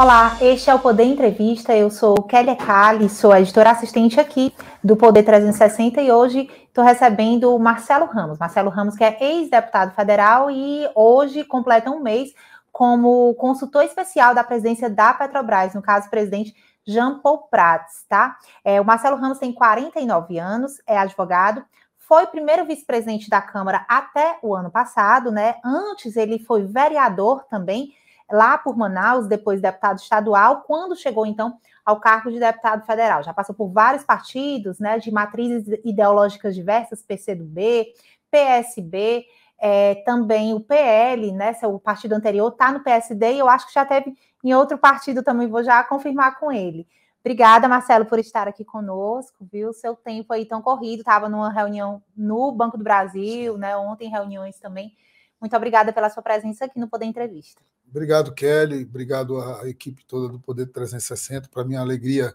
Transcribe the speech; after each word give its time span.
Olá, 0.00 0.38
este 0.40 0.70
é 0.70 0.74
o 0.74 0.78
Poder 0.78 1.02
Entrevista. 1.02 1.76
Eu 1.76 1.90
sou 1.90 2.14
Kélia 2.22 2.54
Cali, 2.54 3.08
sou 3.08 3.34
editora 3.34 3.72
assistente 3.72 4.20
aqui 4.20 4.54
do 4.82 4.96
Poder 4.96 5.24
360 5.24 6.00
e 6.00 6.12
hoje 6.12 6.48
estou 6.68 6.84
recebendo 6.84 7.52
o 7.52 7.58
Marcelo 7.58 8.06
Ramos. 8.06 8.38
Marcelo 8.38 8.70
Ramos, 8.70 8.94
que 8.94 9.02
é 9.02 9.18
ex-deputado 9.20 9.92
federal 9.96 10.52
e 10.52 10.88
hoje 10.94 11.42
completa 11.42 11.90
um 11.90 12.00
mês 12.00 12.32
como 12.70 13.34
consultor 13.34 13.82
especial 13.82 14.36
da 14.36 14.44
presidência 14.44 14.88
da 14.88 15.12
Petrobras, 15.12 15.74
no 15.74 15.82
caso, 15.82 16.08
presidente 16.08 16.54
Jean 16.86 17.18
Paul 17.18 17.48
Prats, 17.50 18.04
tá? 18.08 18.36
É, 18.64 18.80
o 18.80 18.84
Marcelo 18.84 19.16
Ramos 19.16 19.40
tem 19.40 19.52
49 19.52 20.38
anos, 20.38 20.80
é 20.86 20.96
advogado, 20.96 21.64
foi 21.96 22.24
primeiro 22.28 22.64
vice-presidente 22.64 23.28
da 23.28 23.42
Câmara 23.42 23.84
até 23.88 24.38
o 24.42 24.54
ano 24.54 24.70
passado, 24.70 25.32
né? 25.32 25.56
Antes 25.64 26.16
ele 26.16 26.38
foi 26.38 26.62
vereador 26.62 27.44
também 27.50 27.97
lá 28.30 28.58
por 28.58 28.76
Manaus, 28.76 29.26
depois 29.26 29.60
deputado 29.60 29.98
estadual, 29.98 30.62
quando 30.62 30.96
chegou 30.96 31.26
então 31.26 31.58
ao 31.84 31.98
cargo 32.00 32.30
de 32.30 32.38
deputado 32.38 32.84
federal. 32.84 33.22
Já 33.22 33.32
passou 33.32 33.54
por 33.54 33.68
vários 33.68 34.04
partidos, 34.04 34.78
né, 34.78 34.98
de 34.98 35.10
matrizes 35.10 35.80
ideológicas 35.84 36.54
diversas, 36.54 37.02
PCdoB, 37.02 37.86
PSB, 38.30 39.24
é, 39.58 39.96
também 40.04 40.54
o 40.54 40.60
PL, 40.60 41.32
né, 41.32 41.54
seu 41.54 41.78
partido 41.78 42.12
anterior 42.12 42.52
está 42.52 42.70
no 42.70 42.80
PSD 42.80 43.32
e 43.32 43.38
eu 43.38 43.48
acho 43.48 43.66
que 43.66 43.74
já 43.74 43.84
teve 43.84 44.14
em 44.44 44.54
outro 44.54 44.78
partido 44.78 45.22
também, 45.22 45.48
vou 45.48 45.64
já 45.64 45.82
confirmar 45.82 46.38
com 46.38 46.52
ele. 46.52 46.86
Obrigada, 47.20 47.66
Marcelo, 47.66 48.06
por 48.06 48.18
estar 48.18 48.46
aqui 48.46 48.64
conosco, 48.64 49.46
viu? 49.52 49.72
Seu 49.72 49.96
tempo 49.96 50.32
aí 50.32 50.46
tão 50.46 50.62
corrido, 50.62 51.00
estava 51.00 51.28
numa 51.28 51.52
reunião 51.52 52.02
no 52.16 52.52
Banco 52.52 52.78
do 52.78 52.84
Brasil, 52.84 53.58
né? 53.58 53.76
Ontem 53.76 54.08
reuniões 54.08 54.58
também. 54.60 54.94
Muito 55.40 55.54
obrigada 55.56 55.92
pela 55.92 56.08
sua 56.08 56.22
presença 56.22 56.64
aqui 56.64 56.78
no 56.78 56.88
Poder 56.88 57.06
Entrevista. 57.06 57.60
Obrigado, 57.90 58.32
Kelly. 58.32 58.84
Obrigado 58.84 59.40
à 59.40 59.68
equipe 59.68 60.04
toda 60.04 60.28
do 60.28 60.38
Poder 60.38 60.66
360. 60.66 61.48
Para 61.48 61.64
mim, 61.64 61.76
a 61.76 61.80
alegria 61.80 62.34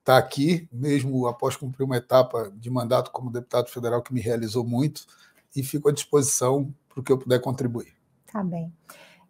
estar 0.00 0.18
aqui, 0.18 0.68
mesmo 0.72 1.26
após 1.26 1.56
cumprir 1.56 1.84
uma 1.84 1.96
etapa 1.96 2.50
de 2.56 2.70
mandato 2.70 3.10
como 3.10 3.30
deputado 3.30 3.68
federal 3.68 4.02
que 4.02 4.12
me 4.12 4.20
realizou 4.20 4.64
muito, 4.64 5.06
e 5.54 5.62
fico 5.62 5.88
à 5.88 5.92
disposição 5.92 6.74
para 6.88 7.00
o 7.00 7.02
que 7.02 7.12
eu 7.12 7.18
puder 7.18 7.40
contribuir. 7.40 7.94
Tá 8.32 8.42
bem. 8.42 8.72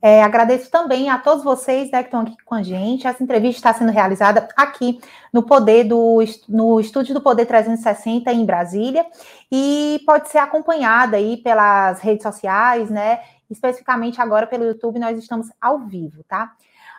É, 0.00 0.22
agradeço 0.22 0.70
também 0.70 1.10
a 1.10 1.18
todos 1.18 1.42
vocês 1.42 1.90
né, 1.90 2.02
que 2.02 2.08
estão 2.08 2.20
aqui 2.20 2.36
com 2.44 2.54
a 2.54 2.62
gente. 2.62 3.06
Essa 3.06 3.22
entrevista 3.22 3.58
está 3.58 3.74
sendo 3.74 3.90
realizada 3.90 4.48
aqui 4.56 5.00
no 5.32 5.42
Poder 5.42 5.84
do 5.84 6.18
no 6.48 6.78
estúdio 6.78 7.14
do 7.14 7.20
Poder 7.20 7.46
360 7.46 8.32
em 8.32 8.46
Brasília 8.46 9.04
e 9.50 10.00
pode 10.06 10.28
ser 10.28 10.38
acompanhada 10.38 11.16
aí 11.16 11.36
pelas 11.38 12.00
redes 12.00 12.22
sociais, 12.22 12.88
né? 12.88 13.20
especificamente 13.50 14.20
agora 14.20 14.46
pelo 14.46 14.64
YouTube, 14.64 14.98
nós 14.98 15.18
estamos 15.18 15.48
ao 15.60 15.78
vivo, 15.80 16.22
tá? 16.24 16.52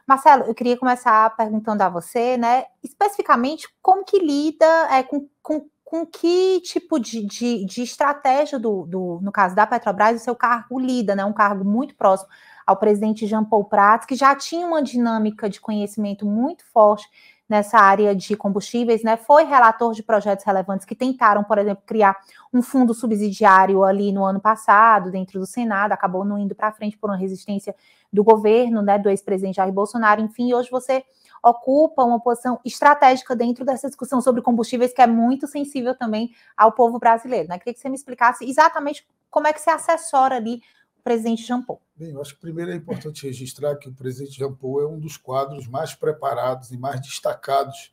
Marcelo, 0.07 0.45
eu 0.45 0.55
queria 0.55 0.77
começar 0.77 1.35
perguntando 1.35 1.83
a 1.83 1.89
você, 1.89 2.35
né, 2.35 2.65
especificamente 2.83 3.67
como 3.81 4.03
que 4.03 4.17
lida 4.17 4.65
é, 4.91 5.03
com, 5.03 5.27
com, 5.41 5.67
com 5.85 6.05
que 6.05 6.59
tipo 6.61 6.99
de, 6.99 7.23
de, 7.23 7.63
de 7.63 7.83
estratégia 7.83 8.57
do, 8.57 8.87
do, 8.87 9.19
no 9.21 9.31
caso 9.31 9.55
da 9.55 9.67
Petrobras, 9.67 10.19
o 10.19 10.23
seu 10.23 10.35
cargo 10.35 10.79
lida, 10.79 11.15
né, 11.15 11.23
um 11.23 11.33
cargo 11.33 11.63
muito 11.63 11.95
próximo 11.95 12.29
ao 12.69 12.77
presidente 12.77 13.25
Jean 13.25 13.43
Paul 13.43 13.63
Prats, 13.63 14.05
que 14.05 14.15
já 14.15 14.35
tinha 14.35 14.67
uma 14.67 14.83
dinâmica 14.83 15.49
de 15.49 15.59
conhecimento 15.59 16.23
muito 16.23 16.63
forte 16.71 17.09
nessa 17.49 17.79
área 17.79 18.15
de 18.15 18.37
combustíveis, 18.37 19.01
né? 19.01 19.17
Foi 19.17 19.43
relator 19.43 19.91
de 19.91 20.03
projetos 20.03 20.45
relevantes 20.45 20.85
que 20.85 20.93
tentaram, 20.93 21.43
por 21.43 21.57
exemplo, 21.57 21.81
criar 21.83 22.15
um 22.53 22.61
fundo 22.61 22.93
subsidiário 22.93 23.83
ali 23.83 24.11
no 24.11 24.23
ano 24.23 24.39
passado, 24.39 25.09
dentro 25.09 25.39
do 25.39 25.47
Senado, 25.47 25.93
acabou 25.93 26.23
não 26.23 26.37
indo 26.37 26.53
para 26.53 26.71
frente 26.71 26.95
por 26.95 27.09
uma 27.09 27.17
resistência 27.17 27.75
do 28.13 28.23
governo, 28.23 28.83
né, 28.83 28.99
do 28.99 29.09
ex-presidente 29.09 29.55
Jair 29.55 29.73
Bolsonaro. 29.73 30.21
Enfim, 30.21 30.53
hoje 30.53 30.69
você 30.69 31.03
ocupa 31.41 32.03
uma 32.03 32.19
posição 32.19 32.59
estratégica 32.63 33.35
dentro 33.35 33.65
dessa 33.65 33.87
discussão 33.87 34.21
sobre 34.21 34.43
combustíveis 34.43 34.93
que 34.93 35.01
é 35.01 35.07
muito 35.07 35.47
sensível 35.47 35.95
também 35.95 36.29
ao 36.55 36.71
povo 36.71 36.99
brasileiro. 36.99 37.49
Né? 37.49 37.57
Queria 37.57 37.73
que 37.73 37.79
você 37.79 37.89
me 37.89 37.95
explicasse 37.95 38.47
exatamente 38.47 39.07
como 39.31 39.47
é 39.47 39.53
que 39.53 39.61
você 39.61 39.71
assessora 39.71 40.35
ali 40.35 40.61
presidente 41.03 41.45
Jean 41.45 41.61
Paul? 41.61 41.81
Bem, 41.95 42.11
eu 42.11 42.21
acho 42.21 42.35
que 42.35 42.41
primeiro 42.41 42.71
é 42.71 42.75
importante 42.75 43.25
registrar 43.25 43.75
que 43.75 43.89
o 43.89 43.93
presidente 43.93 44.37
Jean 44.37 44.53
Paul 44.53 44.81
é 44.81 44.87
um 44.87 44.99
dos 44.99 45.17
quadros 45.17 45.67
mais 45.67 45.93
preparados 45.93 46.71
e 46.71 46.77
mais 46.77 47.01
destacados 47.01 47.91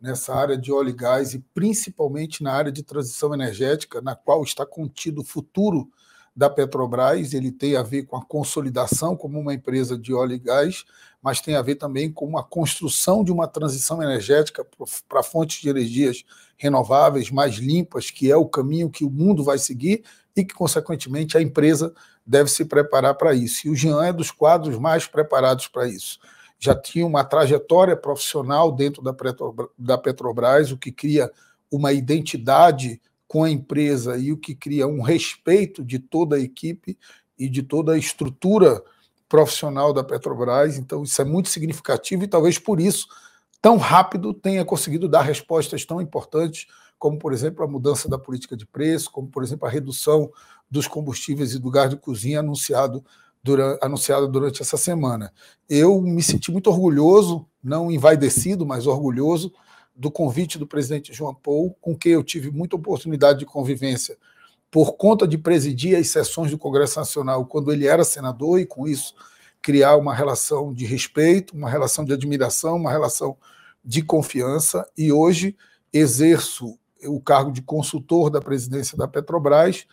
nessa 0.00 0.34
área 0.34 0.58
de 0.58 0.72
óleo 0.72 0.90
e 0.90 0.92
gás 0.92 1.34
e 1.34 1.38
principalmente 1.54 2.42
na 2.42 2.52
área 2.52 2.72
de 2.72 2.82
transição 2.82 3.32
energética, 3.32 4.00
na 4.00 4.14
qual 4.14 4.42
está 4.42 4.66
contido 4.66 5.22
o 5.22 5.24
futuro 5.24 5.88
da 6.36 6.50
Petrobras, 6.50 7.32
ele 7.32 7.52
tem 7.52 7.76
a 7.76 7.82
ver 7.82 8.04
com 8.04 8.16
a 8.16 8.24
consolidação 8.24 9.16
como 9.16 9.38
uma 9.38 9.54
empresa 9.54 9.96
de 9.96 10.12
óleo 10.12 10.34
e 10.34 10.38
gás, 10.38 10.84
mas 11.22 11.40
tem 11.40 11.54
a 11.54 11.62
ver 11.62 11.76
também 11.76 12.10
com 12.12 12.36
a 12.36 12.42
construção 12.42 13.22
de 13.22 13.30
uma 13.30 13.46
transição 13.46 14.02
energética 14.02 14.66
para 15.08 15.22
fontes 15.22 15.62
de 15.62 15.68
energias 15.68 16.24
renováveis 16.56 17.30
mais 17.30 17.54
limpas, 17.54 18.10
que 18.10 18.30
é 18.30 18.36
o 18.36 18.48
caminho 18.48 18.90
que 18.90 19.04
o 19.04 19.10
mundo 19.10 19.44
vai 19.44 19.58
seguir 19.58 20.02
e 20.36 20.44
que, 20.44 20.54
consequentemente, 20.54 21.36
a 21.36 21.42
empresa 21.42 21.94
deve 22.26 22.50
se 22.50 22.64
preparar 22.64 23.14
para 23.14 23.34
isso. 23.34 23.66
E 23.66 23.70
o 23.70 23.76
Jean 23.76 24.04
é 24.04 24.12
dos 24.12 24.30
quadros 24.30 24.78
mais 24.78 25.06
preparados 25.06 25.68
para 25.68 25.86
isso. 25.86 26.18
Já 26.58 26.74
tinha 26.74 27.06
uma 27.06 27.24
trajetória 27.24 27.96
profissional 27.96 28.72
dentro 28.72 29.02
da 29.78 29.98
Petrobras, 29.98 30.72
o 30.72 30.78
que 30.78 30.90
cria 30.90 31.30
uma 31.70 31.92
identidade 31.92 33.00
com 33.26 33.44
a 33.44 33.50
empresa 33.50 34.16
e 34.16 34.32
o 34.32 34.36
que 34.36 34.54
cria 34.54 34.86
um 34.86 35.02
respeito 35.02 35.84
de 35.84 35.98
toda 35.98 36.36
a 36.36 36.40
equipe 36.40 36.96
e 37.38 37.48
de 37.48 37.62
toda 37.62 37.92
a 37.92 37.98
estrutura 37.98 38.82
profissional 39.28 39.92
da 39.92 40.04
Petrobras. 40.04 40.78
Então, 40.78 41.02
isso 41.02 41.20
é 41.20 41.24
muito 41.24 41.48
significativo 41.48 42.24
e 42.24 42.28
talvez 42.28 42.58
por 42.58 42.80
isso, 42.80 43.08
tão 43.60 43.76
rápido, 43.76 44.32
tenha 44.32 44.64
conseguido 44.64 45.08
dar 45.08 45.22
respostas 45.22 45.84
tão 45.84 46.00
importantes, 46.00 46.66
como, 47.04 47.18
por 47.18 47.34
exemplo, 47.34 47.62
a 47.62 47.68
mudança 47.68 48.08
da 48.08 48.18
política 48.18 48.56
de 48.56 48.64
preço, 48.64 49.10
como, 49.10 49.28
por 49.28 49.42
exemplo, 49.42 49.68
a 49.68 49.70
redução 49.70 50.32
dos 50.70 50.88
combustíveis 50.88 51.52
e 51.52 51.58
do 51.58 51.70
gás 51.70 51.90
de 51.90 51.96
cozinha 51.96 52.40
anunciado 52.40 53.04
durante, 53.42 53.84
anunciado 53.84 54.26
durante 54.26 54.62
essa 54.62 54.78
semana. 54.78 55.30
Eu 55.68 56.00
me 56.00 56.22
senti 56.22 56.50
muito 56.50 56.70
orgulhoso, 56.70 57.46
não 57.62 57.92
envaidecido, 57.92 58.64
mas 58.64 58.86
orgulhoso 58.86 59.52
do 59.94 60.10
convite 60.10 60.58
do 60.58 60.66
presidente 60.66 61.12
João 61.12 61.34
Paul, 61.34 61.76
com 61.78 61.94
quem 61.94 62.12
eu 62.12 62.24
tive 62.24 62.50
muita 62.50 62.76
oportunidade 62.76 63.40
de 63.40 63.44
convivência 63.44 64.16
por 64.70 64.94
conta 64.94 65.28
de 65.28 65.36
presidir 65.36 65.98
as 65.98 66.08
sessões 66.08 66.50
do 66.50 66.56
Congresso 66.56 66.98
Nacional 66.98 67.44
quando 67.44 67.70
ele 67.70 67.86
era 67.86 68.02
senador 68.02 68.58
e 68.58 68.64
com 68.64 68.88
isso 68.88 69.14
criar 69.60 69.96
uma 69.96 70.14
relação 70.14 70.72
de 70.72 70.86
respeito, 70.86 71.54
uma 71.54 71.68
relação 71.68 72.02
de 72.02 72.14
admiração, 72.14 72.76
uma 72.76 72.90
relação 72.90 73.36
de 73.84 74.00
confiança 74.00 74.88
e 74.96 75.12
hoje 75.12 75.54
exerço 75.92 76.78
o 77.06 77.20
cargo 77.20 77.52
de 77.52 77.62
consultor 77.62 78.30
da 78.30 78.40
presidência 78.40 78.96
da 78.96 79.08
Petrobras 79.08 79.86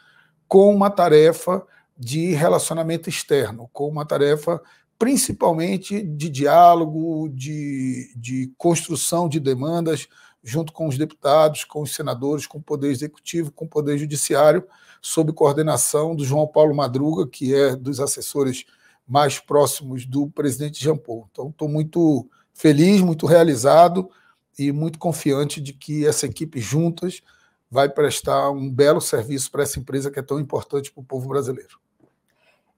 com 0.47 0.73
uma 0.73 0.89
tarefa 0.89 1.65
de 1.97 2.33
relacionamento 2.33 3.09
externo, 3.09 3.69
com 3.71 3.87
uma 3.87 4.05
tarefa 4.05 4.61
principalmente 4.97 6.01
de 6.03 6.29
diálogo, 6.29 7.29
de, 7.29 8.13
de 8.15 8.53
construção 8.57 9.27
de 9.27 9.39
demandas 9.39 10.07
junto 10.43 10.73
com 10.73 10.87
os 10.87 10.97
deputados, 10.97 11.63
com 11.63 11.81
os 11.81 11.93
senadores, 11.93 12.47
com 12.47 12.57
o 12.57 12.63
Poder 12.63 12.89
Executivo, 12.89 13.51
com 13.51 13.65
o 13.65 13.69
Poder 13.69 13.97
Judiciário, 13.97 14.63
sob 15.01 15.31
coordenação 15.33 16.15
do 16.15 16.25
João 16.25 16.47
Paulo 16.47 16.75
Madruga, 16.75 17.27
que 17.27 17.53
é 17.53 17.75
dos 17.75 17.99
assessores 17.99 18.65
mais 19.07 19.39
próximos 19.39 20.05
do 20.05 20.27
presidente 20.27 20.83
Jean 20.83 20.97
Paul. 20.97 21.27
Então, 21.31 21.49
estou 21.49 21.67
muito 21.67 22.29
feliz, 22.53 23.01
muito 23.01 23.25
realizado 23.25 24.09
e 24.57 24.71
muito 24.71 24.99
confiante 24.99 25.61
de 25.61 25.73
que 25.73 26.05
essa 26.05 26.25
equipe 26.25 26.59
juntas 26.59 27.21
vai 27.69 27.87
prestar 27.87 28.51
um 28.51 28.69
belo 28.69 28.99
serviço 28.99 29.49
para 29.49 29.63
essa 29.63 29.79
empresa 29.79 30.11
que 30.11 30.19
é 30.19 30.23
tão 30.23 30.39
importante 30.39 30.91
para 30.91 31.01
o 31.01 31.05
povo 31.05 31.29
brasileiro. 31.29 31.79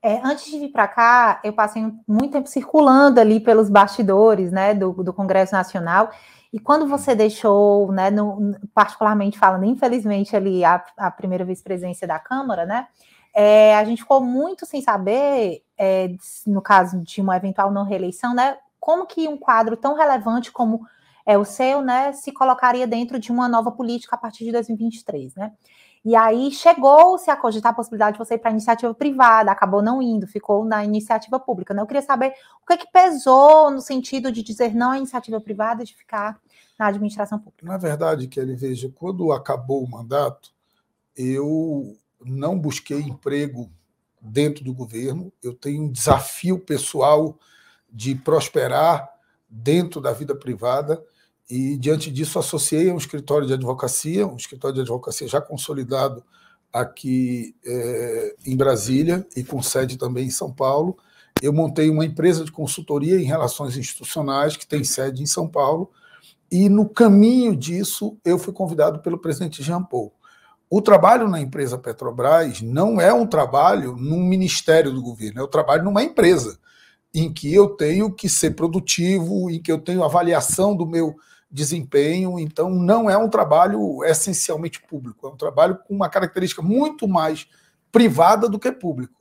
É, 0.01 0.19
antes 0.23 0.51
de 0.51 0.59
vir 0.59 0.70
para 0.70 0.87
cá, 0.87 1.40
eu 1.43 1.53
passei 1.53 1.81
muito 2.05 2.34
tempo 2.34 2.49
circulando 2.49 3.20
ali 3.20 3.40
pelos 3.40 3.70
bastidores 3.70 4.52
né, 4.52 4.73
do, 4.73 4.91
do 4.91 5.14
Congresso 5.14 5.53
Nacional. 5.53 6.11
E 6.52 6.59
quando 6.59 6.85
você 6.85 7.16
deixou, 7.16 7.91
né, 7.91 8.11
no, 8.11 8.53
particularmente 8.73 9.40
falando, 9.40 9.64
infelizmente, 9.64 10.35
ali 10.35 10.64
a, 10.64 10.84
a 10.97 11.09
primeira 11.09 11.46
vice-presidência 11.46 12.05
da 12.05 12.19
Câmara, 12.19 12.66
né, 12.66 12.87
é, 13.34 13.76
a 13.76 13.84
gente 13.85 14.02
ficou 14.02 14.22
muito 14.22 14.66
sem 14.66 14.81
saber, 14.81 15.64
é, 15.78 16.14
no 16.46 16.61
caso 16.61 17.02
de 17.02 17.22
uma 17.22 17.37
eventual 17.37 17.72
não 17.72 17.85
reeleição, 17.85 18.35
né, 18.35 18.58
como 18.79 19.08
que 19.08 19.28
um 19.28 19.37
quadro 19.37 19.78
tão 19.78 19.96
relevante 19.96 20.52
como 20.52 20.85
é, 21.25 21.37
o 21.37 21.46
seu, 21.46 21.81
né, 21.81 22.11
se 22.14 22.31
colocaria 22.31 22.85
dentro 22.85 23.20
de 23.20 23.31
uma 23.31 23.47
nova 23.47 23.72
política 23.72 24.16
a 24.16 24.20
partir 24.20 24.46
de 24.46 24.52
2023, 24.52 25.35
né? 25.35 25.53
E 26.05 26.17
aí 26.17 26.52
chegou-se 26.52 27.31
a 27.31 27.35
cogitar 27.35 27.72
a 27.72 27.75
possibilidade 27.75 28.17
de 28.17 28.20
você 28.20 28.34
ir 28.34 28.37
para 28.37 28.49
a 28.49 28.52
iniciativa 28.52 28.93
privada, 28.93 29.49
acabou 29.49 29.81
não 29.81 30.02
indo, 30.02 30.28
ficou 30.28 30.66
na 30.66 30.84
iniciativa 30.84 31.40
pública. 31.40 31.73
Né? 31.73 31.81
Eu 31.81 31.87
queria 31.87 32.02
saber 32.02 32.34
o 32.61 32.67
que, 32.67 32.73
é 32.73 32.78
que 32.78 32.91
pesou 32.91 33.72
no 33.72 33.79
sentido 33.79 34.29
de 34.29 34.43
dizer 34.43 34.75
não 34.75 34.91
à 34.91 34.97
iniciativa 34.97 35.40
privada, 35.40 35.85
de 35.85 35.96
ficar 35.96 36.37
na 36.78 36.87
administração 36.87 37.40
pública. 37.40 37.66
Na 37.66 37.78
verdade, 37.78 38.28
Kelly, 38.28 38.53
veja, 38.53 38.91
quando 38.93 39.31
acabou 39.31 39.81
o 39.81 39.90
mandato, 39.90 40.52
eu 41.16 41.96
não 42.19 42.59
busquei 42.59 42.99
emprego 42.99 43.72
dentro 44.19 44.61
do 44.61 44.73
governo, 44.73 45.31
eu 45.41 45.53
tenho 45.53 45.84
um 45.84 45.91
desafio 45.91 46.59
pessoal 46.59 47.37
de 47.90 48.14
prosperar 48.14 49.09
dentro 49.49 50.02
da 50.02 50.11
vida 50.11 50.35
privada 50.35 51.02
e, 51.49 51.78
diante 51.78 52.09
disso, 52.09 52.40
associei 52.40 52.91
um 52.91 52.97
escritório 52.97 53.45
de 53.45 53.53
advocacia, 53.53 54.25
um 54.25 54.35
escritório 54.35 54.75
de 54.75 54.81
advocacia 54.81 55.28
já 55.28 55.41
consolidado 55.41 56.23
aqui 56.72 57.55
é, 57.66 58.35
em 58.45 58.55
Brasília 58.55 59.25
e 59.35 59.43
com 59.43 59.61
sede 59.61 59.97
também 59.97 60.28
em 60.28 60.31
São 60.31 60.51
Paulo. 60.51 60.97
Eu 61.41 61.53
montei 61.53 61.90
uma 61.90 62.05
empresa 62.05 62.43
de 62.43 62.51
consultoria 62.51 63.19
em 63.19 63.25
relações 63.25 63.78
institucionais 63.78 64.55
que 64.55 64.66
tem 64.66 64.84
sede 64.84 65.22
em 65.22 65.25
São 65.25 65.47
Paulo. 65.47 65.91
E 66.49 66.69
no 66.69 66.87
caminho 66.87 67.55
disso, 67.55 68.17
eu 68.23 68.40
fui 68.40 68.53
convidado 68.53 68.99
pelo 68.99 69.19
presidente 69.19 69.61
Jean 69.61 69.84
Paul. 69.84 70.13
O 70.69 70.81
trabalho 70.81 71.28
na 71.28 71.40
empresa 71.40 71.78
Petrobras 71.78 72.61
não 72.61 72.99
é 72.99 73.13
um 73.13 73.28
trabalho 73.28 73.95
num 73.95 74.23
ministério 74.23 74.91
do 74.91 75.03
governo, 75.03 75.41
é 75.41 75.43
um 75.43 75.49
trabalho 75.49 75.84
numa 75.84 76.01
empresa, 76.01 76.57
em 77.13 77.31
que 77.31 77.53
eu 77.53 77.69
tenho 77.69 78.11
que 78.11 78.28
ser 78.28 78.55
produtivo, 78.55 79.51
em 79.51 79.61
que 79.61 79.72
eu 79.72 79.78
tenho 79.78 80.03
avaliação 80.03 80.75
do 80.75 80.87
meu 80.87 81.16
desempenho. 81.53 82.40
Então, 82.40 82.72
não 82.72 83.08
é 83.08 83.16
um 83.16 83.29
trabalho 83.29 84.03
essencialmente 84.03 84.82
público, 84.82 85.28
é 85.28 85.29
um 85.29 85.38
trabalho 85.38 85.78
com 85.88 85.94
uma 85.94 86.09
característica 86.09 86.64
muito 86.64 87.08
mais 87.08 87.47
privada 87.91 88.50
do 88.50 88.58
que 88.58 88.72
público. 88.72 89.14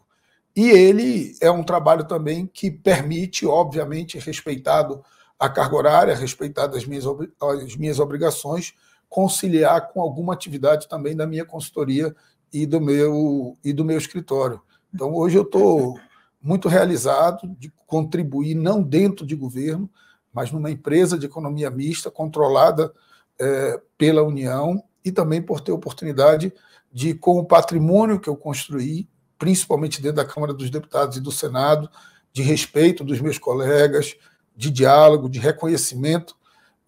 E 0.56 0.70
ele 0.70 1.36
é 1.40 1.50
um 1.50 1.62
trabalho 1.62 2.04
também 2.04 2.46
que 2.46 2.70
permite, 2.70 3.46
obviamente, 3.46 4.18
respeitado 4.18 5.04
a 5.38 5.48
carga 5.48 5.76
horária, 5.76 6.14
respeitado 6.14 6.76
as 6.76 6.86
minhas, 6.86 7.04
as 7.40 7.76
minhas 7.76 7.98
obrigações, 7.98 8.74
conciliar 9.08 9.92
com 9.92 10.00
alguma 10.00 10.32
atividade 10.32 10.88
também 10.88 11.14
da 11.14 11.26
minha 11.26 11.44
consultoria 11.44 12.14
e 12.52 12.64
do 12.64 12.80
meu, 12.80 13.58
e 13.62 13.72
do 13.72 13.84
meu 13.84 13.98
escritório. 13.98 14.60
Então, 14.94 15.14
hoje 15.14 15.36
eu 15.36 15.42
estou 15.42 15.98
muito 16.40 16.68
realizado 16.68 17.48
de 17.58 17.72
contribuir, 17.86 18.54
não 18.54 18.82
dentro 18.82 19.26
de 19.26 19.34
governo, 19.34 19.90
mas 20.32 20.50
numa 20.50 20.70
empresa 20.70 21.18
de 21.18 21.26
economia 21.26 21.70
mista 21.70 22.10
controlada 22.10 22.92
é, 23.38 23.80
pela 23.98 24.22
União 24.22 24.82
e 25.04 25.12
também 25.12 25.42
por 25.42 25.60
ter 25.60 25.72
oportunidade 25.72 26.52
de, 26.92 27.14
com 27.14 27.38
o 27.38 27.44
patrimônio 27.44 28.20
que 28.20 28.28
eu 28.28 28.36
construí, 28.36 29.08
principalmente 29.38 30.00
dentro 30.00 30.16
da 30.16 30.24
Câmara 30.24 30.54
dos 30.54 30.70
Deputados 30.70 31.16
e 31.16 31.20
do 31.20 31.32
Senado, 31.32 31.90
de 32.32 32.42
respeito 32.42 33.04
dos 33.04 33.20
meus 33.20 33.38
colegas, 33.38 34.16
de 34.56 34.70
diálogo, 34.70 35.28
de 35.28 35.38
reconhecimento 35.38 36.36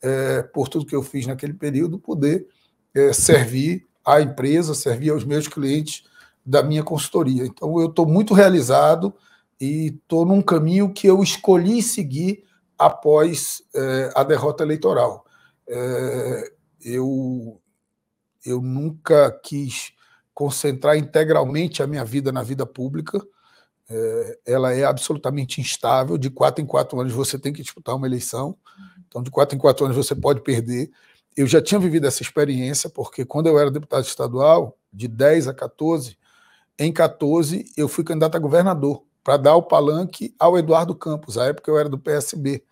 é, 0.02 0.43
por 0.43 0.69
tudo 0.69 0.87
que 0.87 0.94
eu 0.94 1.02
fiz 1.02 1.26
naquele 1.26 1.55
período, 1.55 1.99
poder 1.99 2.46
é, 2.94 3.12
servir 3.12 3.87
à 4.05 4.20
empresa, 4.20 4.75
servir 4.75 5.11
aos 5.11 5.25
meus 5.25 5.49
clientes 5.49 6.05
da 6.44 6.62
minha 6.62 6.82
consultoria. 6.82 7.46
Então, 7.46 7.81
eu 7.81 7.88
estou 7.88 8.06
muito 8.06 8.35
realizado 8.35 9.14
e 9.61 9.87
estou 9.87 10.26
num 10.26 10.43
caminho 10.43 10.93
que 10.93 11.06
eu 11.06 11.23
escolhi 11.23 11.82
seguir 11.82 12.44
após 12.79 13.62
é, 13.75 14.11
a 14.15 14.23
derrota 14.23 14.62
eleitoral. 14.62 15.25
É, 15.69 16.53
eu, 16.85 17.61
eu 18.44 18.61
nunca 18.61 19.31
quis 19.43 19.93
concentrar 20.35 20.97
integralmente 20.97 21.82
a 21.82 21.87
minha 21.87 22.05
vida 22.05 22.32
na 22.32 22.43
vida 22.43 22.67
pública. 22.67 23.25
É, 23.88 24.38
ela 24.47 24.73
é 24.73 24.85
absolutamente 24.85 25.61
instável. 25.61 26.19
De 26.19 26.31
quatro 26.31 26.62
em 26.62 26.67
quatro 26.67 27.00
anos 27.00 27.12
você 27.12 27.38
tem 27.38 27.53
que 27.53 27.62
disputar 27.62 27.94
uma 27.94 28.06
eleição. 28.06 28.56
Então, 29.06 29.23
de 29.23 29.31
quatro 29.31 29.56
em 29.56 29.61
quatro 29.61 29.85
anos 29.85 29.97
você 29.97 30.15
pode 30.15 30.43
perder. 30.43 30.91
Eu 31.37 31.47
já 31.47 31.61
tinha 31.61 31.81
vivido 31.81 32.06
essa 32.06 32.23
experiência, 32.23 32.88
porque 32.91 33.25
quando 33.25 33.47
eu 33.49 33.59
era 33.59 33.70
deputado 33.70 34.05
estadual, 34.05 34.79
de 34.93 35.09
10 35.09 35.49
a 35.49 35.55
14, 35.55 36.17
em 36.79 36.93
14 36.93 37.65
eu 37.77 37.88
fui 37.88 38.05
candidato 38.05 38.37
a 38.37 38.41
governador 38.41 39.05
para 39.25 39.38
dar 39.38 39.56
o 39.56 39.62
palanque 39.62 40.35
ao 40.38 40.59
Eduardo 40.59 40.94
Campos. 40.94 41.38
À 41.38 41.47
época 41.47 41.71
eu 41.71 41.79
era 41.79 41.88
do 41.88 41.99
PSB. 41.99 42.62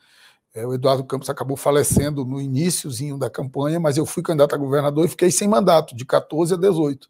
É, 0.55 0.67
o 0.67 0.75
Eduardo 0.75 1.03
Campos 1.03 1.31
acabou 1.31 1.57
falecendo 1.57 2.27
no 2.27 2.39
iníciozinho 2.39 3.17
da 3.17 3.31
campanha, 3.31 3.81
mas 3.81 3.97
eu 3.97 4.05
fui 4.05 4.23
candidato 4.23 4.55
a 4.55 4.59
governador 4.59 5.07
e 5.07 5.09
fiquei 5.09 5.31
sem 5.31 5.49
mandato, 5.49 5.97
de 5.97 6.05
14 6.05 6.53
a 6.53 6.57
18. 6.59 7.09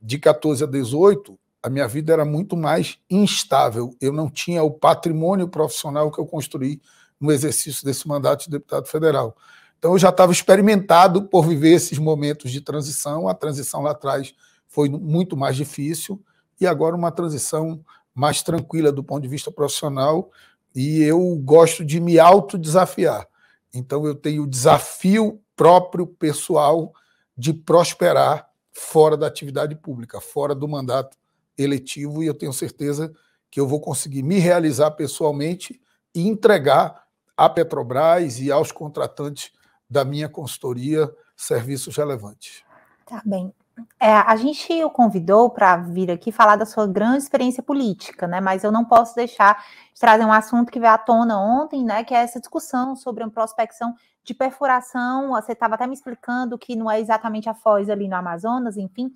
De 0.00 0.18
14 0.18 0.62
a 0.62 0.66
18, 0.68 1.36
a 1.60 1.68
minha 1.68 1.88
vida 1.88 2.12
era 2.12 2.24
muito 2.24 2.56
mais 2.56 2.96
instável. 3.10 3.92
Eu 4.00 4.12
não 4.12 4.30
tinha 4.30 4.62
o 4.62 4.70
patrimônio 4.70 5.48
profissional 5.48 6.12
que 6.12 6.20
eu 6.20 6.26
construí 6.26 6.80
no 7.20 7.32
exercício 7.32 7.84
desse 7.84 8.06
mandato 8.06 8.44
de 8.44 8.50
deputado 8.50 8.86
federal. 8.86 9.36
Então 9.78 9.92
eu 9.92 9.98
já 9.98 10.10
estava 10.10 10.30
experimentado 10.30 11.22
por 11.22 11.46
viver 11.46 11.72
esses 11.72 11.98
momentos 11.98 12.52
de 12.52 12.60
transição. 12.60 13.28
A 13.28 13.34
transição 13.34 13.82
lá 13.82 13.90
atrás 13.90 14.32
foi 14.68 14.88
muito 14.88 15.36
mais 15.36 15.56
difícil 15.56 16.22
e 16.60 16.66
agora 16.66 16.94
uma 16.94 17.10
transição 17.10 17.84
mais 18.14 18.42
tranquila 18.42 18.92
do 18.92 19.04
ponto 19.04 19.22
de 19.22 19.28
vista 19.28 19.50
profissional 19.50 20.30
e 20.74 21.02
eu 21.02 21.36
gosto 21.36 21.84
de 21.84 22.00
me 22.00 22.18
autodesafiar. 22.18 23.26
Então 23.72 24.06
eu 24.06 24.14
tenho 24.14 24.44
o 24.44 24.48
desafio 24.48 25.40
próprio 25.56 26.06
pessoal 26.06 26.92
de 27.36 27.52
prosperar 27.52 28.48
fora 28.72 29.16
da 29.16 29.26
atividade 29.26 29.74
pública, 29.74 30.20
fora 30.20 30.54
do 30.54 30.68
mandato 30.68 31.16
eletivo, 31.56 32.22
e 32.22 32.26
eu 32.26 32.34
tenho 32.34 32.52
certeza 32.52 33.12
que 33.50 33.60
eu 33.60 33.66
vou 33.66 33.80
conseguir 33.80 34.22
me 34.22 34.38
realizar 34.38 34.92
pessoalmente 34.92 35.80
e 36.14 36.26
entregar 36.26 37.04
à 37.36 37.48
Petrobras 37.48 38.40
e 38.40 38.50
aos 38.50 38.72
contratantes 38.72 39.52
da 39.88 40.04
minha 40.04 40.28
consultoria 40.28 41.12
serviços 41.36 41.96
relevantes. 41.96 42.62
Tá 43.06 43.22
bem. 43.24 43.52
É, 43.98 44.12
a 44.12 44.36
gente 44.36 44.82
o 44.84 44.90
convidou 44.90 45.50
para 45.50 45.76
vir 45.76 46.10
aqui 46.10 46.32
falar 46.32 46.56
da 46.56 46.66
sua 46.66 46.86
grande 46.86 47.18
experiência 47.18 47.62
política, 47.62 48.26
né? 48.26 48.40
Mas 48.40 48.64
eu 48.64 48.72
não 48.72 48.84
posso 48.84 49.14
deixar 49.14 49.64
de 49.92 50.00
trazer 50.00 50.24
um 50.24 50.32
assunto 50.32 50.72
que 50.72 50.80
veio 50.80 50.92
à 50.92 50.98
tona 50.98 51.38
ontem, 51.38 51.84
né? 51.84 52.04
Que 52.04 52.14
é 52.14 52.18
essa 52.18 52.40
discussão 52.40 52.96
sobre 52.96 53.22
uma 53.22 53.30
prospecção 53.30 53.94
de 54.24 54.34
perfuração. 54.34 55.30
Você 55.30 55.52
estava 55.52 55.74
até 55.74 55.86
me 55.86 55.94
explicando 55.94 56.58
que 56.58 56.76
não 56.76 56.90
é 56.90 57.00
exatamente 57.00 57.48
a 57.48 57.54
Foz 57.54 57.88
ali 57.90 58.08
no 58.08 58.16
Amazonas, 58.16 58.76
enfim. 58.76 59.12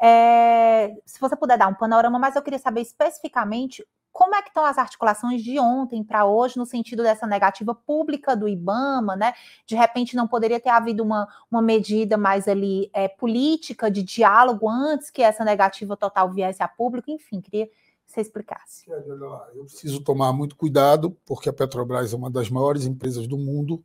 É, 0.00 0.92
se 1.06 1.20
você 1.20 1.36
puder 1.36 1.56
dar 1.56 1.68
um 1.68 1.74
panorama, 1.74 2.18
mas 2.18 2.34
eu 2.34 2.42
queria 2.42 2.58
saber 2.58 2.80
especificamente 2.80 3.86
como 4.12 4.34
é 4.34 4.42
que 4.42 4.48
estão 4.48 4.64
as 4.64 4.76
articulações 4.76 5.42
de 5.42 5.58
ontem 5.58 6.04
para 6.04 6.26
hoje, 6.26 6.58
no 6.58 6.66
sentido 6.66 7.02
dessa 7.02 7.26
negativa 7.26 7.74
pública 7.74 8.36
do 8.36 8.46
IBAMA, 8.46 9.16
né? 9.16 9.32
De 9.66 9.74
repente 9.74 10.14
não 10.14 10.28
poderia 10.28 10.60
ter 10.60 10.68
havido 10.68 11.02
uma, 11.02 11.26
uma 11.50 11.62
medida 11.62 12.18
mais 12.18 12.46
ali 12.46 12.90
é, 12.92 13.08
política 13.08 13.90
de 13.90 14.02
diálogo 14.02 14.68
antes 14.68 15.10
que 15.10 15.22
essa 15.22 15.44
negativa 15.44 15.96
total 15.96 16.30
viesse 16.30 16.62
a 16.62 16.68
público, 16.68 17.10
enfim, 17.10 17.40
queria 17.40 17.66
que 17.66 17.72
você 18.06 18.20
explicasse. 18.20 18.84
Eu 18.90 19.64
preciso 19.64 20.00
tomar 20.02 20.32
muito 20.32 20.56
cuidado, 20.56 21.16
porque 21.24 21.48
a 21.48 21.52
Petrobras 21.52 22.12
é 22.12 22.16
uma 22.16 22.30
das 22.30 22.50
maiores 22.50 22.84
empresas 22.84 23.26
do 23.26 23.38
mundo, 23.38 23.82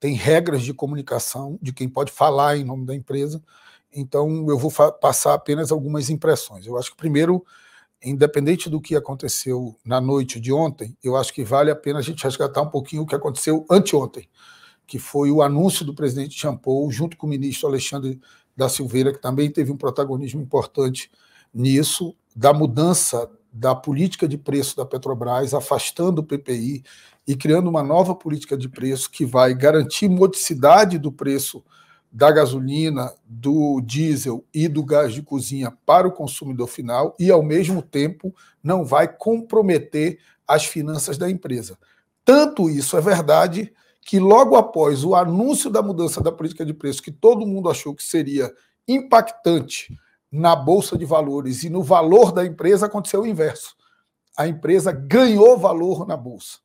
tem 0.00 0.14
regras 0.14 0.62
de 0.62 0.74
comunicação 0.74 1.56
de 1.62 1.72
quem 1.72 1.88
pode 1.88 2.10
falar 2.10 2.56
em 2.56 2.64
nome 2.64 2.84
da 2.84 2.94
empresa. 2.94 3.42
Então, 3.92 4.46
eu 4.48 4.58
vou 4.58 4.72
passar 5.00 5.34
apenas 5.34 5.70
algumas 5.70 6.10
impressões. 6.10 6.66
Eu 6.66 6.76
acho 6.76 6.90
que, 6.90 6.96
primeiro, 6.96 7.44
independente 8.02 8.70
do 8.70 8.80
que 8.80 8.94
aconteceu 8.94 9.76
na 9.84 10.00
noite 10.00 10.38
de 10.40 10.52
ontem, 10.52 10.96
eu 11.02 11.16
acho 11.16 11.32
que 11.32 11.44
vale 11.44 11.70
a 11.70 11.76
pena 11.76 11.98
a 11.98 12.02
gente 12.02 12.22
resgatar 12.22 12.62
um 12.62 12.70
pouquinho 12.70 13.02
o 13.02 13.06
que 13.06 13.14
aconteceu 13.14 13.66
anteontem, 13.70 14.28
que 14.86 14.98
foi 14.98 15.30
o 15.30 15.42
anúncio 15.42 15.84
do 15.84 15.94
presidente 15.94 16.40
Jean 16.40 16.58
junto 16.90 17.16
com 17.16 17.26
o 17.26 17.30
ministro 17.30 17.68
Alexandre 17.68 18.20
da 18.56 18.68
Silveira, 18.68 19.12
que 19.12 19.20
também 19.20 19.50
teve 19.50 19.70
um 19.70 19.76
protagonismo 19.76 20.40
importante 20.40 21.10
nisso, 21.52 22.14
da 22.34 22.52
mudança 22.52 23.28
da 23.52 23.74
política 23.74 24.28
de 24.28 24.38
preço 24.38 24.76
da 24.76 24.84
Petrobras, 24.84 25.54
afastando 25.54 26.20
o 26.20 26.24
PPI 26.24 26.84
e 27.26 27.36
criando 27.36 27.68
uma 27.68 27.82
nova 27.82 28.14
política 28.14 28.56
de 28.56 28.68
preço 28.68 29.10
que 29.10 29.24
vai 29.24 29.54
garantir 29.54 30.08
modicidade 30.08 30.98
do 30.98 31.10
preço 31.10 31.64
da 32.10 32.30
gasolina, 32.30 33.12
do 33.24 33.80
diesel 33.80 34.44
e 34.52 34.66
do 34.66 34.82
gás 34.82 35.12
de 35.12 35.22
cozinha 35.22 35.70
para 35.84 36.08
o 36.08 36.12
consumidor 36.12 36.66
final 36.66 37.14
e, 37.18 37.30
ao 37.30 37.42
mesmo 37.42 37.82
tempo, 37.82 38.34
não 38.62 38.84
vai 38.84 39.06
comprometer 39.06 40.18
as 40.46 40.64
finanças 40.64 41.18
da 41.18 41.30
empresa. 41.30 41.78
Tanto 42.24 42.70
isso 42.70 42.96
é 42.96 43.00
verdade 43.00 43.72
que, 44.00 44.18
logo 44.18 44.56
após 44.56 45.04
o 45.04 45.14
anúncio 45.14 45.70
da 45.70 45.82
mudança 45.82 46.22
da 46.22 46.32
política 46.32 46.64
de 46.64 46.72
preço, 46.72 47.02
que 47.02 47.12
todo 47.12 47.46
mundo 47.46 47.68
achou 47.68 47.94
que 47.94 48.02
seria 48.02 48.52
impactante 48.86 49.94
na 50.32 50.56
Bolsa 50.56 50.96
de 50.96 51.04
Valores 51.04 51.62
e 51.62 51.70
no 51.70 51.82
valor 51.82 52.32
da 52.32 52.44
empresa, 52.44 52.86
aconteceu 52.86 53.22
o 53.22 53.26
inverso. 53.26 53.76
A 54.36 54.48
empresa 54.48 54.92
ganhou 54.92 55.58
valor 55.58 56.06
na 56.06 56.16
Bolsa, 56.16 56.58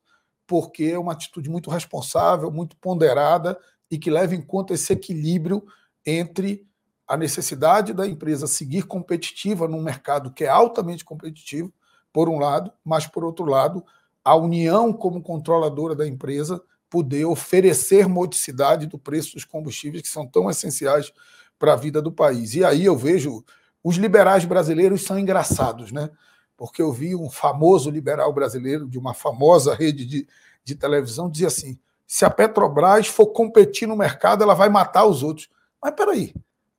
porque 0.46 0.84
é 0.84 0.98
uma 0.98 1.12
atitude 1.12 1.50
muito 1.50 1.70
responsável, 1.70 2.50
muito 2.50 2.76
ponderada 2.76 3.58
e 3.90 3.98
que 3.98 4.10
leva 4.10 4.34
em 4.34 4.42
conta 4.42 4.74
esse 4.74 4.92
equilíbrio 4.92 5.64
entre 6.04 6.66
a 7.06 7.16
necessidade 7.16 7.92
da 7.92 8.06
empresa 8.06 8.46
seguir 8.46 8.84
competitiva 8.84 9.68
num 9.68 9.82
mercado 9.82 10.32
que 10.32 10.44
é 10.44 10.48
altamente 10.48 11.04
competitivo, 11.04 11.72
por 12.12 12.28
um 12.28 12.38
lado, 12.38 12.72
mas 12.84 13.06
por 13.06 13.24
outro 13.24 13.44
lado, 13.44 13.84
a 14.24 14.36
União, 14.36 14.92
como 14.92 15.20
controladora 15.20 15.96
da 15.96 16.06
empresa, 16.06 16.62
poder 16.88 17.24
oferecer 17.24 18.08
modicidade 18.08 18.86
do 18.86 18.96
preço 18.96 19.34
dos 19.34 19.44
combustíveis 19.44 20.02
que 20.02 20.08
são 20.08 20.24
tão 20.24 20.48
essenciais 20.48 21.12
para 21.58 21.72
a 21.72 21.76
vida 21.76 22.00
do 22.00 22.12
país. 22.12 22.54
E 22.54 22.64
aí 22.64 22.84
eu 22.84 22.96
vejo 22.96 23.44
os 23.82 23.96
liberais 23.96 24.44
brasileiros 24.44 25.02
são 25.02 25.18
engraçados, 25.18 25.90
né? 25.90 26.08
Porque 26.56 26.80
eu 26.80 26.92
vi 26.92 27.16
um 27.16 27.28
famoso 27.28 27.90
liberal 27.90 28.32
brasileiro 28.32 28.88
de 28.88 28.96
uma 28.96 29.12
famosa 29.12 29.74
rede 29.74 30.06
de, 30.06 30.28
de 30.64 30.74
televisão 30.76 31.28
dizer 31.28 31.46
assim: 31.46 31.78
se 32.06 32.24
a 32.24 32.30
Petrobras 32.30 33.06
for 33.06 33.26
competir 33.28 33.88
no 33.88 33.96
mercado, 33.96 34.42
ela 34.42 34.54
vai 34.54 34.68
matar 34.68 35.06
os 35.06 35.22
outros. 35.22 35.48
Mas 35.82 35.94
peraí, 35.94 36.34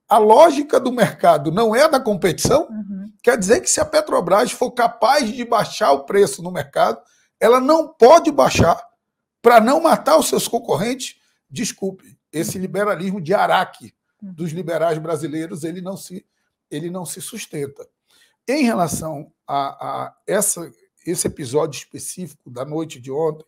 a 0.07 0.17
lógica 0.17 0.79
do 0.79 0.91
mercado 0.91 1.51
não 1.51 1.75
é 1.75 1.87
da 1.87 1.99
competição? 1.99 2.67
Uhum. 2.69 3.11
Quer 3.23 3.37
dizer 3.37 3.61
que 3.61 3.69
se 3.69 3.79
a 3.79 3.85
Petrobras 3.85 4.51
for 4.51 4.71
capaz 4.71 5.31
de 5.31 5.43
baixar 5.43 5.91
o 5.91 6.03
preço 6.05 6.43
no 6.43 6.51
mercado, 6.51 7.01
ela 7.39 7.59
não 7.59 7.87
pode 7.87 8.31
baixar 8.31 8.81
para 9.41 9.59
não 9.59 9.81
matar 9.81 10.17
os 10.17 10.27
seus 10.27 10.47
concorrentes? 10.47 11.15
Desculpe, 11.49 12.17
esse 12.31 12.57
liberalismo 12.57 13.21
de 13.21 13.33
Araque 13.33 13.93
dos 14.21 14.51
liberais 14.51 14.97
brasileiros 14.97 15.63
ele 15.63 15.81
não 15.81 15.95
se, 15.95 16.25
ele 16.69 16.89
não 16.89 17.05
se 17.05 17.21
sustenta. 17.21 17.87
Em 18.47 18.63
relação 18.63 19.31
a, 19.47 19.67
a 19.67 20.15
essa, 20.27 20.71
esse 21.05 21.27
episódio 21.27 21.77
específico 21.77 22.49
da 22.49 22.65
noite 22.65 22.99
de 22.99 23.11
ontem, 23.11 23.45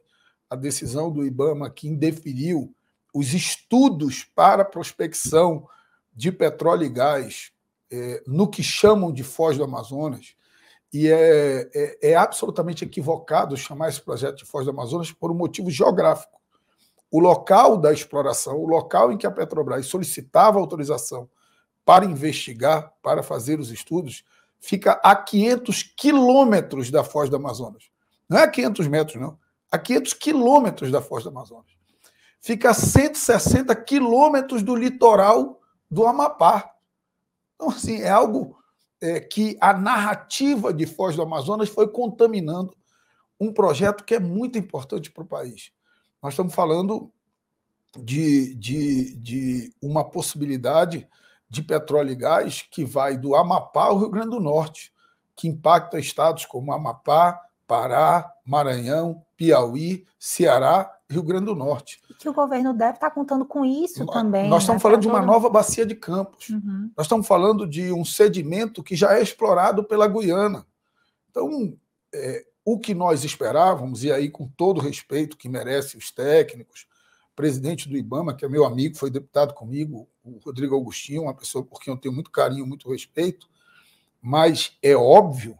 a 0.49 0.55
decisão 0.55 1.11
do 1.11 1.25
IBAMA 1.25 1.69
que 1.69 1.87
indeferiu 1.87 2.73
os 3.13 3.33
estudos 3.33 4.23
para 4.23 4.63
prospecção 4.63 5.67
de 6.13 6.31
petróleo 6.31 6.83
e 6.83 6.89
gás 6.89 7.51
é, 7.91 8.23
no 8.27 8.47
que 8.47 8.63
chamam 8.63 9.11
de 9.11 9.23
Foz 9.23 9.57
do 9.57 9.63
Amazonas, 9.63 10.35
e 10.93 11.07
é, 11.07 11.69
é, 11.73 12.11
é, 12.11 12.15
absolutamente 12.15 12.83
equivocado 12.83 13.57
chamar 13.57 13.89
esse 13.89 14.01
projeto 14.01 14.37
de 14.37 14.45
Foz 14.45 14.65
do 14.65 14.71
Amazonas 14.71 15.11
por 15.11 15.31
um 15.31 15.35
motivo 15.35 15.69
geográfico. 15.69 16.39
O 17.11 17.19
local 17.19 17.77
da 17.77 17.91
exploração, 17.91 18.57
o 18.57 18.67
local 18.67 19.11
em 19.11 19.17
que 19.17 19.27
a 19.27 19.31
Petrobras 19.31 19.85
solicitava 19.85 20.59
autorização 20.59 21.29
para 21.85 22.05
investigar, 22.05 22.93
para 23.01 23.23
fazer 23.23 23.59
os 23.59 23.71
estudos, 23.71 24.23
fica 24.59 24.93
a 25.03 25.15
500 25.15 25.83
quilômetros 25.83 26.89
da 26.91 27.03
Foz 27.03 27.29
do 27.29 27.35
Amazonas. 27.35 27.85
Não 28.27 28.37
é 28.37 28.43
a 28.43 28.49
500 28.49 28.87
metros, 28.87 29.21
não 29.21 29.37
a 29.71 29.77
500 29.77 30.13
quilômetros 30.13 30.91
da 30.91 31.01
Foz 31.01 31.23
do 31.23 31.29
Amazonas. 31.29 31.65
Fica 32.39 32.69
a 32.69 32.73
160 32.73 33.75
quilômetros 33.75 34.63
do 34.63 34.75
litoral 34.75 35.59
do 35.89 36.05
Amapá. 36.05 36.71
Então, 37.55 37.69
assim, 37.69 38.01
é 38.01 38.09
algo 38.09 38.57
é, 39.01 39.19
que 39.19 39.57
a 39.59 39.73
narrativa 39.73 40.73
de 40.73 40.85
Foz 40.85 41.15
do 41.15 41.21
Amazonas 41.21 41.69
foi 41.69 41.87
contaminando 41.87 42.75
um 43.39 43.53
projeto 43.53 44.03
que 44.03 44.15
é 44.15 44.19
muito 44.19 44.57
importante 44.57 45.11
para 45.11 45.23
o 45.23 45.27
país. 45.27 45.71
Nós 46.21 46.33
estamos 46.33 46.53
falando 46.53 47.11
de, 47.97 48.55
de, 48.55 49.15
de 49.15 49.73
uma 49.81 50.03
possibilidade 50.03 51.07
de 51.49 51.61
petróleo 51.61 52.11
e 52.11 52.15
gás 52.15 52.61
que 52.61 52.83
vai 52.83 53.17
do 53.17 53.35
Amapá 53.35 53.85
ao 53.85 53.97
Rio 53.97 54.09
Grande 54.09 54.31
do 54.31 54.39
Norte, 54.39 54.91
que 55.35 55.47
impacta 55.47 55.99
estados 55.99 56.45
como 56.45 56.73
Amapá, 56.73 57.39
Pará, 57.67 58.31
Maranhão, 58.45 59.23
Piauí, 59.37 60.05
Ceará, 60.19 60.91
Rio 61.09 61.23
Grande 61.23 61.45
do 61.45 61.55
Norte. 61.55 62.01
E 62.09 62.13
que 62.15 62.27
o 62.27 62.33
governo 62.33 62.73
deve 62.73 62.95
estar 62.95 63.11
contando 63.11 63.45
com 63.45 63.63
isso 63.63 64.03
nós, 64.03 64.13
também. 64.13 64.49
Nós 64.49 64.63
estamos 64.63 64.81
né? 64.81 64.83
falando 64.83 65.01
de 65.01 65.07
uma 65.07 65.21
nova 65.21 65.49
bacia 65.49 65.85
de 65.85 65.95
campos. 65.95 66.49
Uhum. 66.49 66.91
Nós 66.97 67.05
estamos 67.05 67.25
falando 67.25 67.65
de 67.65 67.93
um 67.93 68.03
sedimento 68.03 68.83
que 68.83 68.95
já 68.95 69.17
é 69.17 69.21
explorado 69.21 69.83
pela 69.83 70.07
Guiana. 70.07 70.65
Então, 71.29 71.77
é, 72.13 72.45
o 72.65 72.77
que 72.77 72.93
nós 72.93 73.23
esperávamos, 73.23 74.03
e 74.03 74.11
aí 74.11 74.29
com 74.29 74.47
todo 74.47 74.79
o 74.79 74.81
respeito 74.81 75.37
que 75.37 75.47
merece 75.47 75.95
os 75.95 76.11
técnicos, 76.11 76.87
presidente 77.35 77.87
do 77.87 77.95
IBAMA, 77.95 78.33
que 78.33 78.43
é 78.43 78.49
meu 78.49 78.65
amigo, 78.65 78.97
foi 78.97 79.11
deputado 79.11 79.53
comigo, 79.53 80.09
o 80.23 80.39
Rodrigo 80.43 80.75
Agostinho, 80.75 81.21
uma 81.21 81.35
pessoa 81.35 81.63
por 81.63 81.79
quem 81.79 81.93
eu 81.93 81.99
tenho 81.99 82.13
muito 82.13 82.31
carinho, 82.31 82.65
muito 82.65 82.91
respeito, 82.91 83.47
mas 84.19 84.75
é 84.81 84.95
óbvio 84.95 85.57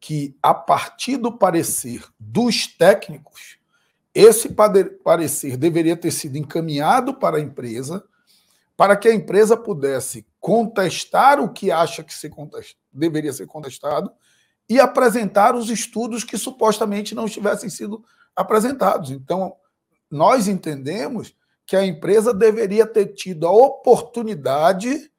que, 0.00 0.36
a 0.42 0.54
partir 0.54 1.16
do 1.16 1.36
parecer 1.36 2.04
dos 2.18 2.66
técnicos, 2.66 3.58
esse 4.14 4.48
parecer 5.04 5.56
deveria 5.56 5.96
ter 5.96 6.10
sido 6.10 6.36
encaminhado 6.36 7.14
para 7.14 7.36
a 7.36 7.40
empresa, 7.40 8.04
para 8.76 8.96
que 8.96 9.08
a 9.08 9.14
empresa 9.14 9.56
pudesse 9.56 10.26
contestar 10.40 11.40
o 11.40 11.52
que 11.52 11.70
acha 11.70 12.02
que 12.02 12.14
se 12.14 12.28
contest... 12.28 12.76
deveria 12.92 13.32
ser 13.32 13.46
contestado 13.46 14.10
e 14.68 14.78
apresentar 14.78 15.54
os 15.54 15.70
estudos 15.70 16.24
que 16.24 16.36
supostamente 16.36 17.14
não 17.14 17.26
tivessem 17.26 17.70
sido 17.70 18.04
apresentados. 18.36 19.10
Então, 19.10 19.56
nós 20.10 20.46
entendemos 20.46 21.34
que 21.66 21.76
a 21.76 21.84
empresa 21.84 22.32
deveria 22.32 22.86
ter 22.86 23.06
tido 23.14 23.46
a 23.46 23.52
oportunidade 23.52 25.10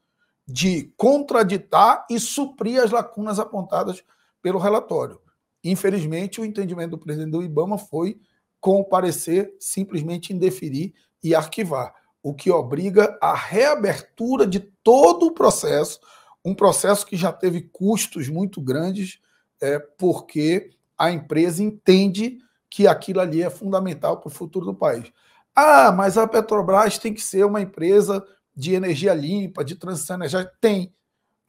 de 0.48 0.92
contraditar 0.98 2.06
e 2.10 2.20
suprir 2.20 2.82
as 2.82 2.92
lacunas 2.92 3.40
apontadas 3.40 4.04
pelo 4.42 4.60
relatório. 4.60 5.20
Infelizmente, 5.64 6.40
o 6.40 6.46
entendimento 6.46 6.92
do 6.92 6.98
presidente 6.98 7.32
do 7.32 7.44
IBAMA 7.44 7.78
foi 7.78 8.20
com 8.60 8.80
o 8.80 8.86
parecer 8.86 9.56
simplesmente 9.60 10.34
indeferir 10.34 10.94
e 11.24 11.34
arquivar, 11.34 11.94
o 12.22 12.34
que 12.34 12.52
obriga 12.52 13.18
a 13.22 13.34
reabertura 13.34 14.46
de 14.46 14.60
todo 14.84 15.28
o 15.28 15.34
processo, 15.34 16.00
um 16.44 16.54
processo 16.54 17.06
que 17.06 17.16
já 17.16 17.32
teve 17.32 17.62
custos 17.62 18.28
muito 18.30 18.62
grandes, 18.62 19.20
é, 19.62 19.80
porque 19.80 20.72
a 20.98 21.12
empresa 21.12 21.64
entende 21.64 22.38
que 22.70 22.88
aquilo 22.88 23.20
ali 23.20 23.42
é 23.42 23.50
fundamental 23.50 24.20
para 24.20 24.28
o 24.28 24.32
futuro 24.32 24.66
do 24.66 24.76
país. 24.76 25.12
Ah, 25.56 25.92
mas 25.92 26.18
a 26.18 26.28
Petrobras 26.28 26.98
tem 26.98 27.14
que 27.14 27.22
ser 27.22 27.46
uma 27.46 27.62
empresa 27.62 28.26
de 28.56 28.74
energia 28.74 29.14
limpa, 29.14 29.64
de 29.64 29.76
transição 29.76 30.16
energética. 30.16 30.56
Tem. 30.62 30.94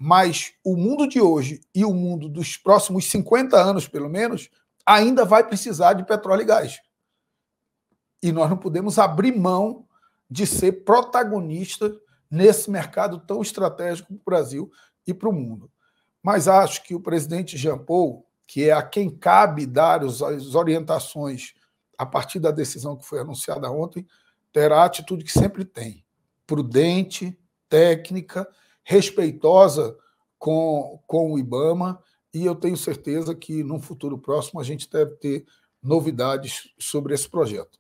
Mas 0.03 0.55
o 0.65 0.79
mundo 0.79 1.07
de 1.07 1.21
hoje 1.21 1.61
e 1.75 1.85
o 1.85 1.93
mundo 1.93 2.27
dos 2.27 2.57
próximos 2.57 3.05
50 3.11 3.55
anos, 3.55 3.87
pelo 3.87 4.09
menos, 4.09 4.49
ainda 4.87 5.27
vai 5.27 5.47
precisar 5.47 5.93
de 5.93 6.07
petróleo 6.07 6.41
e 6.41 6.47
gás. 6.47 6.81
E 8.23 8.33
nós 8.33 8.49
não 8.49 8.57
podemos 8.57 8.99
abrir 8.99 9.37
mão 9.37 9.87
de 10.31 10.47
ser 10.47 10.85
protagonista 10.87 11.95
nesse 12.31 12.71
mercado 12.71 13.19
tão 13.19 13.43
estratégico 13.43 14.09
para 14.09 14.17
o 14.17 14.25
Brasil 14.25 14.73
e 15.07 15.13
para 15.13 15.29
o 15.29 15.35
mundo. 15.35 15.71
Mas 16.23 16.49
acho 16.49 16.83
que 16.83 16.95
o 16.95 17.01
presidente 17.01 17.59
Jean 17.59 17.77
Paul, 17.77 18.25
que 18.47 18.71
é 18.71 18.73
a 18.73 18.83
quem 18.83 19.11
cabe 19.11 19.67
dar 19.67 20.03
as 20.03 20.23
orientações 20.55 21.53
a 21.99 22.07
partir 22.07 22.39
da 22.39 22.51
decisão 22.51 22.97
que 22.97 23.05
foi 23.05 23.21
anunciada 23.21 23.71
ontem, 23.71 24.07
terá 24.51 24.81
a 24.81 24.87
atitude 24.87 25.25
que 25.25 25.33
sempre 25.33 25.63
tem: 25.63 26.07
prudente, 26.47 27.39
técnica 27.69 28.49
respeitosa 28.83 29.97
com, 30.39 31.01
com 31.07 31.33
o 31.33 31.39
IBAMA, 31.39 32.03
e 32.33 32.47
eu 32.47 32.55
tenho 32.55 32.77
certeza 32.77 33.35
que 33.35 33.63
no 33.65 33.81
futuro 33.81 34.17
próximo 34.17 34.61
a 34.61 34.65
gente 34.65 34.89
deve 34.89 35.13
ter 35.17 35.45
novidades 35.83 36.73
sobre 36.79 37.15
esse 37.15 37.29
projeto. 37.29 37.79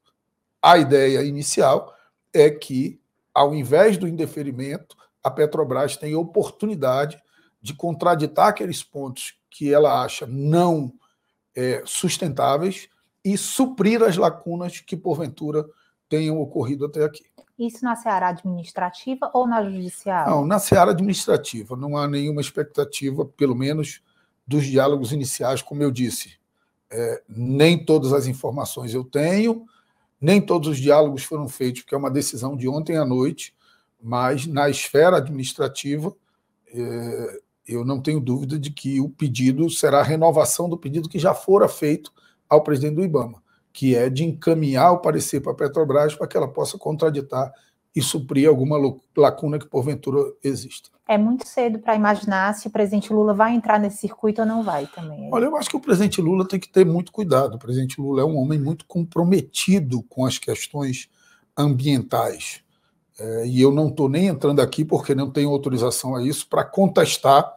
A 0.60 0.78
ideia 0.78 1.22
inicial 1.22 1.94
é 2.32 2.50
que, 2.50 3.00
ao 3.32 3.54
invés 3.54 3.96
do 3.96 4.08
indeferimento, 4.08 4.96
a 5.22 5.30
Petrobras 5.30 5.96
tem 5.96 6.14
oportunidade 6.14 7.20
de 7.62 7.74
contraditar 7.74 8.48
aqueles 8.48 8.82
pontos 8.82 9.34
que 9.50 9.72
ela 9.72 10.02
acha 10.02 10.26
não 10.26 10.92
é, 11.54 11.82
sustentáveis 11.84 12.88
e 13.24 13.36
suprir 13.36 14.02
as 14.02 14.16
lacunas 14.16 14.80
que, 14.80 14.96
porventura, 14.96 15.66
tenham 16.08 16.40
ocorrido 16.40 16.86
até 16.86 17.04
aqui. 17.04 17.24
Isso 17.60 17.84
na 17.84 17.94
seara 17.94 18.28
administrativa 18.28 19.30
ou 19.34 19.46
na 19.46 19.62
judicial? 19.62 20.30
Não, 20.30 20.46
na 20.46 20.58
seara 20.58 20.92
administrativa. 20.92 21.76
Não 21.76 21.94
há 21.94 22.08
nenhuma 22.08 22.40
expectativa, 22.40 23.26
pelo 23.26 23.54
menos 23.54 24.00
dos 24.46 24.64
diálogos 24.64 25.12
iniciais, 25.12 25.60
como 25.60 25.82
eu 25.82 25.90
disse. 25.90 26.38
É, 26.90 27.22
nem 27.28 27.84
todas 27.84 28.14
as 28.14 28.26
informações 28.26 28.94
eu 28.94 29.04
tenho, 29.04 29.66
nem 30.18 30.40
todos 30.40 30.70
os 30.70 30.78
diálogos 30.78 31.22
foram 31.22 31.50
feitos, 31.50 31.82
porque 31.82 31.94
é 31.94 31.98
uma 31.98 32.10
decisão 32.10 32.56
de 32.56 32.66
ontem 32.66 32.96
à 32.96 33.04
noite, 33.04 33.54
mas 34.02 34.46
na 34.46 34.70
esfera 34.70 35.18
administrativa, 35.18 36.16
é, 36.72 37.40
eu 37.68 37.84
não 37.84 38.00
tenho 38.00 38.20
dúvida 38.20 38.58
de 38.58 38.70
que 38.70 39.02
o 39.02 39.10
pedido 39.10 39.68
será 39.68 40.00
a 40.00 40.02
renovação 40.02 40.66
do 40.66 40.78
pedido 40.78 41.10
que 41.10 41.18
já 41.18 41.34
fora 41.34 41.68
feito 41.68 42.10
ao 42.48 42.62
presidente 42.62 42.94
do 42.94 43.04
IBAMA 43.04 43.42
que 43.72 43.94
é 43.94 44.08
de 44.08 44.24
encaminhar 44.24 44.92
o 44.92 44.98
parecer 44.98 45.40
para 45.40 45.52
a 45.52 45.54
Petrobras 45.54 46.14
para 46.14 46.26
que 46.26 46.36
ela 46.36 46.48
possa 46.48 46.76
contraditar 46.78 47.52
e 47.94 48.00
suprir 48.00 48.48
alguma 48.48 48.76
lacuna 49.16 49.58
que 49.58 49.66
porventura 49.66 50.32
existe. 50.42 50.90
É 51.08 51.18
muito 51.18 51.46
cedo 51.46 51.80
para 51.80 51.96
imaginar 51.96 52.54
se 52.54 52.68
o 52.68 52.70
presidente 52.70 53.12
Lula 53.12 53.34
vai 53.34 53.52
entrar 53.52 53.80
nesse 53.80 53.98
circuito 53.98 54.42
ou 54.42 54.46
não 54.46 54.62
vai 54.62 54.86
também. 54.86 55.28
Olha, 55.32 55.46
eu 55.46 55.56
acho 55.56 55.68
que 55.68 55.76
o 55.76 55.80
presidente 55.80 56.20
Lula 56.20 56.46
tem 56.46 56.60
que 56.60 56.68
ter 56.68 56.86
muito 56.86 57.10
cuidado. 57.10 57.56
O 57.56 57.58
presidente 57.58 58.00
Lula 58.00 58.22
é 58.22 58.24
um 58.24 58.36
homem 58.36 58.60
muito 58.60 58.84
comprometido 58.86 60.04
com 60.04 60.24
as 60.24 60.38
questões 60.38 61.08
ambientais. 61.58 62.62
É, 63.18 63.44
e 63.44 63.60
eu 63.60 63.72
não 63.72 63.88
estou 63.88 64.08
nem 64.08 64.28
entrando 64.28 64.60
aqui, 64.60 64.84
porque 64.84 65.12
não 65.12 65.30
tenho 65.30 65.50
autorização 65.50 66.14
a 66.14 66.22
isso, 66.22 66.48
para 66.48 66.64
contestar 66.64 67.52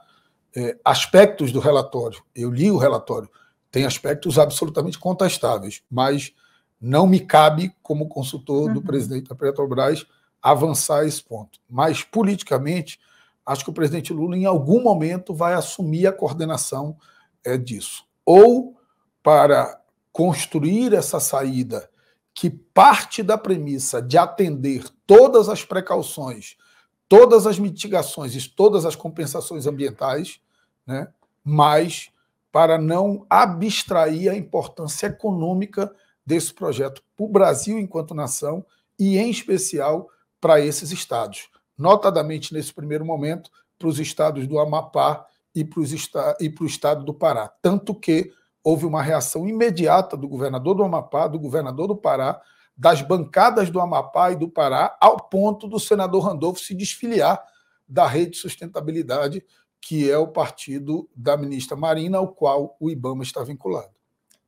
é, 0.56 0.76
aspectos 0.84 1.52
do 1.52 1.60
relatório. 1.60 2.24
Eu 2.36 2.50
li 2.50 2.72
o 2.72 2.78
relatório 2.78 3.30
tem 3.74 3.86
aspectos 3.86 4.38
absolutamente 4.38 5.00
contestáveis, 5.00 5.82
mas 5.90 6.32
não 6.80 7.08
me 7.08 7.20
cabe, 7.20 7.76
como 7.82 8.08
consultor 8.08 8.68
uhum. 8.68 8.74
do 8.76 8.84
presidente 8.84 9.28
da 9.28 9.34
Petrobras, 9.34 10.06
avançar 10.40 11.08
esse 11.08 11.24
ponto. 11.24 11.60
Mas, 11.68 12.04
politicamente, 12.04 13.00
acho 13.44 13.64
que 13.64 13.72
o 13.72 13.74
presidente 13.74 14.14
Lula, 14.14 14.38
em 14.38 14.46
algum 14.46 14.80
momento, 14.84 15.34
vai 15.34 15.56
assumir 15.56 16.06
a 16.06 16.12
coordenação 16.12 16.96
é, 17.44 17.58
disso. 17.58 18.06
Ou 18.24 18.78
para 19.24 19.82
construir 20.12 20.94
essa 20.94 21.20
saída 21.20 21.90
que 22.32 22.52
parte 22.52 23.24
da 23.24 23.40
premissa 23.40 24.04
de 24.04 24.20
atender 24.20 24.86
todas 25.08 25.50
as 25.50 25.66
precauções, 25.66 26.58
todas 27.10 27.48
as 27.48 27.58
mitigações 27.58 28.36
e 28.36 28.50
todas 28.50 28.86
as 28.86 28.96
compensações 28.96 29.66
ambientais, 29.66 30.40
né? 30.86 31.08
mas 31.44 32.13
para 32.54 32.78
não 32.78 33.26
abstrair 33.28 34.30
a 34.30 34.38
importância 34.38 35.08
econômica 35.08 35.92
desse 36.24 36.54
projeto 36.54 37.02
para 37.18 37.26
o 37.26 37.30
Brasil 37.30 37.80
enquanto 37.80 38.14
nação 38.14 38.64
e, 38.98 39.18
em 39.18 39.32
especial, 39.32 40.08
para 40.40 40.62
esses 40.62 40.92
estados. 40.92 41.50
Notadamente, 41.76 42.54
nesse 42.54 42.72
primeiro 42.72 43.04
momento, 43.04 43.50
para 43.80 43.88
os 43.88 43.98
estados 43.98 44.46
do 44.46 44.60
Amapá 44.60 45.26
e 45.56 45.66
para, 45.66 46.38
e 46.40 46.48
para 46.48 46.64
o 46.64 46.68
estado 46.68 47.04
do 47.04 47.12
Pará. 47.12 47.52
Tanto 47.60 47.96
que 47.96 48.32
houve 48.64 48.86
uma 48.86 49.02
reação 49.02 49.50
imediata 49.50 50.16
do 50.16 50.28
governador 50.28 50.76
do 50.76 50.84
Amapá, 50.84 51.26
do 51.26 51.40
governador 51.40 51.88
do 51.88 51.96
Pará, 51.96 52.40
das 52.78 53.02
bancadas 53.02 53.72
do 53.72 53.82
Amapá 53.82 54.32
e 54.32 54.36
do 54.36 54.48
Pará, 54.48 54.96
ao 55.02 55.18
ponto 55.18 55.68
do 55.68 55.80
senador 55.80 56.24
Randolfo 56.24 56.60
se 56.60 56.76
desfiliar 56.76 57.44
da 57.88 58.06
Rede 58.06 58.34
de 58.34 58.38
Sustentabilidade, 58.38 59.44
que 59.86 60.10
é 60.10 60.18
o 60.18 60.28
partido 60.28 61.10
da 61.14 61.36
ministra 61.36 61.76
Marina, 61.76 62.18
ao 62.18 62.30
qual 62.30 62.78
o 62.80 62.90
IBAMA 62.90 63.22
está 63.22 63.44
vinculado. 63.44 63.92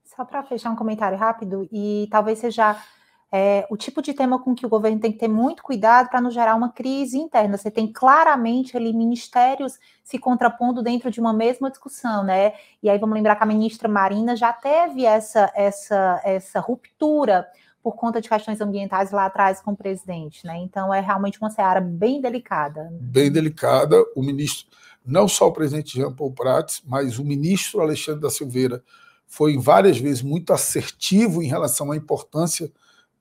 Só 0.05 0.23
para 0.23 0.41
fechar 0.43 0.71
um 0.71 0.77
comentário 0.77 1.17
rápido, 1.17 1.67
e 1.69 2.07
talvez 2.09 2.39
seja 2.39 2.81
é, 3.29 3.67
o 3.69 3.75
tipo 3.75 4.01
de 4.01 4.13
tema 4.13 4.39
com 4.41 4.55
que 4.55 4.65
o 4.65 4.69
governo 4.69 4.97
tem 4.97 5.11
que 5.11 5.17
ter 5.17 5.27
muito 5.27 5.61
cuidado 5.61 6.09
para 6.09 6.21
não 6.21 6.31
gerar 6.31 6.55
uma 6.55 6.69
crise 6.69 7.17
interna. 7.17 7.57
Você 7.57 7.69
tem 7.69 7.91
claramente 7.91 8.77
ali 8.77 8.93
ministérios 8.93 9.77
se 10.05 10.17
contrapondo 10.17 10.81
dentro 10.81 11.11
de 11.11 11.19
uma 11.19 11.33
mesma 11.33 11.69
discussão, 11.69 12.23
né? 12.23 12.53
E 12.81 12.89
aí 12.89 12.97
vamos 12.97 13.15
lembrar 13.15 13.35
que 13.35 13.43
a 13.43 13.47
ministra 13.47 13.89
Marina 13.89 14.37
já 14.37 14.53
teve 14.53 15.03
essa, 15.03 15.51
essa, 15.53 16.21
essa 16.23 16.61
ruptura 16.61 17.45
por 17.83 17.97
conta 17.97 18.21
de 18.21 18.29
questões 18.29 18.61
ambientais 18.61 19.11
lá 19.11 19.25
atrás 19.25 19.59
com 19.59 19.71
o 19.71 19.77
presidente, 19.77 20.47
né? 20.47 20.57
Então 20.59 20.93
é 20.93 21.01
realmente 21.01 21.37
uma 21.41 21.49
seara 21.49 21.81
bem 21.81 22.21
delicada. 22.21 22.89
Bem 23.01 23.29
delicada. 23.29 23.97
O 24.15 24.23
ministro, 24.23 24.65
não 25.05 25.27
só 25.27 25.47
o 25.47 25.53
presidente 25.53 25.97
Jean 25.97 26.11
Paul 26.11 26.33
Prats, 26.33 26.81
mas 26.85 27.19
o 27.19 27.23
ministro 27.23 27.81
Alexandre 27.81 28.21
da 28.21 28.29
Silveira 28.29 28.83
foi 29.27 29.57
várias 29.57 29.97
vezes 29.97 30.21
muito 30.21 30.51
assertivo 30.53 31.41
em 31.41 31.47
relação 31.47 31.91
à 31.91 31.97
importância 31.97 32.71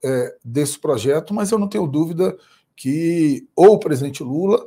é, 0.03 0.37
desse 0.45 0.79
projeto, 0.79 1.33
mas 1.33 1.51
eu 1.51 1.59
não 1.59 1.69
tenho 1.69 1.87
dúvida 1.87 2.37
que 2.77 3.49
ou 3.55 3.75
o 3.75 3.79
presidente 3.79 4.23
Lula 4.23 4.65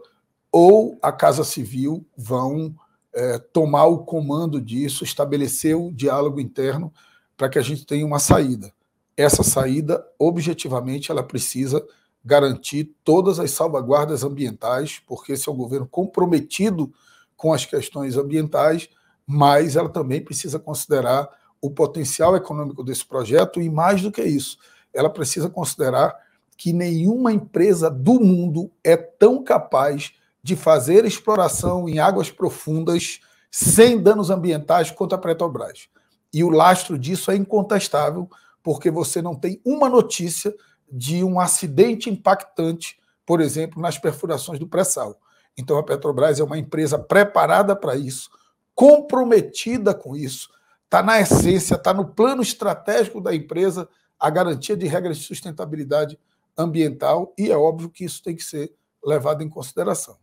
ou 0.51 0.97
a 1.01 1.11
Casa 1.11 1.43
Civil 1.43 2.05
vão 2.17 2.73
é, 3.13 3.37
tomar 3.37 3.85
o 3.85 3.99
comando 3.99 4.61
disso, 4.61 5.03
estabelecer 5.03 5.75
o 5.75 5.91
diálogo 5.91 6.39
interno 6.39 6.93
para 7.35 7.49
que 7.49 7.59
a 7.59 7.61
gente 7.61 7.85
tenha 7.85 8.05
uma 8.05 8.19
saída. 8.19 8.71
Essa 9.15 9.43
saída, 9.43 10.05
objetivamente, 10.17 11.11
ela 11.11 11.23
precisa 11.23 11.85
garantir 12.23 12.95
todas 13.03 13.39
as 13.39 13.51
salvaguardas 13.51 14.23
ambientais, 14.23 15.01
porque 15.05 15.33
esse 15.33 15.47
é 15.47 15.51
um 15.51 15.55
governo 15.55 15.87
comprometido 15.87 16.91
com 17.37 17.53
as 17.53 17.65
questões 17.65 18.17
ambientais, 18.17 18.89
mas 19.25 19.75
ela 19.75 19.87
também 19.87 20.19
precisa 20.19 20.59
considerar 20.59 21.29
o 21.61 21.69
potencial 21.69 22.35
econômico 22.35 22.83
desse 22.83 23.05
projeto 23.05 23.61
e, 23.61 23.69
mais 23.69 24.01
do 24.01 24.11
que 24.11 24.23
isso, 24.23 24.57
ela 24.93 25.09
precisa 25.09 25.49
considerar 25.49 26.15
que 26.57 26.73
nenhuma 26.73 27.31
empresa 27.31 27.89
do 27.89 28.19
mundo 28.19 28.71
é 28.83 28.97
tão 28.97 29.43
capaz 29.43 30.13
de 30.41 30.55
fazer 30.55 31.05
exploração 31.05 31.87
em 31.87 31.99
águas 31.99 32.31
profundas 32.31 33.19
sem 33.51 34.01
danos 34.01 34.29
ambientais 34.29 34.89
quanto 34.89 35.13
a 35.13 35.17
Petrobras. 35.17 35.87
E 36.33 36.43
o 36.43 36.49
lastro 36.49 36.97
disso 36.97 37.31
é 37.31 37.35
incontestável, 37.35 38.29
porque 38.63 38.89
você 38.89 39.21
não 39.21 39.35
tem 39.35 39.61
uma 39.63 39.87
notícia 39.87 40.53
de 40.91 41.23
um 41.23 41.39
acidente 41.39 42.09
impactante, 42.09 42.97
por 43.25 43.41
exemplo, 43.41 43.81
nas 43.81 43.97
perfurações 43.97 44.59
do 44.59 44.67
pré-sal. 44.67 45.19
Então 45.57 45.77
a 45.77 45.83
Petrobras 45.83 46.39
é 46.39 46.43
uma 46.43 46.57
empresa 46.57 46.99
preparada 46.99 47.75
para 47.75 47.95
isso, 47.95 48.29
comprometida 48.75 49.93
com 49.93 50.15
isso, 50.15 50.49
está 50.85 51.01
na 51.01 51.19
essência, 51.19 51.75
está 51.75 51.93
no 51.93 52.05
plano 52.05 52.41
estratégico 52.41 53.19
da 53.19 53.33
empresa 53.33 53.89
a 54.19 54.29
garantia 54.29 54.77
de 54.77 54.87
regras 54.87 55.17
de 55.17 55.25
sustentabilidade 55.25 56.19
ambiental 56.57 57.33
e 57.37 57.51
é 57.51 57.57
óbvio 57.57 57.89
que 57.89 58.05
isso 58.05 58.21
tem 58.23 58.35
que 58.35 58.43
ser 58.43 58.73
levado 59.03 59.43
em 59.43 59.49
consideração. 59.49 60.17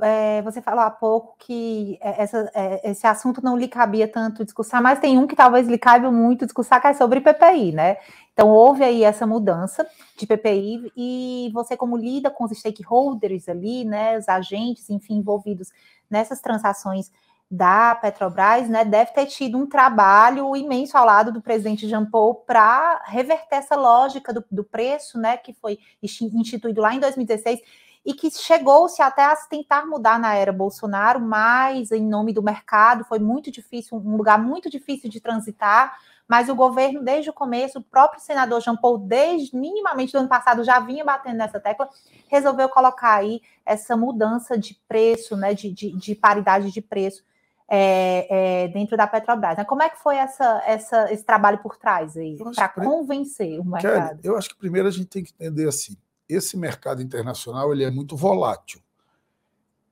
É, 0.00 0.40
você 0.42 0.62
falou 0.62 0.80
há 0.80 0.90
pouco 0.90 1.36
que 1.38 1.98
é, 2.00 2.22
essa, 2.22 2.50
é, 2.54 2.90
esse 2.90 3.06
assunto 3.06 3.44
não 3.44 3.56
lhe 3.56 3.68
cabia 3.68 4.08
tanto 4.08 4.44
discussar, 4.44 4.80
mas 4.80 4.98
tem 4.98 5.18
um 5.18 5.26
que 5.26 5.36
talvez 5.36 5.68
lhe 5.68 5.76
caiba 5.76 6.10
muito 6.10 6.46
discussar, 6.46 6.80
que 6.80 6.86
é 6.86 6.94
sobre 6.94 7.20
PPI, 7.20 7.72
né? 7.72 7.98
Então, 8.32 8.48
houve 8.48 8.82
aí 8.82 9.04
essa 9.04 9.26
mudança 9.26 9.86
de 10.16 10.26
PPI 10.26 10.90
e 10.96 11.50
você, 11.52 11.76
como 11.76 11.96
lida 11.96 12.30
com 12.30 12.44
os 12.44 12.58
stakeholders 12.58 13.48
ali, 13.48 13.84
né, 13.84 14.16
os 14.16 14.28
agentes, 14.28 14.88
enfim, 14.88 15.16
envolvidos 15.18 15.68
nessas 16.08 16.40
transações 16.40 17.10
da 17.50 17.94
Petrobras, 17.94 18.66
né, 18.70 18.82
deve 18.82 19.12
ter 19.12 19.26
tido 19.26 19.58
um 19.58 19.66
trabalho 19.66 20.56
imenso 20.56 20.96
ao 20.96 21.04
lado 21.04 21.30
do 21.30 21.42
presidente 21.42 21.86
Jean 21.86 22.06
Paul 22.06 22.36
para 22.36 23.02
reverter 23.04 23.56
essa 23.56 23.76
lógica 23.76 24.32
do, 24.32 24.42
do, 24.50 24.64
preço, 24.64 25.18
né, 25.18 25.36
que 25.36 25.52
foi 25.52 25.78
instituído 26.02 26.80
lá 26.80 26.94
em 26.94 27.00
2016 27.00 27.60
e 28.04 28.12
que 28.14 28.30
chegou-se 28.30 29.00
até 29.00 29.24
a 29.24 29.36
tentar 29.36 29.86
mudar 29.86 30.18
na 30.18 30.34
era 30.34 30.52
Bolsonaro, 30.52 31.20
mas 31.20 31.92
em 31.92 32.04
nome 32.04 32.32
do 32.32 32.42
mercado 32.42 33.04
foi 33.04 33.18
muito 33.18 33.50
difícil, 33.50 33.98
um 33.98 34.16
lugar 34.16 34.38
muito 34.38 34.68
difícil 34.68 35.08
de 35.08 35.20
transitar. 35.20 35.96
Mas 36.26 36.48
o 36.48 36.54
governo, 36.54 37.02
desde 37.02 37.30
o 37.30 37.32
começo, 37.32 37.78
o 37.78 37.82
próprio 37.82 38.20
senador 38.20 38.60
Jean 38.60 38.76
Paul, 38.76 38.96
desde 38.96 39.54
minimamente 39.54 40.12
do 40.12 40.18
ano 40.18 40.28
passado, 40.28 40.64
já 40.64 40.78
vinha 40.80 41.04
batendo 41.04 41.36
nessa 41.36 41.60
tecla, 41.60 41.88
resolveu 42.28 42.68
colocar 42.68 43.16
aí 43.16 43.40
essa 43.66 43.96
mudança 43.96 44.56
de 44.56 44.74
preço, 44.88 45.36
né, 45.36 45.52
de, 45.52 45.70
de, 45.70 45.96
de 45.96 46.14
paridade 46.14 46.72
de 46.72 46.80
preço 46.80 47.22
é, 47.68 48.64
é, 48.64 48.68
dentro 48.68 48.96
da 48.96 49.06
Petrobras. 49.06 49.58
Né? 49.58 49.64
Como 49.64 49.82
é 49.82 49.90
que 49.90 49.98
foi 49.98 50.16
essa, 50.16 50.62
essa, 50.66 51.12
esse 51.12 51.24
trabalho 51.24 51.58
por 51.58 51.76
trás 51.76 52.16
aí, 52.16 52.38
para 52.54 52.68
convencer 52.68 53.60
o 53.60 53.64
mercado? 53.64 54.08
Kelly, 54.08 54.20
eu 54.22 54.36
acho 54.36 54.50
que 54.50 54.56
primeiro 54.56 54.88
a 54.88 54.90
gente 54.90 55.06
tem 55.06 55.24
que 55.24 55.32
entender 55.32 55.68
assim, 55.68 55.96
esse 56.28 56.56
mercado 56.56 57.02
internacional 57.02 57.72
ele 57.72 57.84
é 57.84 57.90
muito 57.90 58.16
volátil. 58.16 58.80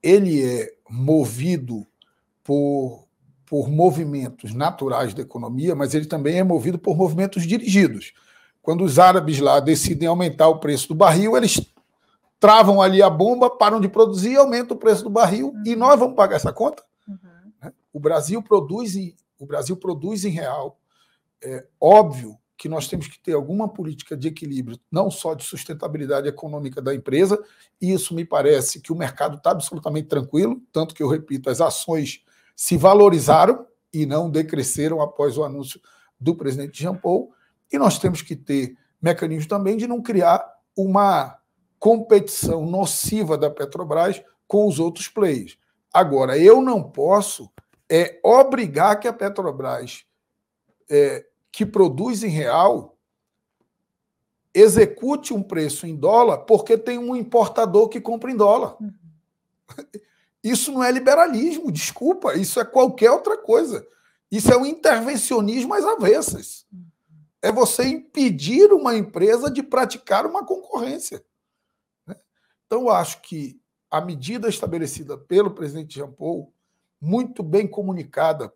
Ele 0.03 0.45
é 0.45 0.73
movido 0.89 1.87
por, 2.43 3.07
por 3.45 3.69
movimentos 3.69 4.55
naturais 4.55 5.13
da 5.13 5.23
economia, 5.23 5.75
mas 5.75 5.95
ele 5.95 6.07
também 6.07 6.39
é 6.39 6.45
movido 6.45 6.79
por 6.79 6.97
movimentos 6.97 7.47
dirigidos. 7.47 8.13
Quando 8.63 8.85
os 8.85 8.99
árabes 8.99 9.39
lá 9.39 9.61
decidem 9.61 10.09
aumentar 10.09 10.49
o 10.49 10.59
preço 10.59 10.89
do 10.89 10.95
barril, 10.95 11.37
eles 11.37 11.61
travam 12.39 12.81
ali 12.81 13.03
a 13.03 13.11
bomba, 13.11 13.51
param 13.51 13.81
de 13.81 13.89
produzir, 13.89 14.37
aumentam 14.37 14.77
o 14.77 14.81
preço 14.81 15.05
do 15.05 15.11
barril 15.11 15.49
uhum. 15.49 15.63
e 15.67 15.77
nós 15.77 15.99
vamos 15.99 16.17
pagar 16.17 16.37
essa 16.37 16.53
conta? 16.53 16.83
O 17.93 18.01
Brasil 18.01 18.43
produz 18.43 18.97
em, 18.97 19.15
o 19.39 19.45
Brasil 19.45 19.77
produz 19.77 20.25
em 20.25 20.31
real. 20.31 20.79
É 21.43 21.67
óbvio 21.81 22.39
que 22.61 22.69
nós 22.69 22.87
temos 22.87 23.09
que 23.09 23.19
ter 23.19 23.33
alguma 23.33 23.67
política 23.67 24.15
de 24.15 24.29
equilíbrio, 24.29 24.79
não 24.93 25.11
só 25.11 25.33
de 25.33 25.43
sustentabilidade 25.43 26.29
econômica 26.29 26.83
da 26.83 26.95
empresa, 26.95 27.43
e 27.81 27.91
isso 27.91 28.15
me 28.15 28.23
parece 28.23 28.83
que 28.83 28.93
o 28.93 28.95
mercado 28.95 29.39
está 29.39 29.53
absolutamente 29.53 30.09
tranquilo, 30.09 30.61
tanto 30.71 30.95
que 30.95 31.03
eu 31.03 31.09
repito, 31.09 31.49
as 31.49 31.63
ações 31.63 32.23
se 32.55 32.77
valorizaram 32.77 33.67
e 33.91 34.05
não 34.05 34.29
decresceram 34.29 35.01
após 35.01 35.39
o 35.39 35.43
anúncio 35.43 35.81
do 36.21 36.35
presidente 36.35 36.83
Jean 36.83 36.95
Paul, 36.95 37.33
e 37.73 37.79
nós 37.79 37.99
temos 37.99 38.21
que 38.21 38.37
ter 38.37 38.77
mecanismos 39.01 39.47
também 39.47 39.79
de 39.79 39.87
não 39.87 40.03
criar 40.03 40.47
uma 40.77 41.39
competição 41.79 42.67
nociva 42.67 43.39
da 43.39 43.49
Petrobras 43.49 44.23
com 44.47 44.69
os 44.69 44.79
outros 44.79 45.09
players. 45.09 45.57
Agora, 45.91 46.37
eu 46.37 46.61
não 46.61 46.83
posso 46.83 47.51
é 47.91 48.21
obrigar 48.23 49.01
que 49.01 49.09
a 49.09 49.15
Petrobras, 49.15 50.05
é, 50.91 51.25
que 51.53 51.67
produz 51.67 52.23
em 52.23 52.29
real, 52.29 52.99
execute 54.55 55.33
um 55.33 55.43
preço 55.43 55.87
em 55.87 55.97
dólar 55.97 56.39
porque 56.39 56.77
tem 56.77 56.99
um 56.99 57.15
importador 57.15 57.89
que 57.89 58.01
compra 58.01 58.31
em 58.31 58.37
dólar. 58.37 58.77
Uhum. 58.81 58.93
Isso 60.43 60.73
não 60.73 60.83
é 60.83 60.91
liberalismo, 60.91 61.71
desculpa, 61.71 62.35
isso 62.35 62.59
é 62.59 62.65
qualquer 62.65 63.11
outra 63.11 63.37
coisa. 63.37 63.87
Isso 64.31 64.51
é 64.51 64.57
um 64.57 64.65
intervencionismo 64.65 65.75
às 65.75 65.85
avessas. 65.85 66.65
Uhum. 66.73 66.87
É 67.43 67.53
você 67.53 67.85
impedir 67.85 68.73
uma 68.73 68.97
empresa 68.97 69.51
de 69.51 69.63
praticar 69.63 70.25
uma 70.25 70.43
concorrência. 70.43 71.23
Né? 72.07 72.17
Então, 72.67 72.83
eu 72.83 72.91
acho 72.91 73.21
que 73.21 73.61
a 73.91 74.01
medida 74.01 74.49
estabelecida 74.49 75.19
pelo 75.19 75.51
presidente 75.51 75.97
Jean 75.97 76.11
Paul 76.11 76.55
muito 76.99 77.43
bem 77.43 77.67
comunicada 77.67 78.51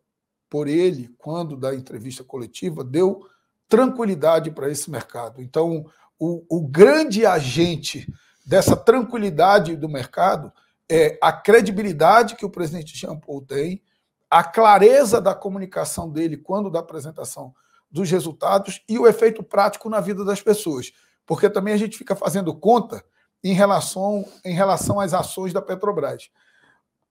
por 0.55 0.69
ele 0.69 1.13
quando 1.19 1.57
da 1.57 1.75
entrevista 1.75 2.23
coletiva, 2.23 2.85
deu 2.85 3.27
tranquilidade 3.69 4.53
para 4.53 4.71
esse 4.71 4.89
mercado. 4.89 5.43
Então, 5.43 5.85
o, 6.17 6.47
o 6.49 6.65
grande 6.65 7.27
agente 7.27 8.07
dessa 8.47 8.77
tranquilidade 8.77 9.75
do 9.75 9.89
mercado 9.89 10.53
é 10.89 11.19
a 11.21 11.33
credibilidade 11.33 12.37
que 12.37 12.47
o 12.47 12.51
presidente 12.51 12.97
Jean 12.97 13.17
Paul 13.17 13.43
tem, 13.43 13.83
a 14.31 14.45
clareza 14.45 15.21
da 15.21 15.35
comunicação 15.35 16.09
dele 16.09 16.37
quando 16.37 16.71
da 16.71 16.79
apresentação 16.79 17.53
dos 17.91 18.09
resultados 18.09 18.81
e 18.89 18.97
o 18.97 19.09
efeito 19.09 19.43
prático 19.43 19.91
na 19.91 20.01
vida 20.01 20.25
das 20.25 20.41
pessoas. 20.41 20.93
Porque 21.27 21.51
também 21.51 21.75
a 21.75 21.79
gente 21.79 21.99
fica 21.99 22.15
fazendo 22.15 22.55
conta 22.55 23.05
em 23.43 23.55
relação, 23.55 24.25
em 24.45 24.55
relação 24.55 25.01
às 25.01 25.13
ações 25.15 25.53
da 25.53 25.61
Petrobras. 25.61 26.31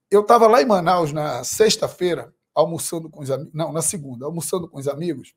Eu 0.09 0.21
estava 0.21 0.47
lá 0.47 0.61
em 0.61 0.65
Manaus 0.65 1.11
na 1.11 1.43
sexta-feira, 1.43 2.33
almoçando 2.53 3.09
com 3.09 3.21
os 3.21 3.31
amigos, 3.31 3.53
não, 3.53 3.71
na 3.71 3.81
segunda, 3.81 4.25
almoçando 4.25 4.67
com 4.67 4.77
os 4.77 4.87
amigos, 4.87 5.33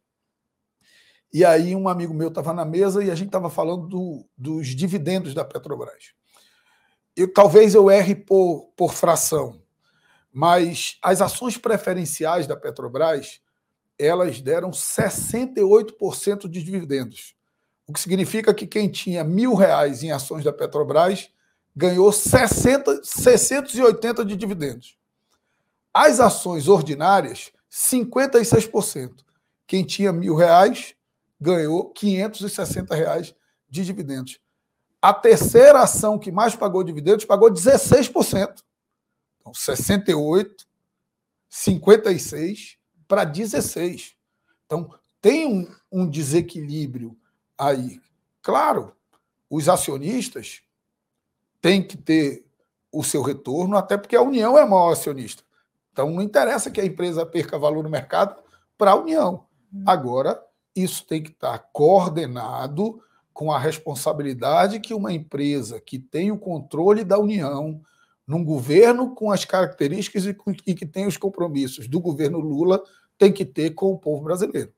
e 1.32 1.44
aí 1.44 1.74
um 1.74 1.88
amigo 1.88 2.14
meu 2.14 2.28
estava 2.28 2.52
na 2.52 2.64
mesa 2.64 3.04
e 3.04 3.10
a 3.10 3.14
gente 3.14 3.28
estava 3.28 3.50
falando 3.50 3.86
do, 3.86 4.26
dos 4.36 4.68
dividendos 4.68 5.34
da 5.34 5.44
Petrobras. 5.44 6.12
Eu, 7.16 7.32
talvez 7.32 7.74
eu 7.74 7.90
erre 7.90 8.14
por, 8.14 8.72
por 8.76 8.94
fração, 8.94 9.60
mas 10.32 10.98
as 11.02 11.20
ações 11.20 11.56
preferenciais 11.56 12.46
da 12.46 12.56
Petrobras 12.56 13.40
elas 13.98 14.40
deram 14.40 14.70
68% 14.70 16.48
de 16.48 16.62
dividendos. 16.62 17.34
O 17.86 17.92
que 17.92 18.00
significa 18.00 18.52
que 18.52 18.66
quem 18.66 18.90
tinha 18.90 19.24
mil 19.24 19.54
reais 19.54 20.02
em 20.02 20.10
ações 20.10 20.44
da 20.44 20.52
Petrobras 20.52 21.30
ganhou 21.74 22.12
60, 22.12 23.02
680 23.02 24.24
de 24.24 24.36
dividendos. 24.36 24.98
As 25.98 26.20
ações 26.20 26.68
ordinárias, 26.68 27.50
56%. 27.72 29.24
Quem 29.66 29.82
tinha 29.82 30.12
mil 30.12 30.36
reais 30.36 30.94
ganhou 31.40 31.88
560 31.88 32.94
reais 32.94 33.34
de 33.66 33.82
dividendos. 33.82 34.38
A 35.00 35.14
terceira 35.14 35.80
ação 35.80 36.18
que 36.18 36.30
mais 36.30 36.54
pagou 36.54 36.84
dividendos 36.84 37.24
pagou 37.24 37.50
16%. 37.50 38.62
Então, 39.40 39.54
68, 39.54 40.66
56 41.48 42.76
para 43.08 43.24
16. 43.24 44.14
Então, 44.66 44.94
tem 45.18 45.46
um, 45.46 45.74
um 45.90 46.06
desequilíbrio 46.06 47.16
aí. 47.56 48.02
Claro, 48.42 48.94
os 49.48 49.66
acionistas 49.66 50.60
têm 51.62 51.82
que 51.82 51.96
ter 51.96 52.44
o 52.92 53.02
seu 53.02 53.22
retorno, 53.22 53.78
até 53.78 53.96
porque 53.96 54.14
a 54.14 54.20
União 54.20 54.58
é 54.58 54.66
maior 54.66 54.92
acionista. 54.92 55.45
Então, 55.96 56.10
não 56.10 56.20
interessa 56.20 56.70
que 56.70 56.78
a 56.78 56.84
empresa 56.84 57.24
perca 57.24 57.58
valor 57.58 57.82
no 57.82 57.88
mercado 57.88 58.36
para 58.76 58.90
a 58.90 58.96
União. 58.96 59.46
Hum. 59.72 59.82
Agora, 59.86 60.38
isso 60.74 61.06
tem 61.06 61.22
que 61.22 61.30
estar 61.30 61.58
coordenado 61.72 63.00
com 63.32 63.50
a 63.50 63.58
responsabilidade 63.58 64.78
que 64.78 64.92
uma 64.92 65.10
empresa 65.10 65.80
que 65.80 65.98
tem 65.98 66.30
o 66.30 66.36
controle 66.36 67.02
da 67.02 67.18
União, 67.18 67.80
num 68.26 68.44
governo 68.44 69.14
com 69.14 69.32
as 69.32 69.46
características 69.46 70.26
e, 70.26 70.36
e 70.66 70.74
que 70.74 70.84
tem 70.84 71.06
os 71.06 71.16
compromissos 71.16 71.88
do 71.88 71.98
governo 71.98 72.40
Lula, 72.40 72.82
tem 73.16 73.32
que 73.32 73.46
ter 73.46 73.70
com 73.70 73.90
o 73.90 73.98
povo 73.98 74.22
brasileiro. 74.22 74.70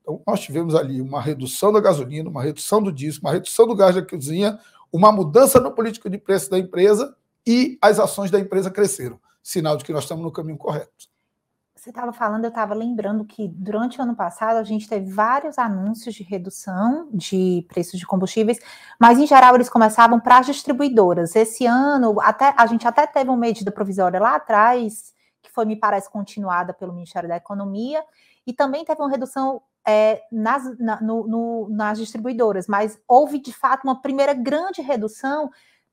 Então, 0.00 0.22
nós 0.24 0.38
tivemos 0.38 0.76
ali 0.76 1.02
uma 1.02 1.20
redução 1.20 1.72
da 1.72 1.80
gasolina, 1.80 2.30
uma 2.30 2.44
redução 2.44 2.80
do 2.80 2.92
diesel, 2.92 3.22
uma 3.22 3.32
redução 3.32 3.66
do 3.66 3.74
gás 3.74 3.96
da 3.96 4.02
cozinha, 4.02 4.56
uma 4.92 5.10
mudança 5.10 5.58
no 5.58 5.72
político 5.72 6.08
de 6.08 6.16
preço 6.16 6.48
da 6.48 6.60
empresa 6.60 7.16
e 7.44 7.76
as 7.82 7.98
ações 7.98 8.30
da 8.30 8.38
empresa 8.38 8.70
cresceram. 8.70 9.18
Sinal 9.42 9.76
de 9.76 9.84
que 9.84 9.92
nós 9.92 10.04
estamos 10.04 10.24
no 10.24 10.32
caminho 10.32 10.58
correto. 10.58 11.10
Você 11.80 11.88
estava 11.88 12.12
falando, 12.12 12.44
eu 12.44 12.50
estava 12.50 12.74
lembrando 12.74 13.24
que 13.24 13.48
durante 13.48 13.98
o 13.98 14.02
ano 14.02 14.14
passado 14.14 14.58
a 14.58 14.62
gente 14.62 14.86
teve 14.86 15.10
vários 15.10 15.58
anúncios 15.58 16.14
de 16.14 16.22
redução 16.22 17.08
de 17.10 17.64
preços 17.68 17.98
de 17.98 18.06
combustíveis, 18.06 18.58
mas 18.98 19.18
em 19.18 19.26
geral 19.26 19.54
eles 19.54 19.70
começavam 19.70 20.20
para 20.20 20.36
as 20.36 20.46
distribuidoras. 20.46 21.34
Esse 21.34 21.64
ano, 21.64 22.20
até 22.20 22.52
a 22.54 22.66
gente 22.66 22.86
até 22.86 23.06
teve 23.06 23.30
uma 23.30 23.36
medida 23.38 23.72
provisória 23.72 24.20
lá 24.20 24.34
atrás, 24.34 25.14
que 25.40 25.50
foi, 25.50 25.64
me 25.64 25.74
parece, 25.74 26.10
continuada 26.10 26.74
pelo 26.74 26.92
Ministério 26.92 27.30
da 27.30 27.36
Economia, 27.36 28.04
e 28.46 28.52
também 28.52 28.84
teve 28.84 29.00
uma 29.00 29.08
redução 29.08 29.62
é, 29.88 30.22
nas, 30.30 30.78
na, 30.78 31.00
no, 31.00 31.26
no, 31.26 31.68
nas 31.70 31.98
distribuidoras, 31.98 32.66
mas 32.68 33.00
houve 33.08 33.38
de 33.38 33.54
fato 33.54 33.84
uma 33.84 34.02
primeira 34.02 34.34
grande 34.34 34.82
redução 34.82 35.50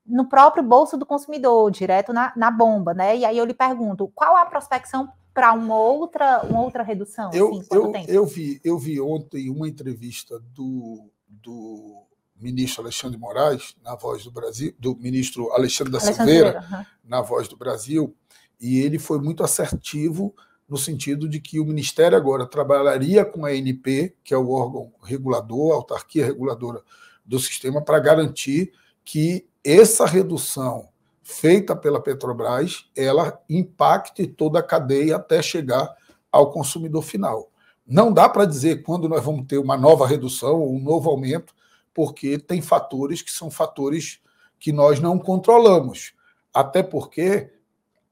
no 0.08 0.28
próprio 0.28 0.62
bolso 0.62 0.96
do 0.96 1.04
consumidor, 1.04 1.70
direto 1.70 2.12
na, 2.12 2.32
na 2.34 2.50
bomba, 2.50 2.94
né? 2.94 3.16
E 3.16 3.24
aí 3.24 3.36
eu 3.36 3.44
lhe 3.44 3.54
pergunto, 3.54 4.10
qual 4.14 4.36
a 4.36 4.46
prospecção 4.46 5.12
para 5.34 5.52
uma 5.52 5.78
outra, 5.78 6.42
uma 6.42 6.62
outra 6.62 6.82
redução? 6.82 7.30
Eu, 7.32 7.50
assim, 7.50 7.66
eu, 7.70 7.92
eu, 8.08 8.26
vi, 8.26 8.60
eu 8.64 8.78
vi 8.78 9.00
ontem 9.00 9.50
uma 9.50 9.68
entrevista 9.68 10.40
do, 10.54 11.10
do 11.28 12.02
ministro 12.40 12.82
Alexandre 12.82 13.18
Moraes, 13.18 13.76
na 13.82 13.94
Voz 13.94 14.24
do 14.24 14.30
Brasil, 14.30 14.74
do 14.78 14.96
ministro 14.96 15.52
Alexandre 15.52 15.92
da 15.92 15.98
Alexandre 15.98 16.32
Silveira, 16.32 16.66
uhum. 16.70 16.84
na 17.04 17.20
Voz 17.20 17.46
do 17.46 17.56
Brasil, 17.56 18.16
e 18.60 18.80
ele 18.80 18.98
foi 18.98 19.20
muito 19.20 19.44
assertivo 19.44 20.34
no 20.68 20.76
sentido 20.76 21.28
de 21.28 21.40
que 21.40 21.58
o 21.58 21.64
Ministério 21.64 22.16
agora 22.16 22.46
trabalharia 22.46 23.24
com 23.24 23.46
a 23.46 23.50
ANP, 23.50 24.16
que 24.22 24.34
é 24.34 24.36
o 24.36 24.50
órgão 24.50 24.92
regulador, 25.02 25.72
a 25.72 25.76
autarquia 25.76 26.26
reguladora 26.26 26.82
do 27.24 27.38
sistema, 27.38 27.82
para 27.82 27.98
garantir 27.98 28.72
que 29.04 29.48
essa 29.70 30.06
redução 30.06 30.88
feita 31.22 31.76
pela 31.76 32.00
Petrobras, 32.00 32.88
ela 32.96 33.38
impacte 33.50 34.26
toda 34.26 34.60
a 34.60 34.62
cadeia 34.62 35.16
até 35.16 35.42
chegar 35.42 35.94
ao 36.32 36.50
consumidor 36.50 37.02
final. 37.02 37.50
Não 37.86 38.10
dá 38.10 38.30
para 38.30 38.46
dizer 38.46 38.82
quando 38.82 39.10
nós 39.10 39.22
vamos 39.22 39.46
ter 39.46 39.58
uma 39.58 39.76
nova 39.76 40.06
redução 40.06 40.60
ou 40.62 40.74
um 40.74 40.80
novo 40.80 41.10
aumento, 41.10 41.54
porque 41.92 42.38
tem 42.38 42.62
fatores 42.62 43.20
que 43.20 43.30
são 43.30 43.50
fatores 43.50 44.20
que 44.58 44.72
nós 44.72 45.00
não 45.00 45.18
controlamos. 45.18 46.14
Até 46.52 46.82
porque 46.82 47.52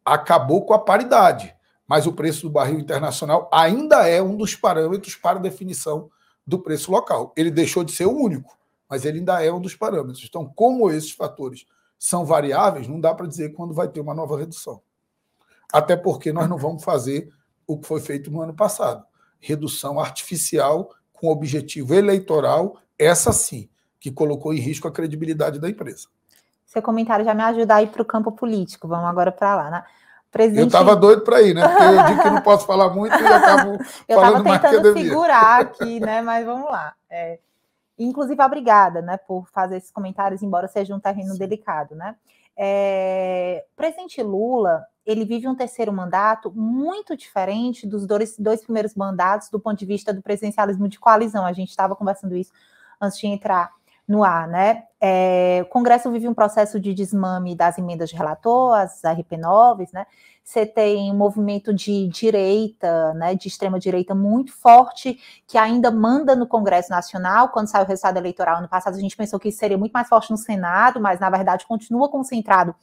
acabou 0.04 0.66
com 0.66 0.74
a 0.74 0.78
paridade, 0.78 1.54
mas 1.88 2.06
o 2.06 2.12
preço 2.12 2.42
do 2.42 2.52
barril 2.52 2.78
internacional 2.78 3.48
ainda 3.50 4.06
é 4.06 4.20
um 4.20 4.36
dos 4.36 4.54
parâmetros 4.54 5.14
para 5.14 5.38
definição 5.38 6.10
do 6.46 6.58
preço 6.58 6.90
local. 6.92 7.32
Ele 7.34 7.50
deixou 7.50 7.82
de 7.82 7.92
ser 7.92 8.04
o 8.04 8.14
único, 8.14 8.58
mas 8.88 9.04
ele 9.04 9.18
ainda 9.18 9.42
é 9.42 9.52
um 9.52 9.60
dos 9.60 9.74
parâmetros. 9.74 10.24
Então, 10.28 10.50
como 10.54 10.90
esses 10.90 11.12
fatores 11.12 11.66
são 11.98 12.24
variáveis, 12.24 12.88
não 12.88 13.00
dá 13.00 13.14
para 13.14 13.26
dizer 13.26 13.52
quando 13.52 13.74
vai 13.74 13.88
ter 13.88 14.00
uma 14.00 14.14
nova 14.14 14.38
redução. 14.38 14.80
Até 15.72 15.96
porque 15.96 16.32
nós 16.32 16.48
não 16.48 16.58
vamos 16.58 16.84
fazer 16.84 17.32
o 17.66 17.78
que 17.78 17.86
foi 17.86 18.00
feito 18.00 18.30
no 18.30 18.40
ano 18.40 18.54
passado 18.54 19.04
redução 19.40 20.00
artificial 20.00 20.90
com 21.12 21.28
objetivo 21.28 21.94
eleitoral, 21.94 22.76
essa 22.98 23.32
sim, 23.32 23.68
que 23.98 24.10
colocou 24.10 24.52
em 24.52 24.58
risco 24.58 24.88
a 24.88 24.92
credibilidade 24.92 25.58
da 25.58 25.68
empresa. 25.68 26.08
Seu 26.66 26.82
comentário 26.82 27.24
já 27.24 27.32
me 27.32 27.42
ajuda 27.42 27.76
a 27.76 27.82
ir 27.82 27.88
para 27.88 28.02
o 28.02 28.04
campo 28.04 28.32
político. 28.32 28.88
Vamos 28.88 29.06
agora 29.06 29.32
para 29.32 29.54
lá, 29.54 29.70
né? 29.70 29.84
Presidente... 30.30 30.62
Eu 30.62 30.66
estava 30.66 30.94
doido 30.94 31.22
para 31.22 31.40
ir, 31.40 31.54
né? 31.54 31.66
Porque 31.66 31.84
eu 31.84 32.04
digo 32.06 32.22
que 32.22 32.30
não 32.30 32.42
posso 32.42 32.66
falar 32.66 32.90
muito 32.90 33.14
e 33.14 33.26
acabo 33.26 33.78
falando 34.12 34.44
mais 34.44 34.60
que 34.60 34.66
eu 34.66 34.82
tentando 34.82 34.98
segurar 34.98 35.60
aqui, 35.60 36.00
né? 36.00 36.20
Mas 36.20 36.44
vamos 36.44 36.68
lá. 36.70 36.92
É, 37.08 37.38
Inclusive, 37.98 38.42
obrigada, 38.42 39.00
né, 39.00 39.16
por 39.16 39.48
fazer 39.48 39.76
esses 39.76 39.90
comentários, 39.90 40.42
embora 40.42 40.68
seja 40.68 40.94
um 40.94 41.00
terreno 41.00 41.32
Sim. 41.32 41.38
delicado, 41.38 41.94
né? 41.94 42.14
É, 42.58 43.64
o 43.72 43.76
presidente 43.76 44.22
Lula, 44.22 44.84
ele 45.04 45.24
vive 45.24 45.46
um 45.46 45.54
terceiro 45.54 45.92
mandato 45.92 46.50
muito 46.54 47.16
diferente 47.16 47.86
dos 47.86 48.06
dois, 48.06 48.36
dois 48.38 48.62
primeiros 48.62 48.94
mandatos 48.94 49.50
do 49.50 49.60
ponto 49.60 49.78
de 49.78 49.84
vista 49.84 50.12
do 50.12 50.22
presidencialismo 50.22 50.88
de 50.88 50.98
coalizão. 50.98 51.44
A 51.44 51.52
gente 51.52 51.68
estava 51.68 51.94
conversando 51.94 52.34
isso 52.34 52.52
antes 53.00 53.18
de 53.18 53.26
entrar 53.26 53.70
no 54.06 54.22
ar, 54.22 54.46
né? 54.46 54.84
É, 55.00 55.60
o 55.62 55.66
Congresso 55.66 56.10
vive 56.10 56.28
um 56.28 56.34
processo 56.34 56.78
de 56.78 56.94
desmame 56.94 57.54
das 57.54 57.78
emendas 57.78 58.10
de 58.10 58.16
relator, 58.16 58.74
as 58.74 59.02
RP9, 59.02 59.88
né? 59.92 60.06
Você 60.44 60.64
tem 60.64 61.10
um 61.10 61.16
movimento 61.16 61.74
de 61.74 62.06
direita, 62.06 63.12
né, 63.14 63.34
de 63.34 63.48
extrema 63.48 63.80
direita 63.80 64.14
muito 64.14 64.52
forte, 64.52 65.18
que 65.44 65.58
ainda 65.58 65.90
manda 65.90 66.36
no 66.36 66.46
Congresso 66.46 66.88
Nacional. 66.88 67.48
Quando 67.48 67.66
saiu 67.66 67.84
o 67.84 67.88
resultado 67.88 68.16
eleitoral 68.16 68.62
no 68.62 68.68
passado, 68.68 68.94
a 68.94 69.00
gente 69.00 69.16
pensou 69.16 69.40
que 69.40 69.48
isso 69.48 69.58
seria 69.58 69.76
muito 69.76 69.90
mais 69.90 70.08
forte 70.08 70.30
no 70.30 70.36
Senado, 70.36 71.00
mas 71.00 71.18
na 71.18 71.28
verdade 71.28 71.66
continua 71.66 72.08
concentrado 72.08 72.76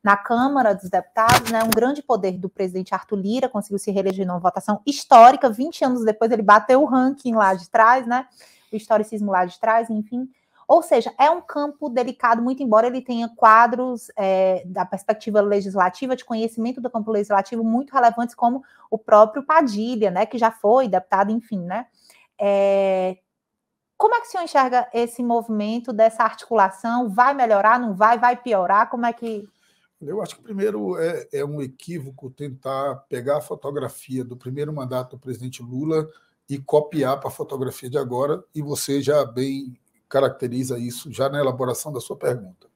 na 0.00 0.16
Câmara 0.16 0.74
dos 0.76 0.88
Deputados, 0.88 1.50
né, 1.50 1.60
um 1.64 1.70
grande 1.70 2.02
poder 2.02 2.38
do 2.38 2.48
presidente 2.48 2.94
Arthur 2.94 3.16
Lira, 3.16 3.48
conseguiu 3.48 3.80
se 3.80 3.90
reeleger 3.90 4.24
numa 4.24 4.38
votação 4.38 4.80
histórica, 4.86 5.50
20 5.50 5.84
anos 5.84 6.04
depois 6.04 6.30
ele 6.30 6.42
bateu 6.42 6.80
o 6.82 6.86
ranking 6.86 7.34
lá 7.34 7.52
de 7.52 7.68
trás, 7.68 8.06
né, 8.06 8.26
o 8.72 8.76
historicismo 8.76 9.32
lá 9.32 9.44
de 9.44 9.58
trás, 9.58 9.90
enfim. 9.90 10.28
Ou 10.68 10.82
seja, 10.82 11.10
é 11.18 11.30
um 11.30 11.40
campo 11.40 11.88
delicado, 11.88 12.42
muito 12.42 12.62
embora 12.62 12.86
ele 12.86 13.00
tenha 13.00 13.26
quadros 13.26 14.10
é, 14.14 14.62
da 14.66 14.84
perspectiva 14.84 15.40
legislativa, 15.40 16.14
de 16.14 16.26
conhecimento 16.26 16.78
do 16.78 16.90
campo 16.90 17.10
legislativo 17.10 17.64
muito 17.64 17.94
relevantes, 17.94 18.34
como 18.34 18.62
o 18.90 18.98
próprio 18.98 19.42
Padilha, 19.42 20.10
né, 20.10 20.26
que 20.26 20.36
já 20.36 20.50
foi 20.50 20.86
deputado, 20.86 21.30
enfim, 21.32 21.60
né? 21.60 21.86
É, 22.38 23.16
como 23.96 24.14
é 24.14 24.20
que 24.20 24.28
o 24.28 24.30
senhor 24.30 24.44
enxerga 24.44 24.86
esse 24.92 25.22
movimento 25.22 25.90
dessa 25.90 26.22
articulação? 26.22 27.08
Vai 27.08 27.32
melhorar, 27.32 27.80
não 27.80 27.94
vai? 27.94 28.18
Vai 28.18 28.36
piorar? 28.36 28.90
Como 28.90 29.06
é 29.06 29.12
que. 29.12 29.48
Eu 30.00 30.22
acho 30.22 30.36
que 30.36 30.42
primeiro 30.42 30.96
é, 31.00 31.26
é 31.32 31.44
um 31.44 31.60
equívoco 31.60 32.30
tentar 32.30 32.94
pegar 33.08 33.38
a 33.38 33.40
fotografia 33.40 34.22
do 34.22 34.36
primeiro 34.36 34.72
mandato 34.72 35.16
do 35.16 35.20
presidente 35.20 35.62
Lula 35.62 36.08
e 36.48 36.58
copiar 36.58 37.18
para 37.18 37.28
a 37.28 37.32
fotografia 37.32 37.90
de 37.90 37.98
agora, 37.98 38.44
e 38.54 38.62
você 38.62 39.02
já 39.02 39.24
bem 39.24 39.76
caracteriza 40.08 40.78
isso 40.78 41.12
já 41.12 41.28
na 41.28 41.38
elaboração 41.38 41.92
da 41.92 42.00
sua 42.00 42.16
pergunta. 42.16 42.66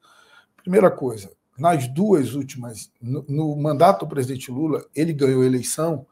Primeira 0.57 0.91
coisa, 0.91 1.31
nas 1.59 1.89
duas 1.89 2.35
últimas, 2.35 2.91
no, 3.01 3.25
no 3.29 3.57
mandato 3.57 4.01
do 4.01 4.09
presidente 4.09 4.51
Lula, 4.51 4.85
ele 4.95 5.13
ganhou 5.13 5.43
a 5.43 5.47
eleição 5.47 6.07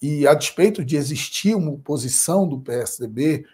e 0.00 0.26
a 0.26 0.34
despeito 0.34 0.84
de 0.84 0.96
existir 0.96 1.54
uma 1.54 1.72
oposição 1.72 2.48
do 2.48 2.58
PSDB, 2.58 3.44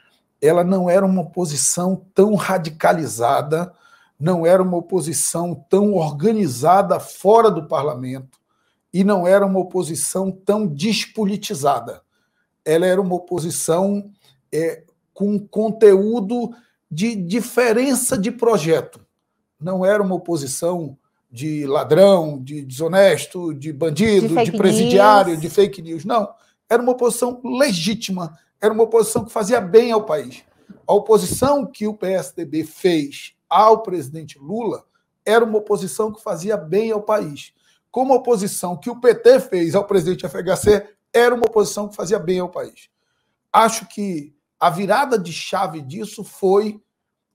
ela 0.40 0.62
não 0.62 0.88
era 0.88 1.04
uma 1.04 1.22
oposição 1.22 2.06
tão 2.14 2.34
radicalizada, 2.34 3.72
não 4.18 4.46
era 4.46 4.62
uma 4.62 4.76
oposição 4.76 5.54
tão 5.68 5.94
organizada 5.94 7.00
fora 7.00 7.50
do 7.50 7.66
parlamento 7.66 8.38
e 8.92 9.02
não 9.02 9.26
era 9.26 9.44
uma 9.44 9.58
oposição 9.58 10.30
tão 10.30 10.66
despolitizada. 10.66 12.00
Ela 12.64 12.86
era 12.86 13.00
uma 13.00 13.14
oposição 13.14 14.10
é, 14.52 14.84
com 15.12 15.38
conteúdo 15.38 16.50
de 16.90 17.14
diferença 17.14 18.16
de 18.16 18.30
projeto. 18.30 19.00
Não 19.60 19.84
era 19.84 20.02
uma 20.02 20.14
oposição 20.14 20.96
de 21.30 21.66
ladrão, 21.66 22.42
de 22.42 22.62
desonesto, 22.62 23.52
de 23.52 23.72
bandido, 23.72 24.28
de, 24.28 24.50
de 24.50 24.56
presidiário, 24.56 25.32
news. 25.32 25.42
de 25.42 25.50
fake 25.50 25.82
news. 25.82 26.04
Não. 26.04 26.28
Era 26.68 26.82
uma 26.82 26.92
oposição 26.92 27.40
legítima, 27.44 28.38
era 28.60 28.72
uma 28.72 28.84
oposição 28.84 29.24
que 29.24 29.32
fazia 29.32 29.60
bem 29.60 29.92
ao 29.92 30.04
país. 30.04 30.44
A 30.86 30.94
oposição 30.94 31.66
que 31.66 31.86
o 31.86 31.94
PSDB 31.94 32.64
fez 32.64 33.34
ao 33.48 33.82
presidente 33.82 34.38
Lula 34.38 34.84
era 35.24 35.44
uma 35.44 35.58
oposição 35.58 36.12
que 36.12 36.22
fazia 36.22 36.56
bem 36.56 36.92
ao 36.92 37.02
país. 37.02 37.52
Como 37.90 38.12
a 38.12 38.16
oposição 38.16 38.76
que 38.76 38.90
o 38.90 39.00
PT 39.00 39.40
fez 39.40 39.74
ao 39.74 39.84
presidente 39.84 40.28
FHC 40.28 40.86
era 41.12 41.34
uma 41.34 41.46
oposição 41.46 41.88
que 41.88 41.96
fazia 41.96 42.18
bem 42.18 42.38
ao 42.38 42.48
país. 42.48 42.88
Acho 43.52 43.86
que 43.88 44.35
a 44.58 44.70
virada 44.70 45.18
de 45.18 45.32
chave 45.32 45.80
disso 45.80 46.24
foi 46.24 46.80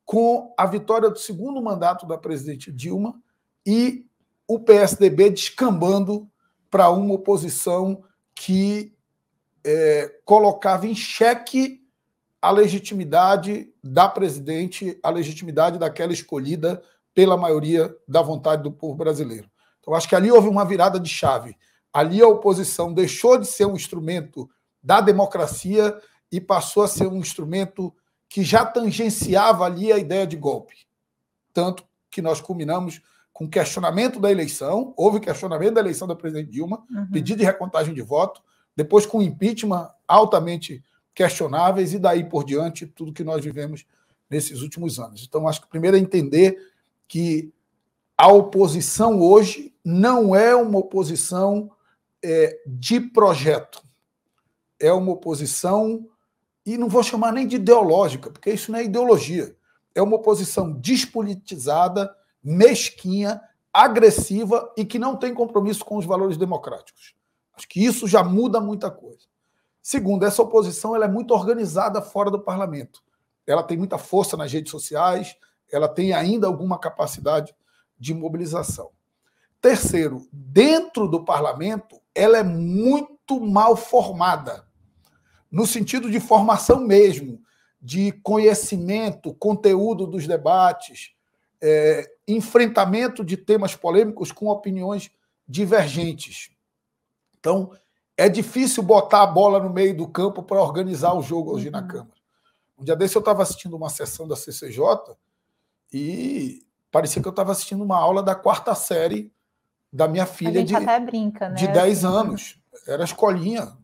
com 0.06 0.54
a 0.58 0.66
vitória 0.66 1.10
do 1.10 1.20
segundo 1.20 1.62
mandato 1.62 2.06
da 2.06 2.18
presidente 2.18 2.72
Dilma 2.72 3.22
e 3.66 4.06
o 4.48 4.60
PSDB 4.60 5.30
descambando 5.30 6.30
para 6.70 6.90
uma 6.90 7.14
oposição 7.14 8.04
que 8.36 8.94
é, 9.64 10.20
colocava 10.26 10.88
em 10.88 10.96
xeque 10.96 11.82
a 12.42 12.50
legitimidade 12.50 13.72
da 13.84 14.10
presidente, 14.10 15.00
a 15.04 15.10
legitimidade 15.10 15.78
daquela 15.78 16.12
escolhida 16.12 16.82
pela 17.14 17.38
maioria 17.38 17.96
da 18.08 18.22
vontade 18.22 18.64
do 18.64 18.72
povo 18.72 18.96
brasileiro. 18.96 19.50
Então, 19.80 19.94
acho 19.94 20.10
que 20.10 20.16
ali 20.16 20.32
houve 20.32 20.48
uma 20.48 20.66
virada 20.66 21.00
de 21.00 21.10
chave. 21.10 21.56
Ali 21.94 22.22
a 22.22 22.28
oposição 22.28 22.94
deixou 22.94 23.38
de 23.38 23.46
ser 23.46 23.66
um 23.66 23.76
instrumento 23.76 24.50
da 24.82 25.02
democracia 25.02 25.96
e 26.32 26.39
passou 26.39 26.84
a 26.84 26.88
ser 26.88 27.08
um 27.08 27.17
instrumento 27.17 27.94
que 28.30 28.44
já 28.44 28.65
tangenciava 28.65 29.65
ali 29.65 29.91
a 29.91 29.98
ideia 29.98 30.26
de 30.26 30.38
golpe. 30.38 30.88
Tanto 31.54 31.84
que 32.10 32.22
nós 32.22 32.39
culminamos 32.39 33.02
com 33.34 33.50
questionamento 33.50 34.20
da 34.20 34.32
eleição, 34.32 34.94
houve 34.96 35.20
questionamento 35.20 35.74
da 35.74 35.82
eleição 35.82 36.08
da 36.08 36.15
presidente 36.15 36.52
Dilma, 36.52 36.84
uhum. 36.89 37.08
pedido 37.12 37.39
de 37.39 37.46
recontagem 37.46 37.94
de 37.94 38.02
voto, 38.02 38.41
depois 38.76 39.06
com 39.06 39.22
impeachment 39.22 39.89
altamente 40.08 40.84
questionáveis 41.13 41.94
e 41.94 42.00
daí 42.00 42.24
por 42.24 42.44
diante 42.44 42.86
tudo 42.86 43.13
que 43.13 43.24
nós 43.24 43.44
vivemos 43.44 43.86
nesses 44.30 44.62
últimos 44.62 45.00
anos. 45.00 45.26
Então, 45.28 45.48
acho 45.48 45.62
que 45.62 45.67
primeiro 45.67 45.98
é 45.98 46.00
entender 46.00 46.58
que 47.08 47.54
a 48.17 48.28
oposição 48.28 49.20
hoje 49.20 49.74
não 49.84 50.36
é 50.36 50.56
uma 50.56 50.80
oposição 50.80 51.72
é, 52.24 52.62
de 52.65 53.00
projeto, 53.00 53.84
é 54.80 54.94
uma 54.94 55.12
oposição, 55.12 56.08
e 56.65 56.78
não 56.78 56.88
vou 56.88 57.04
chamar 57.04 57.32
nem 57.32 57.47
de 57.47 57.56
ideológica, 57.56 58.30
porque 58.30 58.52
isso 58.52 58.71
não 58.71 58.80
é 58.80 58.84
ideologia, 58.84 59.56
é 59.95 60.02
uma 60.02 60.15
oposição 60.15 60.71
despolitizada, 60.71 62.13
mesquinha, 62.43 63.41
agressiva 63.74 64.71
e 64.78 64.86
que 64.86 65.00
não 65.00 65.15
tem 65.15 65.34
compromisso 65.34 65.84
com 65.86 65.97
os 65.97 66.06
valores 66.06 66.38
democráticos. 66.38 67.15
Acho 67.56 67.67
que 67.67 67.84
isso 67.84 68.08
já 68.08 68.24
muda 68.24 68.60
muita 68.60 68.89
coisa. 68.89 69.26
Segundo, 69.82 70.26
essa 70.26 70.41
oposição 70.41 70.95
ela 70.95 71.06
é 71.06 71.08
muito 71.08 71.34
organizada 71.34 72.02
fora 72.02 72.30
do 72.30 72.39
parlamento. 72.39 73.02
Ela 73.47 73.63
tem 73.63 73.78
muita 73.78 73.97
força 73.97 74.38
nas 74.38 74.52
redes 74.52 74.71
sociais, 74.71 75.36
ela 75.71 75.88
tem 75.88 76.13
ainda 76.13 76.47
alguma 76.47 76.78
capacidade 76.78 77.56
de 78.00 78.13
mobilização. 78.13 78.91
Terceiro, 79.60 80.28
dentro 80.32 81.08
do 81.08 81.24
parlamento, 81.24 82.00
ela 82.13 82.38
é 82.38 82.43
muito 82.43 83.39
mal 83.39 83.76
formada, 83.76 84.65
no 85.52 85.68
sentido 85.68 86.10
de 86.10 86.20
formação 86.20 86.80
mesmo, 86.80 87.42
de 87.82 88.12
conhecimento, 88.24 89.34
conteúdo 89.34 90.08
dos 90.08 90.28
debates, 90.28 91.14
é, 91.62 92.10
enfrentamento 92.28 93.24
de 93.24 93.36
temas 93.36 93.76
polêmicos 93.76 94.32
com 94.32 94.48
opiniões 94.48 95.12
divergentes. 95.48 96.52
Então, 97.40 97.72
é 98.16 98.30
difícil 98.30 98.84
botar 98.84 99.24
a 99.24 99.28
bola 99.28 99.60
no 99.60 99.70
meio 99.70 99.96
do 99.96 100.08
campo 100.08 100.44
para 100.44 100.62
organizar 100.62 101.14
o 101.14 101.22
jogo 101.22 101.52
hoje 101.52 101.66
uhum. 101.66 101.72
na 101.72 101.84
Câmara. 101.84 102.22
Um 102.78 102.84
dia 102.84 102.96
desse 102.96 103.16
eu 103.16 103.20
estava 103.20 103.44
assistindo 103.44 103.76
uma 103.76 103.90
sessão 103.90 104.28
da 104.28 104.36
CCJ 104.36 105.16
e 105.92 106.66
parecia 106.92 107.22
que 107.22 107.28
eu 107.28 107.32
estava 107.32 107.52
assistindo 107.52 107.84
uma 107.84 107.98
aula 107.98 108.24
da 108.24 108.36
quarta 108.36 108.74
série 108.74 109.32
da 109.92 110.08
minha 110.08 110.26
filha 110.26 110.64
de, 110.64 110.74
brinca, 111.06 111.50
né? 111.50 111.56
de 111.56 111.68
10 111.68 112.06
assim, 112.06 112.16
anos. 112.16 112.60
Era 112.88 113.04
a 113.04 113.06
escolinha 113.06 113.78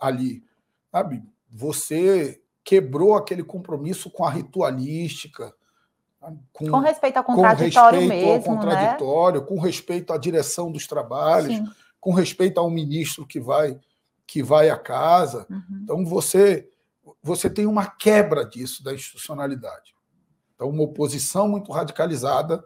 ali. 0.00 0.42
Sabe? 0.90 1.22
Você 1.48 2.42
quebrou 2.64 3.14
aquele 3.14 3.42
compromisso 3.42 4.10
com 4.10 4.24
a 4.24 4.30
ritualística. 4.30 5.54
Com, 6.52 6.70
com 6.70 6.78
respeito 6.80 7.16
ao 7.16 7.24
contraditório 7.24 7.98
com 7.98 8.06
respeito 8.06 8.26
mesmo, 8.26 8.50
ao 8.50 8.56
né? 8.56 8.62
contraditório, 8.62 9.40
né? 9.40 9.46
com 9.46 9.58
respeito 9.58 10.12
à 10.12 10.18
direção 10.18 10.70
dos 10.70 10.86
trabalhos. 10.86 11.56
Sim 11.56 11.66
com 12.00 12.12
respeito 12.14 12.58
a 12.58 12.64
um 12.64 12.70
ministro 12.70 13.26
que 13.26 13.38
vai 13.38 13.78
que 14.26 14.42
vai 14.42 14.70
à 14.70 14.78
casa. 14.78 15.46
Uhum. 15.50 15.80
Então 15.82 16.06
você 16.06 16.68
você 17.22 17.50
tem 17.50 17.66
uma 17.66 17.86
quebra 17.86 18.44
disso 18.44 18.82
da 18.82 18.94
institucionalidade. 18.94 19.94
Então 20.54 20.68
uma 20.68 20.84
oposição 20.84 21.48
muito 21.48 21.70
radicalizada 21.70 22.64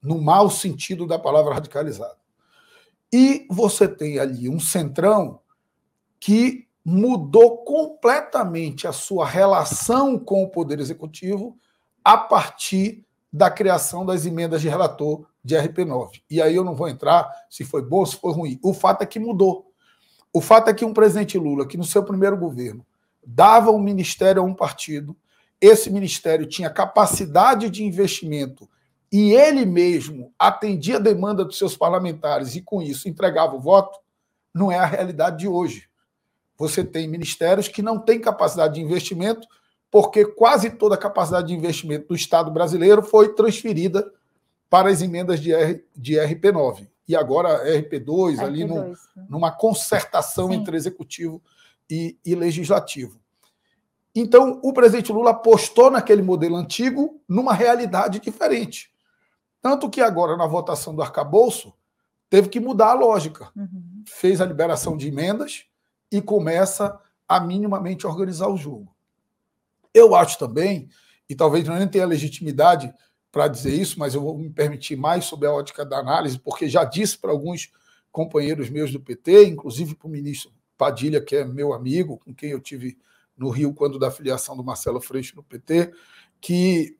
no 0.00 0.20
mau 0.20 0.48
sentido 0.48 1.06
da 1.06 1.18
palavra 1.18 1.54
radicalizada. 1.54 2.16
E 3.12 3.46
você 3.50 3.88
tem 3.88 4.18
ali 4.18 4.48
um 4.48 4.60
centrão 4.60 5.40
que 6.20 6.67
mudou 6.84 7.58
completamente 7.58 8.86
a 8.86 8.92
sua 8.92 9.26
relação 9.26 10.18
com 10.18 10.42
o 10.42 10.48
poder 10.48 10.80
executivo 10.80 11.56
a 12.02 12.16
partir 12.16 13.04
da 13.32 13.50
criação 13.50 14.06
das 14.06 14.24
emendas 14.24 14.62
de 14.62 14.68
relator 14.68 15.26
de 15.44 15.54
RP9. 15.54 16.22
E 16.30 16.40
aí 16.40 16.54
eu 16.54 16.64
não 16.64 16.74
vou 16.74 16.88
entrar 16.88 17.30
se 17.50 17.64
foi 17.64 17.82
bom, 17.82 18.04
se 18.06 18.16
foi 18.16 18.32
ruim. 18.32 18.58
O 18.62 18.72
fato 18.72 19.02
é 19.02 19.06
que 19.06 19.18
mudou. 19.18 19.70
O 20.32 20.40
fato 20.40 20.68
é 20.68 20.74
que 20.74 20.84
um 20.84 20.92
presidente 20.92 21.38
Lula, 21.38 21.66
que 21.66 21.76
no 21.76 21.84
seu 21.84 22.02
primeiro 22.02 22.36
governo 22.36 22.86
dava 23.26 23.70
um 23.70 23.78
ministério 23.78 24.40
a 24.40 24.44
um 24.44 24.54
partido, 24.54 25.16
esse 25.60 25.90
ministério 25.90 26.46
tinha 26.46 26.70
capacidade 26.70 27.68
de 27.68 27.84
investimento 27.84 28.68
e 29.10 29.32
ele 29.32 29.64
mesmo 29.64 30.32
atendia 30.38 30.96
a 30.96 31.00
demanda 31.00 31.44
dos 31.44 31.58
seus 31.58 31.76
parlamentares 31.76 32.54
e 32.54 32.62
com 32.62 32.80
isso 32.80 33.08
entregava 33.08 33.56
o 33.56 33.60
voto, 33.60 33.98
não 34.54 34.70
é 34.70 34.78
a 34.78 34.86
realidade 34.86 35.38
de 35.38 35.48
hoje. 35.48 35.87
Você 36.58 36.82
tem 36.82 37.06
ministérios 37.06 37.68
que 37.68 37.80
não 37.80 37.98
têm 37.98 38.20
capacidade 38.20 38.74
de 38.74 38.80
investimento 38.80 39.46
porque 39.90 40.24
quase 40.24 40.70
toda 40.70 40.96
a 40.96 40.98
capacidade 40.98 41.48
de 41.48 41.54
investimento 41.54 42.08
do 42.08 42.14
Estado 42.14 42.50
brasileiro 42.50 43.02
foi 43.02 43.34
transferida 43.34 44.12
para 44.68 44.90
as 44.90 45.00
emendas 45.00 45.40
de, 45.40 45.54
R, 45.54 45.82
de 45.96 46.14
RP9. 46.14 46.88
E 47.06 47.16
agora 47.16 47.64
RP2, 47.64 48.36
RP2 48.36 48.40
ali 48.40 48.64
no, 48.64 48.88
né? 48.88 48.94
numa 49.30 49.50
concertação 49.50 50.48
Sim. 50.48 50.54
entre 50.54 50.76
executivo 50.76 51.40
e, 51.88 52.18
e 52.24 52.34
legislativo. 52.34 53.18
Então, 54.14 54.60
o 54.62 54.72
presidente 54.72 55.12
Lula 55.12 55.30
apostou 55.30 55.90
naquele 55.90 56.22
modelo 56.22 56.56
antigo 56.56 57.20
numa 57.26 57.54
realidade 57.54 58.18
diferente. 58.20 58.90
Tanto 59.62 59.88
que 59.88 60.00
agora, 60.00 60.36
na 60.36 60.46
votação 60.46 60.94
do 60.94 61.00
arcabouço, 61.00 61.72
teve 62.28 62.48
que 62.48 62.60
mudar 62.60 62.90
a 62.90 62.94
lógica. 62.94 63.50
Uhum. 63.56 64.02
Fez 64.06 64.40
a 64.40 64.44
liberação 64.44 64.96
de 64.96 65.08
emendas 65.08 65.64
e 66.10 66.20
começa 66.20 66.98
a 67.26 67.38
minimamente 67.40 68.06
organizar 68.06 68.48
o 68.48 68.56
jogo. 68.56 68.94
Eu 69.92 70.14
acho 70.14 70.38
também, 70.38 70.88
e 71.28 71.34
talvez 71.34 71.66
não 71.66 71.86
tenha 71.86 72.06
legitimidade 72.06 72.92
para 73.30 73.48
dizer 73.48 73.74
isso, 73.74 73.98
mas 73.98 74.14
eu 74.14 74.22
vou 74.22 74.38
me 74.38 74.50
permitir 74.50 74.96
mais 74.96 75.26
sobre 75.26 75.46
a 75.46 75.52
ótica 75.52 75.84
da 75.84 75.98
análise, 75.98 76.38
porque 76.38 76.68
já 76.68 76.84
disse 76.84 77.18
para 77.18 77.30
alguns 77.30 77.70
companheiros 78.10 78.70
meus 78.70 78.90
do 78.90 79.00
PT, 79.00 79.46
inclusive 79.46 79.94
para 79.94 80.08
o 80.08 80.10
ministro 80.10 80.50
Padilha, 80.76 81.20
que 81.20 81.36
é 81.36 81.44
meu 81.44 81.72
amigo, 81.72 82.18
com 82.18 82.34
quem 82.34 82.50
eu 82.50 82.60
tive 82.60 82.96
no 83.36 83.50
Rio 83.50 83.74
quando 83.74 83.98
da 83.98 84.10
filiação 84.10 84.56
do 84.56 84.64
Marcelo 84.64 85.00
Freixo 85.00 85.36
no 85.36 85.42
PT, 85.42 85.92
que 86.40 86.96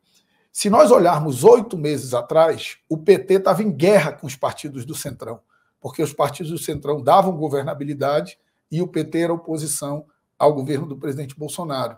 se 0.52 0.68
nós 0.68 0.90
olharmos 0.90 1.44
oito 1.44 1.78
meses 1.78 2.14
atrás, 2.14 2.78
o 2.88 2.98
PT 2.98 3.34
estava 3.34 3.62
em 3.62 3.70
guerra 3.70 4.12
com 4.12 4.26
os 4.26 4.36
partidos 4.36 4.84
do 4.84 4.94
Centrão, 4.94 5.40
porque 5.80 6.02
os 6.02 6.12
partidos 6.12 6.50
do 6.50 6.58
Centrão 6.58 7.02
davam 7.02 7.36
governabilidade 7.36 8.38
e 8.70 8.82
o 8.82 8.88
PT 8.88 9.20
era 9.20 9.32
oposição 9.32 10.04
ao 10.38 10.54
governo 10.54 10.86
do 10.86 10.96
presidente 10.96 11.36
Bolsonaro. 11.36 11.96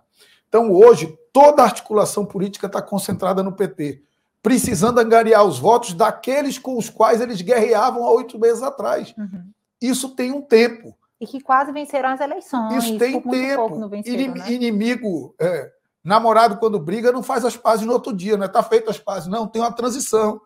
Então, 0.48 0.72
hoje, 0.72 1.16
toda 1.33 1.62
a 1.62 1.66
articulação 1.66 2.24
política 2.24 2.66
está 2.66 2.83
concentrada 2.83 3.42
no 3.42 3.52
PT, 3.52 4.02
precisando 4.42 4.98
angariar 4.98 5.44
os 5.44 5.59
votos 5.59 5.94
daqueles 5.94 6.59
com 6.59 6.76
os 6.76 6.90
quais 6.90 7.20
eles 7.20 7.40
guerreavam 7.40 8.04
há 8.04 8.11
oito 8.11 8.38
meses 8.38 8.62
atrás. 8.62 9.14
Uhum. 9.16 9.50
Isso 9.80 10.14
tem 10.14 10.33
um 10.33 10.42
tempo. 10.42 10.96
E 11.20 11.26
que 11.26 11.40
quase 11.40 11.70
venceram 11.70 12.09
as 12.09 12.20
eleições. 12.20 12.85
Isso 12.85 12.98
tem 12.98 13.20
tempo. 13.20 13.88
Venceram, 13.88 14.35
né? 14.35 14.50
Inimigo, 14.50 15.35
é, 15.38 15.70
namorado 16.02 16.56
quando 16.56 16.80
briga 16.80 17.12
não 17.12 17.22
faz 17.22 17.44
as 17.44 17.56
pazes 17.56 17.87
no 17.87 17.92
outro 17.92 18.12
dia, 18.12 18.37
não 18.37 18.44
é? 18.44 18.48
Tá 18.48 18.62
feito 18.62 18.90
as 18.90 18.98
pazes, 18.98 19.28
não, 19.28 19.46
tem 19.46 19.61
uma 19.61 19.72
transição. 19.72 20.40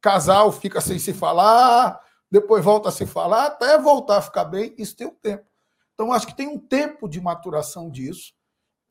Casal 0.00 0.52
fica 0.52 0.80
sem 0.80 0.98
se 0.98 1.12
falar, 1.12 1.98
depois 2.30 2.64
volta 2.64 2.90
a 2.90 2.92
se 2.92 3.06
falar, 3.06 3.46
até 3.46 3.78
voltar 3.78 4.18
a 4.18 4.22
ficar 4.22 4.44
bem, 4.44 4.74
isso 4.76 4.96
tem 4.96 5.06
um 5.06 5.14
tempo. 5.14 5.44
Então, 5.94 6.12
acho 6.12 6.26
que 6.26 6.36
tem 6.36 6.48
um 6.48 6.58
tempo 6.58 7.08
de 7.08 7.20
maturação 7.20 7.90
disso 7.90 8.32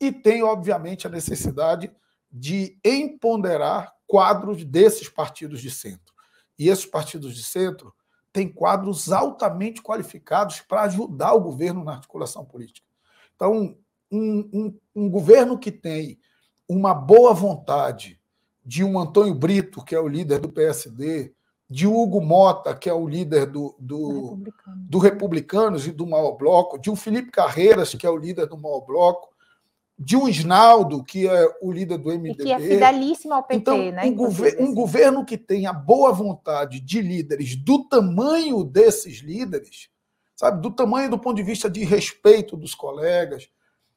e 0.00 0.10
tem, 0.10 0.42
obviamente, 0.42 1.06
a 1.06 1.10
necessidade 1.10 1.90
de 2.30 2.78
empoderar 2.84 3.92
quadros 4.06 4.64
desses 4.64 5.08
partidos 5.08 5.60
de 5.60 5.70
centro. 5.70 6.14
E 6.58 6.68
esses 6.68 6.86
partidos 6.86 7.34
de 7.34 7.42
centro 7.42 7.94
têm 8.32 8.48
quadros 8.48 9.12
altamente 9.12 9.82
qualificados 9.82 10.60
para 10.60 10.82
ajudar 10.82 11.34
o 11.34 11.40
governo 11.40 11.84
na 11.84 11.92
articulação 11.92 12.44
política. 12.44 12.86
Então, 13.34 13.76
um, 14.10 14.48
um, 14.52 14.78
um 14.94 15.10
governo 15.10 15.58
que 15.58 15.70
tem 15.70 16.18
uma 16.68 16.94
boa 16.94 17.34
vontade 17.34 18.20
de 18.64 18.84
um 18.84 18.98
Antônio 18.98 19.34
Brito, 19.34 19.84
que 19.84 19.94
é 19.94 20.00
o 20.00 20.08
líder 20.08 20.38
do 20.38 20.48
PSD, 20.48 21.34
de 21.72 21.86
Hugo 21.86 22.20
Mota, 22.20 22.76
que 22.76 22.86
é 22.86 22.92
o 22.92 23.08
líder 23.08 23.46
do, 23.46 23.74
do, 23.78 24.28
Republicano. 24.28 24.86
do 24.90 24.98
Republicanos 24.98 25.86
e 25.86 25.90
do 25.90 26.06
Maior 26.06 26.32
Bloco, 26.32 26.78
de 26.78 26.90
um 26.90 26.96
Felipe 26.96 27.30
Carreiras, 27.30 27.94
que 27.94 28.06
é 28.06 28.10
o 28.10 28.16
líder 28.16 28.46
do 28.46 28.58
Maior 28.58 28.82
Bloco, 28.82 29.32
de 29.98 30.14
um 30.14 30.28
Isnaldo, 30.28 31.02
que 31.02 31.26
é 31.26 31.48
o 31.62 31.72
líder 31.72 31.96
do 31.96 32.10
MDB. 32.10 32.42
E 32.42 32.44
que 32.44 32.52
é 32.52 32.58
fidelíssimo 32.58 33.32
ao 33.32 33.42
PT, 33.42 33.58
então, 33.58 33.90
né? 33.90 34.04
Um, 34.04 34.14
gover 34.14 34.60
um 34.60 34.74
governo 34.74 35.24
que 35.24 35.38
tem 35.38 35.66
a 35.66 35.72
boa 35.72 36.12
vontade 36.12 36.78
de 36.78 37.00
líderes 37.00 37.56
do 37.56 37.88
tamanho 37.88 38.64
desses 38.64 39.22
líderes, 39.22 39.88
sabe, 40.36 40.60
do 40.60 40.70
tamanho 40.70 41.08
do 41.08 41.18
ponto 41.18 41.36
de 41.36 41.42
vista 41.42 41.70
de 41.70 41.84
respeito 41.84 42.54
dos 42.54 42.74
colegas, 42.74 43.48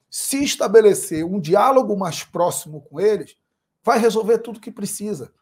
se 0.09 0.41
estabelecer 0.45 1.25
um 1.25 1.41
diálogo 1.41 1.97
mais 1.97 2.23
próximo 2.23 2.81
com 2.83 3.01
eles, 3.01 3.35
vai 3.83 3.99
resolver 3.99 4.37
tudo 4.37 4.61
que 4.61 4.71
precisa. 4.71 5.33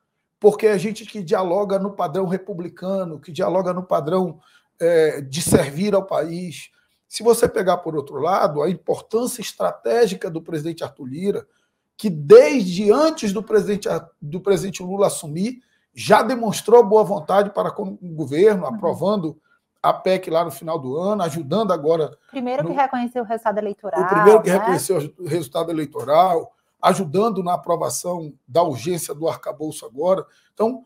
Porque 0.43 0.67
é 0.67 0.77
gente 0.77 1.05
que 1.05 1.23
dialoga 1.23 1.79
no 1.79 1.91
padrão 1.91 2.27
republicano, 2.27 3.17
que 3.17 3.31
dialoga 3.31 3.71
no 3.71 3.81
padrão 3.81 4.41
é, 4.77 5.21
de 5.21 5.41
servir 5.41 5.95
ao 5.95 6.05
país, 6.05 6.69
se 7.07 7.23
você 7.23 7.47
pegar 7.47 7.77
por 7.77 7.95
outro 7.95 8.19
lado, 8.19 8.61
a 8.61 8.69
importância 8.69 9.39
estratégica 9.39 10.29
do 10.29 10.41
presidente 10.41 10.83
Arthur 10.83 11.05
Lira, 11.05 11.47
que 11.95 12.09
desde 12.09 12.91
antes 12.91 13.31
do 13.31 13.41
presidente, 13.41 13.87
do 14.21 14.41
presidente 14.41 14.83
Lula 14.83 15.07
assumir, 15.07 15.61
já 15.95 16.21
demonstrou 16.21 16.83
boa 16.83 17.05
vontade 17.05 17.51
para 17.51 17.71
com 17.71 17.97
o 18.01 18.13
governo, 18.13 18.63
uhum. 18.63 18.75
aprovando 18.75 19.39
a 19.81 19.93
PEC 19.93 20.29
lá 20.29 20.43
no 20.43 20.51
final 20.51 20.77
do 20.77 20.97
ano, 20.97 21.23
ajudando 21.23 21.71
agora. 21.71 22.17
Primeiro 22.29 22.63
no, 22.63 22.69
que 22.69 22.75
reconheceu 22.75 23.23
o 23.23 23.25
resultado 23.25 23.59
eleitoral. 23.59 24.01
O 24.01 24.07
primeiro 24.07 24.41
que 24.41 24.49
né? 24.49 24.57
reconheceu 24.57 25.13
o 25.17 25.25
resultado 25.25 25.71
eleitoral, 25.71 26.51
ajudando 26.83 27.41
na 27.41 27.53
aprovação 27.53 28.33
da 28.45 28.61
urgência 28.61 29.15
do 29.15 29.29
arcabouço 29.29 29.85
agora. 29.85 30.25
Então, 30.53 30.85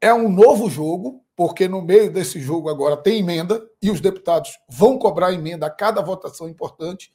é 0.00 0.12
um 0.14 0.30
novo 0.30 0.70
jogo, 0.70 1.22
porque 1.36 1.68
no 1.68 1.82
meio 1.82 2.10
desse 2.10 2.40
jogo 2.40 2.70
agora 2.70 2.96
tem 2.96 3.18
emenda 3.18 3.62
e 3.82 3.90
os 3.90 4.00
deputados 4.00 4.58
vão 4.66 4.98
cobrar 4.98 5.34
emenda 5.34 5.66
a 5.66 5.70
cada 5.70 6.00
votação 6.00 6.48
importante, 6.48 7.12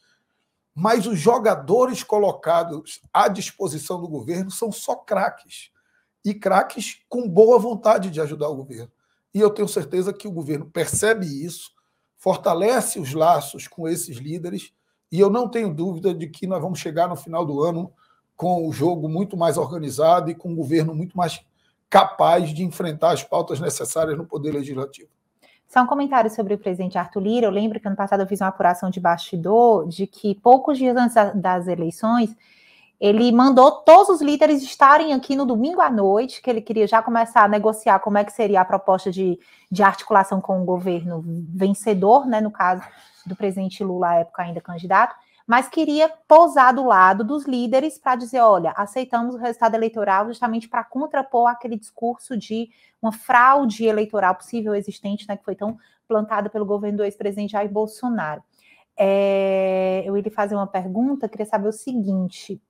mas 0.75 1.07
os 1.07 1.19
jogadores 1.19 2.03
colocados 2.03 3.01
à 3.11 3.27
disposição 3.27 3.99
do 3.99 4.07
governo 4.07 4.51
são 4.51 4.71
só 4.71 4.95
craques. 4.95 5.71
E 6.23 6.35
craques 6.35 6.99
com 7.09 7.27
boa 7.27 7.57
vontade 7.57 8.11
de 8.11 8.21
ajudar 8.21 8.47
o 8.47 8.55
governo. 8.55 8.91
E 9.33 9.39
eu 9.39 9.49
tenho 9.49 9.67
certeza 9.67 10.13
que 10.13 10.27
o 10.27 10.31
governo 10.31 10.69
percebe 10.69 11.25
isso, 11.25 11.71
fortalece 12.15 12.99
os 12.99 13.13
laços 13.13 13.67
com 13.67 13.87
esses 13.87 14.17
líderes, 14.17 14.71
e 15.11 15.19
eu 15.19 15.29
não 15.29 15.49
tenho 15.49 15.73
dúvida 15.73 16.13
de 16.13 16.27
que 16.27 16.47
nós 16.47 16.61
vamos 16.61 16.79
chegar 16.79 17.07
no 17.07 17.15
final 17.15 17.45
do 17.45 17.61
ano 17.61 17.91
com 18.43 18.67
o 18.67 18.73
jogo 18.73 19.07
muito 19.07 19.37
mais 19.37 19.57
organizado 19.57 20.29
e 20.29 20.35
com 20.35 20.49
um 20.49 20.55
governo 20.55 20.93
muito 20.93 21.15
mais 21.15 21.41
capaz 21.89 22.53
de 22.53 22.61
enfrentar 22.61 23.11
as 23.11 23.23
pautas 23.23 23.57
necessárias 23.57 24.17
no 24.17 24.25
Poder 24.25 24.51
Legislativo. 24.51 25.07
Só 25.65 25.81
um 25.81 25.87
comentário 25.87 26.29
sobre 26.29 26.53
o 26.53 26.57
presidente 26.57 26.97
Arthur 26.97 27.21
Lira. 27.21 27.47
Eu 27.47 27.51
lembro 27.51 27.79
que 27.79 27.87
ano 27.87 27.95
passado 27.95 28.19
eu 28.19 28.27
fiz 28.27 28.41
uma 28.41 28.49
apuração 28.49 28.89
de 28.89 28.99
bastidor 28.99 29.87
de 29.87 30.05
que 30.05 30.35
poucos 30.35 30.77
dias 30.77 30.97
antes 30.97 31.15
das 31.35 31.69
eleições, 31.69 32.35
ele 32.99 33.31
mandou 33.31 33.71
todos 33.71 34.09
os 34.09 34.21
líderes 34.21 34.61
estarem 34.61 35.13
aqui 35.13 35.37
no 35.37 35.45
domingo 35.45 35.79
à 35.79 35.89
noite, 35.89 36.41
que 36.41 36.49
ele 36.49 36.59
queria 36.59 36.85
já 36.85 37.01
começar 37.01 37.45
a 37.45 37.47
negociar 37.47 37.99
como 37.99 38.17
é 38.17 38.25
que 38.25 38.33
seria 38.33 38.59
a 38.59 38.65
proposta 38.65 39.09
de, 39.09 39.39
de 39.71 39.81
articulação 39.81 40.41
com 40.41 40.61
o 40.61 40.65
governo 40.65 41.23
vencedor, 41.25 42.27
né, 42.27 42.41
no 42.41 42.51
caso 42.51 42.83
do 43.25 43.37
presidente 43.37 43.81
Lula, 43.85 44.09
à 44.09 44.15
época 44.15 44.43
ainda 44.43 44.59
candidato, 44.59 45.15
mas 45.45 45.67
queria 45.67 46.09
pousar 46.27 46.73
do 46.73 46.85
lado 46.85 47.23
dos 47.23 47.45
líderes 47.45 47.97
para 47.97 48.15
dizer: 48.15 48.39
olha, 48.39 48.71
aceitamos 48.71 49.35
o 49.35 49.37
resultado 49.37 49.75
eleitoral 49.75 50.27
justamente 50.27 50.69
para 50.69 50.83
contrapor 50.83 51.47
aquele 51.49 51.77
discurso 51.77 52.37
de 52.37 52.69
uma 53.01 53.11
fraude 53.11 53.85
eleitoral 53.85 54.35
possível 54.35 54.73
existente, 54.73 55.27
né, 55.27 55.35
que 55.35 55.43
foi 55.43 55.55
tão 55.55 55.77
plantada 56.07 56.49
pelo 56.49 56.65
governo 56.65 56.99
do 56.99 57.03
ex-presidente 57.03 57.51
Jair 57.51 57.69
Bolsonaro. 57.69 58.43
É, 58.95 60.03
eu 60.05 60.15
ia 60.15 60.23
lhe 60.23 60.29
fazer 60.29 60.55
uma 60.55 60.67
pergunta, 60.67 61.27
queria 61.27 61.45
saber 61.45 61.67
o 61.67 61.73
seguinte: 61.73 62.61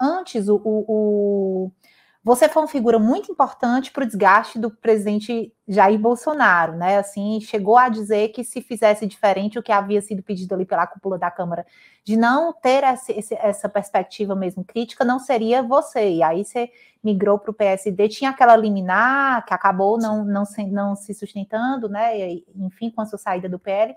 antes 0.00 0.48
o, 0.48 0.56
o, 0.56 0.84
o 0.88 1.72
você 2.22 2.50
foi 2.50 2.62
uma 2.62 2.68
figura 2.68 2.98
muito 2.98 3.32
importante 3.32 3.90
para 3.90 4.04
o 4.04 4.06
desgaste 4.06 4.58
do 4.58 4.70
presidente 4.70 5.54
Jair 5.66 5.98
Bolsonaro, 5.98 6.76
né? 6.76 6.98
Assim, 6.98 7.40
chegou 7.40 7.78
a 7.78 7.88
dizer 7.88 8.28
que 8.28 8.44
se 8.44 8.60
fizesse 8.60 9.06
diferente 9.06 9.58
o 9.58 9.62
que 9.62 9.72
havia 9.72 10.02
sido 10.02 10.22
pedido 10.22 10.54
ali 10.54 10.66
pela 10.66 10.86
cúpula 10.86 11.16
da 11.16 11.30
Câmara, 11.30 11.64
de 12.04 12.18
não 12.18 12.52
ter 12.52 12.84
essa, 12.84 13.12
essa 13.36 13.68
perspectiva 13.70 14.34
mesmo 14.34 14.62
crítica, 14.62 15.02
não 15.02 15.18
seria 15.18 15.62
você. 15.62 16.10
E 16.10 16.22
aí 16.22 16.44
você 16.44 16.70
migrou 17.02 17.38
para 17.38 17.52
o 17.52 17.54
PSD, 17.54 18.08
tinha 18.08 18.30
aquela 18.30 18.54
liminar 18.54 19.46
que 19.46 19.54
acabou 19.54 19.96
não, 19.96 20.22
não, 20.22 20.44
se, 20.44 20.62
não 20.66 20.94
se 20.94 21.14
sustentando, 21.14 21.88
né? 21.88 22.12
Enfim, 22.54 22.90
com 22.90 23.00
a 23.00 23.06
sua 23.06 23.18
saída 23.18 23.48
do 23.48 23.58
PL. 23.58 23.94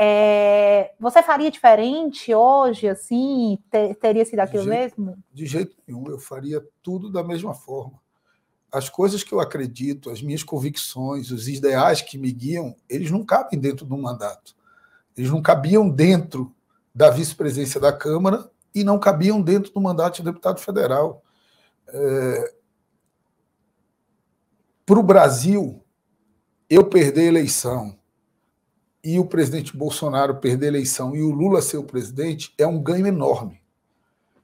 É, 0.00 0.92
você 1.00 1.20
faria 1.24 1.50
diferente 1.50 2.32
hoje, 2.32 2.88
assim? 2.88 3.58
Ter, 3.68 3.96
teria 3.96 4.24
sido 4.24 4.38
aquilo 4.38 4.62
de 4.62 4.68
jeito, 4.68 5.00
mesmo? 5.00 5.24
De 5.32 5.44
jeito 5.44 5.76
nenhum, 5.84 6.08
eu 6.08 6.20
faria 6.20 6.64
tudo 6.80 7.10
da 7.10 7.24
mesma 7.24 7.52
forma. 7.52 8.00
As 8.70 8.88
coisas 8.88 9.24
que 9.24 9.32
eu 9.32 9.40
acredito, 9.40 10.08
as 10.08 10.22
minhas 10.22 10.44
convicções, 10.44 11.32
os 11.32 11.48
ideais 11.48 12.00
que 12.00 12.16
me 12.16 12.30
guiam, 12.30 12.76
eles 12.88 13.10
não 13.10 13.24
cabem 13.24 13.58
dentro 13.58 13.84
de 13.84 13.92
um 13.92 14.00
mandato. 14.00 14.54
Eles 15.16 15.32
não 15.32 15.42
cabiam 15.42 15.90
dentro 15.90 16.54
da 16.94 17.10
vice-presidência 17.10 17.80
da 17.80 17.92
Câmara 17.92 18.48
e 18.72 18.84
não 18.84 19.00
cabiam 19.00 19.42
dentro 19.42 19.72
do 19.72 19.80
mandato 19.80 20.18
de 20.18 20.22
deputado 20.22 20.60
federal. 20.60 21.24
É... 21.88 22.54
Para 24.86 25.00
o 25.00 25.02
Brasil, 25.02 25.82
eu 26.70 26.84
perder 26.84 27.22
a 27.22 27.24
eleição 27.24 27.97
e 29.02 29.18
o 29.18 29.24
presidente 29.24 29.76
Bolsonaro 29.76 30.36
perder 30.36 30.66
a 30.66 30.68
eleição 30.68 31.14
e 31.14 31.22
o 31.22 31.30
Lula 31.30 31.62
ser 31.62 31.76
o 31.76 31.84
presidente 31.84 32.52
é 32.58 32.66
um 32.66 32.82
ganho 32.82 33.06
enorme. 33.06 33.60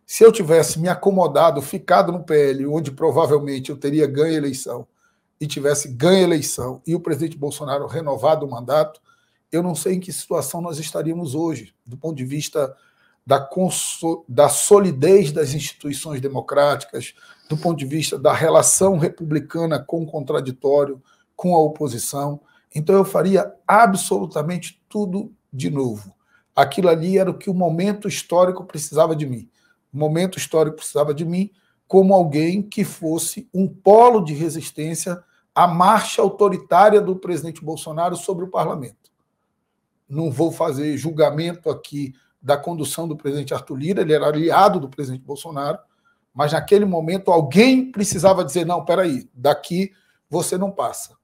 Se 0.06 0.22
eu 0.24 0.30
tivesse 0.30 0.78
me 0.78 0.88
acomodado, 0.88 1.60
ficado 1.62 2.12
no 2.12 2.24
PL, 2.24 2.66
onde 2.66 2.90
provavelmente 2.90 3.70
eu 3.70 3.76
teria 3.76 4.06
ganho 4.06 4.34
a 4.34 4.38
eleição, 4.38 4.86
e 5.40 5.46
tivesse 5.46 5.88
ganho 5.88 6.18
a 6.18 6.22
eleição 6.22 6.82
e 6.86 6.94
o 6.94 7.00
presidente 7.00 7.36
Bolsonaro 7.36 7.86
renovado 7.86 8.46
o 8.46 8.50
mandato, 8.50 9.00
eu 9.50 9.62
não 9.62 9.74
sei 9.74 9.94
em 9.94 10.00
que 10.00 10.12
situação 10.12 10.60
nós 10.60 10.78
estaríamos 10.78 11.34
hoje, 11.34 11.74
do 11.86 11.96
ponto 11.96 12.16
de 12.16 12.24
vista 12.24 12.74
da, 13.26 13.48
da 14.28 14.48
solidez 14.48 15.32
das 15.32 15.54
instituições 15.54 16.20
democráticas, 16.20 17.14
do 17.48 17.56
ponto 17.56 17.78
de 17.78 17.84
vista 17.84 18.18
da 18.18 18.32
relação 18.32 18.98
republicana 18.98 19.78
com 19.78 20.02
o 20.02 20.06
contraditório, 20.06 21.02
com 21.36 21.54
a 21.54 21.58
oposição. 21.58 22.40
Então 22.74 22.96
eu 22.96 23.04
faria 23.04 23.54
absolutamente 23.66 24.82
tudo 24.88 25.32
de 25.52 25.70
novo. 25.70 26.14
Aquilo 26.56 26.88
ali 26.88 27.18
era 27.18 27.30
o 27.30 27.38
que 27.38 27.48
o 27.48 27.54
momento 27.54 28.08
histórico 28.08 28.64
precisava 28.64 29.14
de 29.14 29.26
mim. 29.26 29.48
O 29.92 29.98
momento 29.98 30.38
histórico 30.38 30.76
precisava 30.76 31.14
de 31.14 31.24
mim 31.24 31.50
como 31.86 32.12
alguém 32.12 32.60
que 32.62 32.82
fosse 32.82 33.48
um 33.54 33.68
polo 33.68 34.24
de 34.24 34.34
resistência 34.34 35.22
à 35.54 35.68
marcha 35.68 36.20
autoritária 36.20 37.00
do 37.00 37.14
presidente 37.14 37.64
Bolsonaro 37.64 38.16
sobre 38.16 38.44
o 38.44 38.50
parlamento. 38.50 39.12
Não 40.08 40.30
vou 40.30 40.50
fazer 40.50 40.96
julgamento 40.96 41.70
aqui 41.70 42.12
da 42.42 42.56
condução 42.56 43.06
do 43.06 43.16
presidente 43.16 43.54
Arthur 43.54 43.76
Lira, 43.76 44.02
ele 44.02 44.12
era 44.12 44.26
aliado 44.26 44.80
do 44.80 44.88
presidente 44.88 45.24
Bolsonaro, 45.24 45.78
mas 46.34 46.52
naquele 46.52 46.84
momento 46.84 47.30
alguém 47.30 47.90
precisava 47.90 48.44
dizer: 48.44 48.66
não, 48.66 48.84
peraí, 48.84 49.28
daqui 49.32 49.92
você 50.28 50.58
não 50.58 50.70
passa 50.70 51.16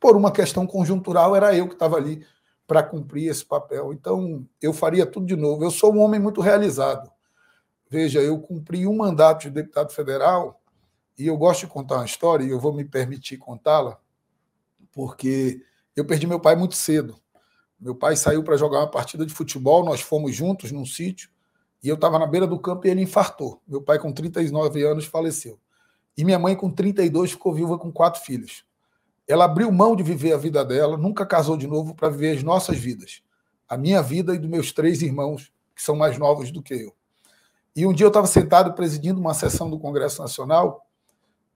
por 0.00 0.16
uma 0.16 0.32
questão 0.32 0.66
conjuntural, 0.66 1.36
era 1.36 1.54
eu 1.54 1.68
que 1.68 1.74
estava 1.74 1.96
ali 1.96 2.26
para 2.66 2.82
cumprir 2.82 3.28
esse 3.28 3.44
papel. 3.44 3.92
Então, 3.92 4.46
eu 4.62 4.72
faria 4.72 5.04
tudo 5.04 5.26
de 5.26 5.36
novo. 5.36 5.62
Eu 5.62 5.70
sou 5.70 5.94
um 5.94 6.00
homem 6.00 6.18
muito 6.18 6.40
realizado. 6.40 7.10
Veja, 7.88 8.20
eu 8.20 8.40
cumpri 8.40 8.86
um 8.86 8.96
mandato 8.96 9.42
de 9.42 9.50
deputado 9.50 9.92
federal 9.92 10.62
e 11.18 11.26
eu 11.26 11.36
gosto 11.36 11.60
de 11.60 11.66
contar 11.66 11.96
uma 11.96 12.06
história 12.06 12.44
e 12.44 12.50
eu 12.50 12.58
vou 12.58 12.72
me 12.72 12.84
permitir 12.84 13.36
contá-la, 13.36 14.00
porque 14.92 15.62
eu 15.94 16.04
perdi 16.04 16.26
meu 16.26 16.40
pai 16.40 16.56
muito 16.56 16.76
cedo. 16.76 17.20
Meu 17.78 17.94
pai 17.94 18.14
saiu 18.14 18.42
para 18.44 18.56
jogar 18.56 18.78
uma 18.78 18.90
partida 18.90 19.26
de 19.26 19.34
futebol, 19.34 19.84
nós 19.84 20.00
fomos 20.00 20.34
juntos 20.34 20.70
num 20.70 20.86
sítio, 20.86 21.28
e 21.82 21.88
eu 21.88 21.94
estava 21.94 22.18
na 22.18 22.26
beira 22.26 22.46
do 22.46 22.58
campo 22.58 22.86
e 22.86 22.90
ele 22.90 23.02
infartou. 23.02 23.60
Meu 23.66 23.82
pai, 23.82 23.98
com 23.98 24.12
39 24.12 24.82
anos, 24.84 25.06
faleceu. 25.06 25.58
E 26.16 26.24
minha 26.24 26.38
mãe, 26.38 26.54
com 26.54 26.70
32, 26.70 27.32
ficou 27.32 27.52
viúva 27.52 27.78
com 27.78 27.90
quatro 27.90 28.22
filhos. 28.22 28.64
Ela 29.30 29.44
abriu 29.44 29.70
mão 29.70 29.94
de 29.94 30.02
viver 30.02 30.32
a 30.32 30.36
vida 30.36 30.64
dela, 30.64 30.96
nunca 30.96 31.24
casou 31.24 31.56
de 31.56 31.66
novo 31.66 31.94
para 31.94 32.08
viver 32.08 32.36
as 32.36 32.42
nossas 32.42 32.76
vidas. 32.76 33.22
A 33.68 33.76
minha 33.76 34.02
vida 34.02 34.34
e 34.34 34.38
dos 34.38 34.50
meus 34.50 34.72
três 34.72 35.02
irmãos, 35.02 35.52
que 35.74 35.82
são 35.82 35.94
mais 35.94 36.18
novos 36.18 36.50
do 36.50 36.60
que 36.60 36.74
eu. 36.74 36.92
E 37.76 37.86
um 37.86 37.92
dia 37.92 38.06
eu 38.06 38.08
estava 38.08 38.26
sentado 38.26 38.72
presidindo 38.74 39.20
uma 39.20 39.32
sessão 39.32 39.70
do 39.70 39.78
Congresso 39.78 40.20
Nacional 40.20 40.84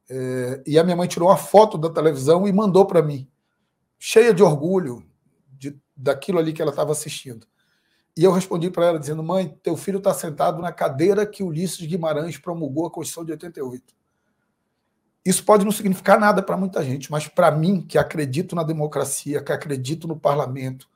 é, 0.08 0.62
e 0.64 0.78
a 0.78 0.84
minha 0.84 0.94
mãe 0.94 1.08
tirou 1.08 1.28
uma 1.28 1.36
foto 1.36 1.76
da 1.76 1.90
televisão 1.90 2.46
e 2.46 2.52
mandou 2.52 2.86
para 2.86 3.02
mim, 3.02 3.28
cheia 3.98 4.32
de 4.32 4.42
orgulho 4.42 5.04
de, 5.50 5.76
daquilo 5.96 6.38
ali 6.38 6.52
que 6.52 6.62
ela 6.62 6.70
estava 6.70 6.92
assistindo. 6.92 7.44
E 8.16 8.22
eu 8.22 8.30
respondi 8.30 8.70
para 8.70 8.86
ela 8.86 9.00
dizendo: 9.00 9.22
Mãe, 9.22 9.58
teu 9.62 9.76
filho 9.76 9.98
está 9.98 10.14
sentado 10.14 10.62
na 10.62 10.70
cadeira 10.70 11.26
que 11.26 11.42
Ulisses 11.42 11.84
Guimarães 11.84 12.38
promulgou 12.38 12.86
a 12.86 12.90
Constituição 12.90 13.24
de 13.24 13.32
88. 13.32 13.82
Isso 15.24 15.44
pode 15.44 15.64
não 15.64 15.72
significar 15.72 16.20
nada 16.20 16.42
para 16.42 16.56
muita 16.56 16.84
gente, 16.84 17.10
mas 17.10 17.26
para 17.26 17.50
mim, 17.50 17.80
que 17.80 17.96
acredito 17.96 18.54
na 18.54 18.62
democracia, 18.62 19.42
que 19.42 19.52
acredito 19.52 20.06
no 20.06 20.16
parlamento, 20.16 20.88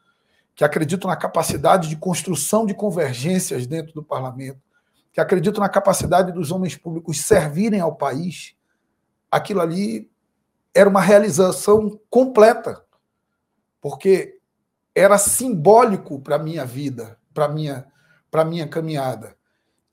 que 0.55 0.64
acredito 0.64 1.07
na 1.07 1.16
capacidade 1.16 1.89
de 1.89 1.97
construção 1.97 2.66
de 2.66 2.74
convergências 2.74 3.66
dentro 3.66 3.95
do 3.95 4.03
parlamento, 4.03 4.61
que 5.12 5.20
acredito 5.20 5.61
na 5.61 5.68
capacidade 5.68 6.33
dos 6.33 6.51
homens 6.51 6.76
públicos 6.76 7.20
servirem 7.20 7.81
ao 7.81 7.95
país, 7.95 8.55
aquilo 9.31 9.61
ali 9.61 10.11
era 10.74 10.89
uma 10.89 11.01
realização 11.01 11.99
completa, 12.11 12.85
porque 13.81 14.39
era 14.95 15.16
simbólico 15.16 16.20
para 16.20 16.37
a 16.37 16.39
minha 16.39 16.64
vida, 16.64 17.18
para 17.33 17.47
a 17.47 17.49
minha, 17.49 17.87
minha 18.47 18.68
caminhada. 18.68 19.37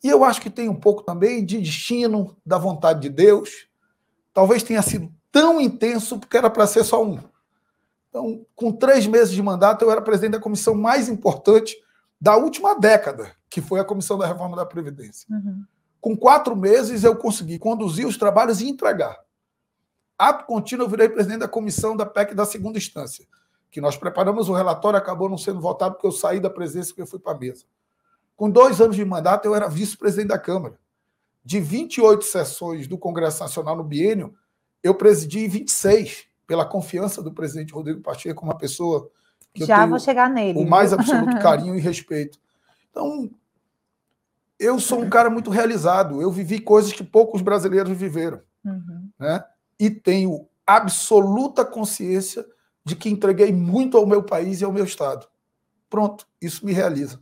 E 0.04 0.10
eu 0.10 0.24
acho 0.24 0.42
que 0.42 0.50
tem 0.50 0.68
um 0.68 0.76
pouco 0.76 1.04
também 1.04 1.46
de 1.46 1.60
destino, 1.60 2.36
da 2.46 2.58
vontade 2.58 3.02
de 3.02 3.10
Deus. 3.10 3.68
Talvez 4.36 4.62
tenha 4.62 4.82
sido 4.82 5.10
tão 5.32 5.62
intenso 5.62 6.20
porque 6.20 6.36
era 6.36 6.50
para 6.50 6.68
ser 6.68 6.84
só 6.84 7.02
um. 7.02 7.18
Então, 8.10 8.46
com 8.54 8.70
três 8.70 9.08
meses 9.08 9.34
de 9.34 9.42
mandato, 9.42 9.86
eu 9.86 9.90
era 9.90 10.02
presidente 10.02 10.34
da 10.34 10.42
comissão 10.42 10.76
mais 10.76 11.08
importante 11.08 11.74
da 12.20 12.36
última 12.36 12.78
década, 12.78 13.34
que 13.50 13.62
foi 13.62 13.80
a 13.80 13.86
Comissão 13.86 14.18
da 14.18 14.28
Reforma 14.28 14.58
da 14.58 14.66
Previdência. 14.66 15.26
Uhum. 15.32 15.64
Com 16.02 16.18
quatro 16.18 16.54
meses, 16.54 17.06
eu 17.06 17.16
consegui 17.16 17.58
conduzir 17.58 18.06
os 18.06 18.18
trabalhos 18.18 18.60
e 18.60 18.68
entregar. 18.68 19.18
Ato 20.18 20.46
contínuo, 20.46 20.86
eu 20.86 20.90
virei 20.90 21.08
presidente 21.08 21.40
da 21.40 21.48
comissão 21.48 21.96
da 21.96 22.06
PEC 22.06 22.36
da 22.36 22.46
segunda 22.46 22.78
instância, 22.78 23.26
que 23.72 23.80
nós 23.80 23.96
preparamos 23.96 24.50
o 24.50 24.54
relatório, 24.54 25.00
acabou 25.00 25.30
não 25.30 25.38
sendo 25.38 25.62
votado 25.62 25.96
porque 25.96 26.08
eu 26.08 26.12
saí 26.12 26.42
da 26.42 26.50
presidência 26.50 26.94
e 26.98 27.08
fui 27.08 27.20
para 27.20 27.32
a 27.32 27.40
mesa. 27.40 27.64
Com 28.36 28.50
dois 28.50 28.82
anos 28.82 28.98
de 28.98 29.06
mandato, 29.06 29.46
eu 29.46 29.56
era 29.56 29.70
vice-presidente 29.70 30.28
da 30.28 30.38
Câmara. 30.38 30.78
De 31.46 31.60
28 31.60 32.26
sessões 32.26 32.88
do 32.88 32.98
Congresso 32.98 33.42
Nacional 33.42 33.76
no 33.76 33.84
biênio, 33.84 34.34
eu 34.82 34.96
presidi 34.96 35.48
26 35.48 36.26
pela 36.48 36.66
confiança 36.66 37.22
do 37.22 37.32
presidente 37.32 37.74
Rodrigo 37.74 38.02
Pacheco, 38.02 38.44
uma 38.44 38.58
pessoa 38.58 39.10
que 39.54 39.66
já 39.66 39.86
vou 39.86 40.00
chegar 40.00 40.30
nele. 40.30 40.60
O 40.60 40.68
mais 40.68 40.92
absoluto 40.94 41.40
carinho 41.40 41.76
e 41.76 41.80
respeito. 41.80 42.40
Então, 42.90 43.30
eu 44.60 44.80
sou 44.80 45.02
um 45.02 45.10
cara 45.10 45.30
muito 45.30 45.50
realizado. 45.50 46.22
Eu 46.22 46.32
vivi 46.32 46.60
coisas 46.60 46.92
que 46.92 47.04
poucos 47.04 47.42
brasileiros 47.42 47.96
viveram, 47.96 48.42
uhum. 48.64 49.10
né? 49.20 49.44
E 49.80 49.90
tenho 49.90 50.48
absoluta 50.66 51.64
consciência 51.64 52.46
de 52.84 52.96
que 52.96 53.10
entreguei 53.10 53.52
muito 53.52 53.98
ao 53.98 54.06
meu 54.06 54.24
país 54.24 54.62
e 54.62 54.66
ao 54.66 54.72
meu 54.72 54.86
estado. 54.86 55.28
Pronto, 55.90 56.28
isso 56.42 56.66
me 56.66 56.74
realiza. 56.74 57.20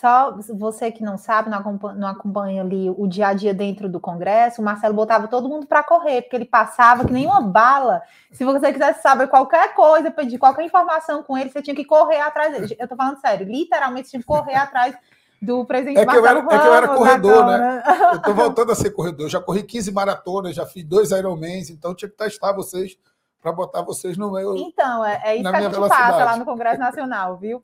Só 0.00 0.34
você 0.54 0.90
que 0.90 1.04
não 1.04 1.18
sabe, 1.18 1.50
não 1.50 1.58
acompanha, 1.58 1.94
não 1.94 2.08
acompanha, 2.08 2.62
ali 2.62 2.88
o 2.88 3.06
dia 3.06 3.28
a 3.28 3.34
dia 3.34 3.52
dentro 3.52 3.86
do 3.86 4.00
Congresso, 4.00 4.62
o 4.62 4.64
Marcelo 4.64 4.94
botava 4.94 5.28
todo 5.28 5.46
mundo 5.46 5.66
para 5.66 5.82
correr, 5.82 6.22
porque 6.22 6.36
ele 6.36 6.46
passava 6.46 7.04
que 7.04 7.12
nem 7.12 7.26
uma 7.26 7.42
bala. 7.42 8.00
Se 8.32 8.42
você 8.42 8.72
quisesse 8.72 9.02
saber 9.02 9.28
qualquer 9.28 9.74
coisa, 9.74 10.10
pedir 10.10 10.38
qualquer 10.38 10.64
informação 10.64 11.22
com 11.22 11.36
ele, 11.36 11.50
você 11.50 11.60
tinha 11.60 11.76
que 11.76 11.84
correr 11.84 12.18
atrás 12.18 12.50
dele. 12.50 12.74
Eu 12.78 12.88
tô 12.88 12.96
falando 12.96 13.20
sério, 13.20 13.46
literalmente 13.46 14.06
você 14.06 14.12
tinha 14.12 14.22
que 14.22 14.26
correr 14.26 14.54
atrás 14.54 14.96
do 15.42 15.66
presidente 15.66 15.98
é 15.98 16.06
que 16.06 16.16
eu 16.16 16.24
era, 16.24 16.40
Ramos, 16.40 16.54
É 16.54 16.58
que 16.58 16.66
eu 16.66 16.74
era 16.74 16.88
corredor, 16.88 17.46
né? 17.46 17.82
Eu 18.14 18.22
tô 18.22 18.32
voltando 18.32 18.72
a 18.72 18.74
ser 18.74 18.92
corredor. 18.92 19.26
Eu 19.26 19.30
já 19.30 19.40
corri 19.40 19.62
15 19.62 19.92
maratonas, 19.92 20.56
já 20.56 20.64
fiz 20.64 20.82
dois 20.82 21.10
Ironmans, 21.10 21.68
então 21.68 21.94
tinha 21.94 22.08
que 22.10 22.16
testar 22.16 22.54
vocês 22.54 22.96
para 23.42 23.52
botar 23.52 23.82
vocês 23.82 24.16
no 24.16 24.32
meu. 24.32 24.56
Então, 24.56 25.04
é, 25.04 25.20
é 25.24 25.36
isso 25.36 25.50
que 25.50 25.56
a 25.56 25.60
gente 25.60 25.88
passa 25.88 26.24
lá 26.24 26.36
no 26.38 26.46
Congresso 26.46 26.78
Nacional, 26.78 27.36
viu? 27.36 27.62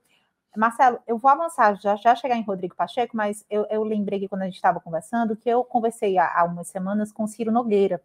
Marcelo, 0.57 0.99
eu 1.07 1.19
vou 1.19 1.31
avançar, 1.31 1.79
já, 1.81 1.97
já 1.97 2.15
chegar 2.15 2.37
em 2.37 2.43
Rodrigo 2.43 2.75
Pacheco, 2.75 3.17
mas 3.17 3.45
eu, 3.51 3.67
eu 3.71 3.83
lembrei 3.83 4.21
que 4.21 4.29
quando 4.29 4.43
a 4.43 4.47
gente 4.47 4.57
estava 4.57 4.81
conversando, 4.81 5.37
que 5.37 5.49
eu 5.49 5.65
conversei 5.65 6.19
há, 6.19 6.41
há 6.41 6.45
umas 6.45 6.69
semanas 6.69 7.13
com 7.13 7.27
Ciro 7.27 7.53
Nogueira, 7.53 8.01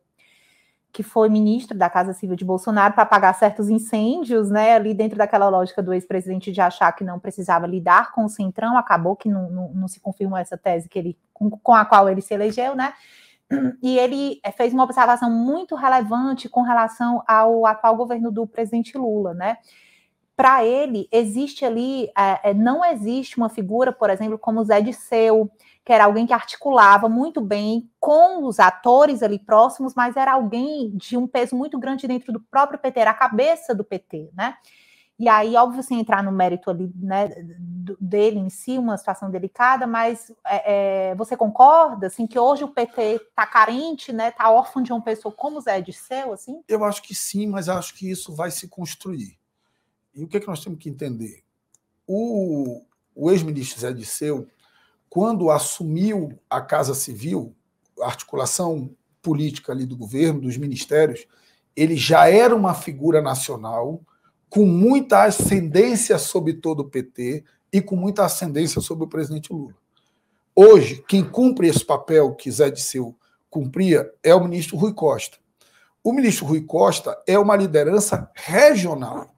que 0.91 1.03
foi 1.03 1.29
ministro 1.29 1.77
da 1.77 1.89
Casa 1.89 2.13
Civil 2.13 2.35
de 2.35 2.43
Bolsonaro 2.43 2.93
para 2.93 3.03
apagar 3.03 3.33
certos 3.35 3.69
incêndios, 3.69 4.49
né, 4.49 4.73
ali 4.73 4.93
dentro 4.93 5.17
daquela 5.17 5.47
lógica 5.47 5.81
do 5.81 5.93
ex-presidente 5.93 6.51
de 6.51 6.59
achar 6.59 6.91
que 6.91 7.03
não 7.03 7.19
precisava 7.19 7.65
lidar 7.65 8.11
com 8.11 8.25
o 8.25 8.29
Centrão, 8.29 8.77
acabou 8.77 9.15
que 9.15 9.29
não, 9.29 9.49
não, 9.49 9.69
não 9.73 9.87
se 9.87 9.99
confirmou 9.99 10.37
essa 10.37 10.57
tese 10.57 10.89
que 10.89 10.99
ele, 10.99 11.17
com, 11.33 11.49
com, 11.49 11.73
a 11.73 11.85
qual 11.85 12.09
ele 12.09 12.21
se 12.21 12.33
elegeu, 12.33 12.75
né, 12.75 12.93
e 13.81 13.97
ele 13.97 14.39
eh, 14.43 14.51
fez 14.51 14.73
uma 14.73 14.83
observação 14.83 15.29
muito 15.29 15.75
relevante 15.75 16.49
com 16.49 16.61
relação 16.61 17.23
ao 17.25 17.65
atual 17.65 17.95
governo 17.95 18.29
do 18.29 18.45
presidente 18.45 18.97
Lula, 18.97 19.33
né, 19.33 19.57
para 20.35 20.65
ele, 20.65 21.07
existe 21.11 21.65
ali, 21.65 22.05
é, 22.17 22.49
é, 22.49 22.53
não 22.53 22.83
existe 22.83 23.37
uma 23.37 23.49
figura, 23.49 23.91
por 23.91 24.09
exemplo, 24.09 24.39
como 24.39 24.63
Zé 24.63 24.81
Disseu, 24.81 25.51
que 25.85 25.93
era 25.93 26.05
alguém 26.05 26.25
que 26.25 26.33
articulava 26.33 27.09
muito 27.09 27.41
bem 27.41 27.89
com 27.99 28.45
os 28.45 28.59
atores 28.59 29.21
ali 29.21 29.39
próximos, 29.39 29.93
mas 29.95 30.15
era 30.15 30.33
alguém 30.33 30.95
de 30.95 31.17
um 31.17 31.27
peso 31.27 31.55
muito 31.55 31.77
grande 31.79 32.07
dentro 32.07 32.31
do 32.31 32.39
próprio 32.39 32.79
PT, 32.79 32.99
era 32.99 33.11
a 33.11 33.15
cabeça 33.15 33.75
do 33.75 33.83
PT, 33.83 34.31
né? 34.33 34.55
E 35.21 35.29
aí, 35.29 35.55
óbvio, 35.55 35.83
sem 35.83 35.99
entrar 35.99 36.23
no 36.23 36.31
mérito 36.31 36.71
ali, 36.71 36.91
né, 36.95 37.29
dele 37.99 38.39
em 38.39 38.49
si, 38.49 38.79
uma 38.79 38.97
situação 38.97 39.29
delicada, 39.29 39.85
mas 39.85 40.31
é, 40.43 41.09
é, 41.11 41.15
você 41.15 41.37
concorda, 41.37 42.07
assim, 42.07 42.25
que 42.25 42.39
hoje 42.39 42.63
o 42.63 42.69
PT 42.69 43.21
está 43.29 43.45
carente, 43.45 44.11
né, 44.11 44.29
está 44.29 44.49
órfão 44.49 44.81
de 44.81 44.91
uma 44.91 45.01
pessoa 45.01 45.31
como 45.31 45.61
Zé 45.61 45.79
Disseu, 45.79 46.33
assim? 46.33 46.63
Eu 46.67 46.83
acho 46.83 47.03
que 47.03 47.13
sim, 47.13 47.45
mas 47.45 47.69
acho 47.69 47.93
que 47.93 48.09
isso 48.09 48.33
vai 48.33 48.49
se 48.49 48.67
construir. 48.67 49.37
E 50.13 50.23
o 50.23 50.27
que, 50.27 50.37
é 50.37 50.39
que 50.39 50.47
nós 50.47 50.63
temos 50.63 50.79
que 50.79 50.89
entender? 50.89 51.43
O, 52.05 52.81
o 53.15 53.31
ex-ministro 53.31 53.79
Zé 53.79 53.93
Disseu, 53.93 54.47
quando 55.09 55.49
assumiu 55.49 56.37
a 56.49 56.61
Casa 56.61 56.93
Civil, 56.93 57.55
a 58.01 58.07
articulação 58.07 58.89
política 59.21 59.71
ali 59.71 59.85
do 59.85 59.95
governo, 59.95 60.41
dos 60.41 60.57
ministérios, 60.57 61.25
ele 61.75 61.95
já 61.95 62.29
era 62.29 62.55
uma 62.55 62.73
figura 62.73 63.21
nacional 63.21 64.01
com 64.49 64.65
muita 64.65 65.23
ascendência 65.23 66.17
sobre 66.17 66.53
todo 66.55 66.81
o 66.81 66.89
PT 66.89 67.43
e 67.71 67.81
com 67.81 67.95
muita 67.95 68.25
ascendência 68.25 68.81
sobre 68.81 69.05
o 69.05 69.07
presidente 69.07 69.53
Lula. 69.53 69.73
Hoje, 70.53 71.01
quem 71.07 71.23
cumpre 71.23 71.67
esse 71.67 71.85
papel 71.85 72.35
que 72.35 72.51
Zé 72.51 72.69
Disseu 72.69 73.15
cumpria 73.49 74.11
é 74.21 74.35
o 74.35 74.43
ministro 74.43 74.75
Rui 74.75 74.93
Costa. 74.93 75.37
O 76.03 76.11
ministro 76.11 76.45
Rui 76.45 76.61
Costa 76.61 77.17
é 77.25 77.39
uma 77.39 77.55
liderança 77.55 78.29
regional 78.33 79.33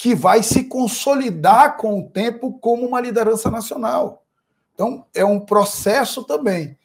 que 0.00 0.14
vai 0.14 0.42
se 0.42 0.64
consolidar 0.64 1.76
com 1.76 2.00
o 2.00 2.08
tempo 2.08 2.58
como 2.58 2.86
uma 2.86 3.02
liderança 3.02 3.50
nacional. 3.50 4.24
Então, 4.72 5.04
é 5.12 5.22
um 5.22 5.38
processo 5.38 6.24
também. 6.24 6.78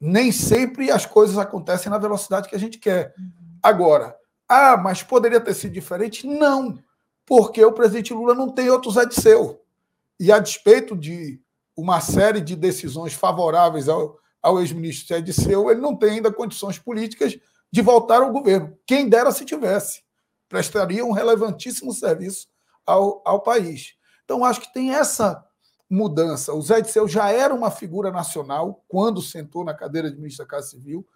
Nem 0.00 0.32
sempre 0.32 0.90
as 0.90 1.06
coisas 1.06 1.38
acontecem 1.38 1.88
na 1.88 1.96
velocidade 1.96 2.48
que 2.48 2.56
a 2.56 2.58
gente 2.58 2.78
quer. 2.78 3.14
Agora, 3.62 4.16
ah, 4.48 4.76
mas 4.76 5.00
poderia 5.00 5.40
ter 5.40 5.54
sido 5.54 5.74
diferente? 5.74 6.26
Não, 6.26 6.76
porque 7.24 7.64
o 7.64 7.70
presidente 7.70 8.12
Lula 8.12 8.34
não 8.34 8.50
tem 8.50 8.68
outro 8.68 8.90
Zé 8.90 9.06
de 9.06 9.14
seu. 9.14 9.62
E 10.18 10.32
a 10.32 10.40
despeito 10.40 10.96
de 10.96 11.40
uma 11.76 12.00
série 12.00 12.40
de 12.40 12.56
decisões 12.56 13.12
favoráveis 13.12 13.88
ao, 13.88 14.18
ao 14.42 14.58
ex-ministro 14.58 15.06
Zé 15.06 15.52
ele 15.70 15.80
não 15.80 15.94
tem 15.94 16.14
ainda 16.14 16.32
condições 16.32 16.80
políticas 16.80 17.38
de 17.70 17.80
voltar 17.80 18.22
ao 18.22 18.32
governo. 18.32 18.76
Quem 18.84 19.08
dera 19.08 19.30
se 19.30 19.44
tivesse. 19.44 20.02
Prestaria 20.48 21.04
um 21.04 21.12
relevantíssimo 21.12 21.92
serviço 21.92 22.48
ao, 22.86 23.20
ao 23.24 23.40
país. 23.40 23.94
Então, 24.24 24.44
acho 24.44 24.60
que 24.60 24.72
tem 24.72 24.94
essa 24.94 25.44
mudança. 25.88 26.52
O 26.52 26.62
Zé 26.62 26.80
Disseu 26.80 27.06
já 27.06 27.30
era 27.30 27.54
uma 27.54 27.70
figura 27.70 28.10
nacional 28.10 28.84
quando 28.88 29.22
sentou 29.22 29.64
na 29.64 29.74
cadeira 29.74 30.10
de 30.10 30.16
ministro 30.16 30.44
da 30.44 30.50
Casa 30.50 30.68
Civil. 30.68 31.06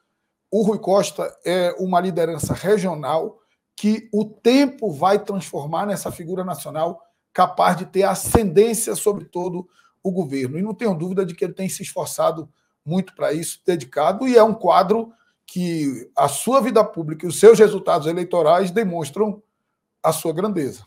O 0.51 0.63
Rui 0.63 0.79
Costa 0.79 1.33
é 1.45 1.75
uma 1.79 2.01
liderança 2.01 2.55
regional 2.55 3.39
que 3.77 4.09
o 4.13 4.25
tempo 4.25 4.93
vai 4.93 5.19
transformar 5.19 5.87
nessa 5.87 6.13
figura 6.13 6.45
nacional 6.45 7.01
capaz 7.33 7.77
de 7.77 7.87
ter 7.87 8.03
ascendência 8.03 8.95
sobre 8.95 9.25
todo 9.25 9.69
o 10.03 10.11
governo. 10.11 10.59
E 10.59 10.63
não 10.63 10.75
tenho 10.75 10.95
dúvida 10.95 11.25
de 11.25 11.35
que 11.35 11.45
ele 11.45 11.55
tem 11.55 11.69
se 11.69 11.83
esforçado 11.83 12.49
muito 12.85 13.15
para 13.15 13.33
isso, 13.33 13.61
dedicado, 13.65 14.27
e 14.27 14.37
é 14.37 14.43
um 14.43 14.55
quadro 14.55 15.13
que 15.47 16.11
a 16.17 16.29
sua 16.29 16.61
vida 16.61 16.83
pública 16.85 17.25
e 17.25 17.29
os 17.29 17.39
seus 17.39 17.59
resultados 17.59 18.07
eleitorais 18.07 18.71
demonstram 18.71 19.43
a 20.03 20.13
sua 20.13 20.33
grandeza. 20.33 20.87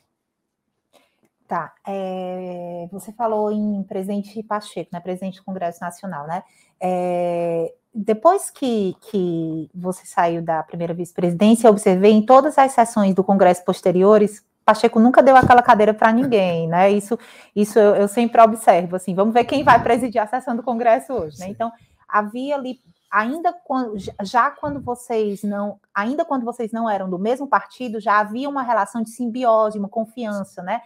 Tá. 1.53 1.71
É, 1.85 2.87
você 2.91 3.11
falou 3.11 3.51
em 3.51 3.83
presidente 3.83 4.41
Pacheco, 4.41 4.89
né? 4.91 4.99
Presidente 4.99 5.37
do 5.37 5.43
Congresso 5.43 5.79
Nacional, 5.81 6.25
né? 6.25 6.41
É, 6.81 7.71
depois 7.93 8.49
que, 8.49 8.95
que 9.01 9.69
você 9.71 10.03
saiu 10.03 10.41
da 10.41 10.63
primeira 10.63 10.95
vice-presidência, 10.95 11.67
eu 11.67 11.71
observei 11.71 12.11
em 12.11 12.25
todas 12.25 12.57
as 12.57 12.71
sessões 12.71 13.13
do 13.13 13.23
Congresso 13.23 13.63
posteriores, 13.63 14.43
Pacheco 14.65 14.99
nunca 14.99 15.21
deu 15.21 15.35
aquela 15.35 15.61
cadeira 15.61 15.93
para 15.93 16.11
ninguém, 16.11 16.67
né? 16.67 16.89
Isso, 16.89 17.19
isso 17.55 17.77
eu, 17.77 17.97
eu, 17.97 18.07
sempre 18.07 18.41
observo, 18.41 18.95
assim, 18.95 19.13
vamos 19.13 19.31
ver 19.31 19.43
quem 19.43 19.63
vai 19.63 19.79
presidir 19.83 20.19
a 20.19 20.25
sessão 20.25 20.55
do 20.55 20.63
Congresso 20.63 21.13
hoje, 21.13 21.37
né? 21.37 21.49
Então, 21.49 21.71
havia 22.09 22.55
ali, 22.55 22.79
ainda 23.11 23.53
quando, 23.53 23.93
já 24.23 24.49
quando 24.49 24.81
vocês 24.81 25.43
não, 25.43 25.79
ainda 25.93 26.25
quando 26.25 26.45
vocês 26.45 26.71
não 26.71 26.89
eram 26.89 27.07
do 27.07 27.19
mesmo 27.19 27.45
partido, 27.45 27.99
já 27.99 28.17
havia 28.17 28.49
uma 28.49 28.63
relação 28.63 29.03
de 29.03 29.11
simbiose, 29.11 29.77
uma 29.77 29.87
confiança, 29.87 30.63
né? 30.63 30.81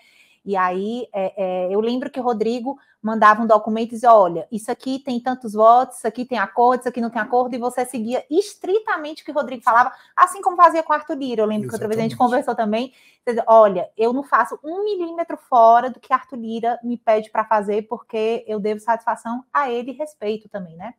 E 0.47 0.55
aí 0.55 1.05
é, 1.13 1.33
é, 1.35 1.75
eu 1.75 1.81
lembro 1.81 2.09
que 2.09 2.21
o 2.21 2.23
Rodrigo 2.23 2.79
mandava 3.01 3.43
um 3.43 3.45
documento 3.45 3.89
e 3.89 3.95
dizia: 3.95 4.13
olha, 4.13 4.47
isso 4.49 4.71
aqui 4.71 4.97
tem 4.97 5.19
tantos 5.19 5.51
votos, 5.51 5.97
isso 5.97 6.07
aqui 6.07 6.23
tem 6.23 6.37
acordo, 6.37 6.79
isso 6.79 6.87
aqui 6.87 7.01
não 7.01 7.09
tem 7.09 7.21
acordo, 7.21 7.53
e 7.53 7.59
você 7.59 7.83
seguia 7.83 8.25
estritamente 8.31 9.21
o 9.21 9.25
que 9.25 9.31
o 9.31 9.33
Rodrigo 9.33 9.61
falava, 9.61 9.91
assim 10.15 10.41
como 10.41 10.55
fazia 10.55 10.81
com 10.81 10.93
o 10.93 10.95
Arthur 10.95 11.17
Lira. 11.17 11.41
Eu 11.41 11.45
lembro 11.45 11.65
Exatamente. 11.65 11.69
que 11.69 11.75
outra 11.75 11.87
vez 11.89 11.99
a 11.99 12.03
gente 12.03 12.15
conversou 12.15 12.55
também. 12.55 12.93
Dizia, 13.27 13.43
olha, 13.45 13.89
eu 13.97 14.13
não 14.13 14.23
faço 14.23 14.57
um 14.63 14.85
milímetro 14.85 15.35
fora 15.35 15.89
do 15.89 15.99
que 15.99 16.13
Arthur 16.13 16.37
Lira 16.37 16.79
me 16.81 16.95
pede 16.95 17.29
para 17.29 17.43
fazer, 17.43 17.81
porque 17.81 18.45
eu 18.47 18.57
devo 18.57 18.79
satisfação 18.79 19.43
a 19.51 19.69
ele 19.69 19.91
e 19.91 19.95
respeito 19.95 20.47
também, 20.47 20.77
né? 20.77 20.93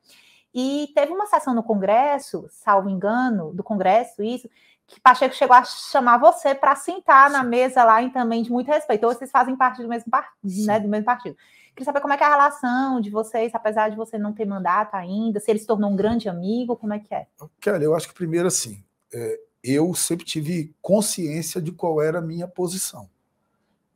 E 0.53 0.91
teve 0.95 1.11
uma 1.11 1.25
sessão 1.25 1.55
no 1.55 1.63
Congresso, 1.63 2.47
salvo 2.51 2.91
engano, 2.91 3.55
do 3.55 3.65
Congresso, 3.65 4.23
isso, 4.23 4.47
que 4.89 4.99
Pacheco 5.01 5.35
chegou 5.35 5.55
a 5.55 5.63
chamar 5.65 6.19
você 6.19 6.55
para 6.55 6.75
sentar 6.75 7.31
na 7.31 7.45
mesa 7.45 7.85
lá 7.85 8.03
em 8.03 8.09
também 8.09 8.43
de 8.43 8.51
muito 8.51 8.69
respeito. 8.69 9.07
Ou 9.07 9.13
vocês 9.13 9.31
fazem 9.31 9.55
parte 9.55 9.83
do 9.83 9.89
mesmo 9.89 10.11
partido, 10.11 10.67
né? 10.67 10.81
Do 10.81 10.89
mesmo 10.89 11.05
partido. 11.05 11.37
Queria 11.77 11.85
saber 11.85 12.01
como 12.01 12.15
é 12.15 12.17
que 12.17 12.25
é 12.25 12.27
a 12.27 12.31
relação 12.31 12.99
de 13.01 13.11
vocês, 13.11 13.55
apesar 13.55 13.91
de 13.91 13.97
você 13.97 14.19
não 14.19 14.33
ter 14.33 14.47
mandato 14.47 14.95
ainda, 14.95 15.39
se 15.39 15.51
ele 15.51 15.61
se 15.61 15.67
tornou 15.67 15.91
um 15.91 15.95
grande 15.95 16.29
amigo, 16.29 16.75
como 16.75 16.95
é 16.95 16.99
que 16.99 17.15
é? 17.15 17.27
Kelly, 17.61 17.85
eu 17.85 17.95
acho 17.95 18.09
que 18.09 18.15
primeiro 18.15 18.49
assim, 18.49 18.83
é, 19.13 19.39
eu 19.63 19.95
sempre 19.95 20.25
tive 20.25 20.75
consciência 20.81 21.61
de 21.61 21.71
qual 21.71 22.03
era 22.03 22.19
a 22.19 22.23
minha 22.23 22.49
posição. 22.49 23.09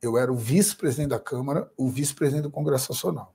Eu 0.01 0.17
era 0.17 0.31
o 0.31 0.35
vice-presidente 0.35 1.09
da 1.09 1.19
Câmara, 1.19 1.69
o 1.75 1.89
vice-presidente 1.89 2.43
do 2.43 2.51
Congresso 2.51 2.91
Nacional. 2.91 3.33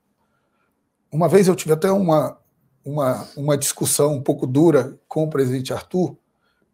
Uma 1.10 1.28
vez 1.28 1.48
eu 1.48 1.56
tive 1.56 1.72
até 1.72 1.90
uma, 1.90 2.38
uma, 2.84 3.28
uma 3.36 3.58
discussão 3.58 4.14
um 4.14 4.22
pouco 4.22 4.46
dura 4.46 4.98
com 5.08 5.24
o 5.24 5.30
presidente 5.30 5.74
Arthur, 5.74 6.16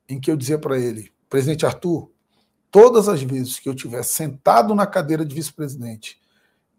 em 0.08 0.20
que 0.20 0.30
eu 0.30 0.36
dizia 0.36 0.58
para 0.58 0.78
ele, 0.78 1.12
presidente 1.28 1.66
Arthur, 1.66 2.10
todas 2.70 3.08
as 3.08 3.22
vezes 3.22 3.58
que 3.58 3.68
eu 3.68 3.74
tiver 3.74 4.02
sentado 4.02 4.74
na 4.74 4.86
cadeira 4.86 5.24
de 5.24 5.34
vice-presidente 5.34 6.20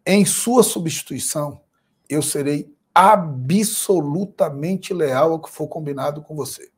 em 0.05 0.23
sua 0.25 0.61
substituição, 0.61 1.61
eu 2.07 2.21
serei 2.21 2.71
absolutamente 2.93 4.93
leal 4.93 5.31
ao 5.31 5.41
que 5.41 5.49
for 5.49 5.67
combinado 5.67 6.21
com 6.21 6.35
você. 6.35 6.69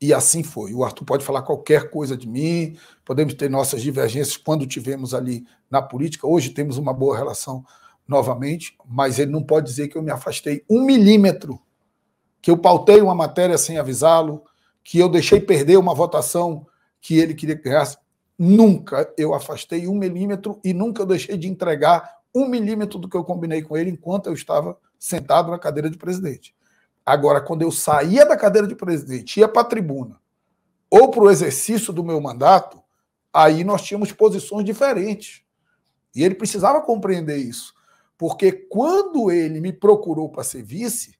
E 0.00 0.14
assim 0.14 0.42
foi. 0.42 0.72
O 0.72 0.84
Arthur 0.84 1.04
pode 1.04 1.24
falar 1.24 1.42
qualquer 1.42 1.90
coisa 1.90 2.16
de 2.16 2.28
mim, 2.28 2.76
podemos 3.04 3.34
ter 3.34 3.50
nossas 3.50 3.82
divergências 3.82 4.36
quando 4.36 4.66
tivemos 4.66 5.12
ali 5.12 5.44
na 5.70 5.82
política. 5.82 6.26
Hoje 6.26 6.50
temos 6.50 6.78
uma 6.78 6.92
boa 6.92 7.16
relação 7.16 7.64
novamente, 8.08 8.76
mas 8.86 9.18
ele 9.18 9.30
não 9.30 9.42
pode 9.42 9.66
dizer 9.66 9.88
que 9.88 9.96
eu 9.96 10.02
me 10.02 10.10
afastei 10.10 10.64
um 10.70 10.84
milímetro, 10.84 11.60
que 12.40 12.50
eu 12.50 12.56
pautei 12.56 13.00
uma 13.00 13.14
matéria 13.14 13.58
sem 13.58 13.78
avisá-lo, 13.78 14.42
que 14.90 14.98
eu 14.98 15.08
deixei 15.08 15.38
perder 15.38 15.76
uma 15.76 15.94
votação 15.94 16.66
que 17.00 17.16
ele 17.16 17.32
queria 17.32 17.54
que 17.54 17.62
ganhasse. 17.62 17.96
Nunca 18.36 19.08
eu 19.16 19.32
afastei 19.32 19.86
um 19.86 19.94
milímetro 19.94 20.58
e 20.64 20.74
nunca 20.74 21.02
eu 21.02 21.06
deixei 21.06 21.36
de 21.36 21.46
entregar 21.46 22.16
um 22.34 22.48
milímetro 22.48 22.98
do 22.98 23.08
que 23.08 23.16
eu 23.16 23.22
combinei 23.22 23.62
com 23.62 23.76
ele 23.76 23.88
enquanto 23.88 24.26
eu 24.26 24.32
estava 24.32 24.76
sentado 24.98 25.48
na 25.48 25.60
cadeira 25.60 25.88
de 25.88 25.96
presidente. 25.96 26.56
Agora, 27.06 27.40
quando 27.40 27.62
eu 27.62 27.70
saía 27.70 28.26
da 28.26 28.36
cadeira 28.36 28.66
de 28.66 28.74
presidente, 28.74 29.38
ia 29.38 29.46
para 29.46 29.62
a 29.62 29.64
tribuna 29.64 30.20
ou 30.90 31.08
para 31.08 31.22
o 31.22 31.30
exercício 31.30 31.92
do 31.92 32.02
meu 32.02 32.20
mandato, 32.20 32.82
aí 33.32 33.62
nós 33.62 33.82
tínhamos 33.82 34.10
posições 34.10 34.64
diferentes. 34.64 35.42
E 36.16 36.24
ele 36.24 36.34
precisava 36.34 36.80
compreender 36.80 37.36
isso. 37.36 37.74
Porque 38.18 38.50
quando 38.50 39.30
ele 39.30 39.60
me 39.60 39.72
procurou 39.72 40.28
para 40.28 40.42
ser 40.42 40.64
vice, 40.64 41.16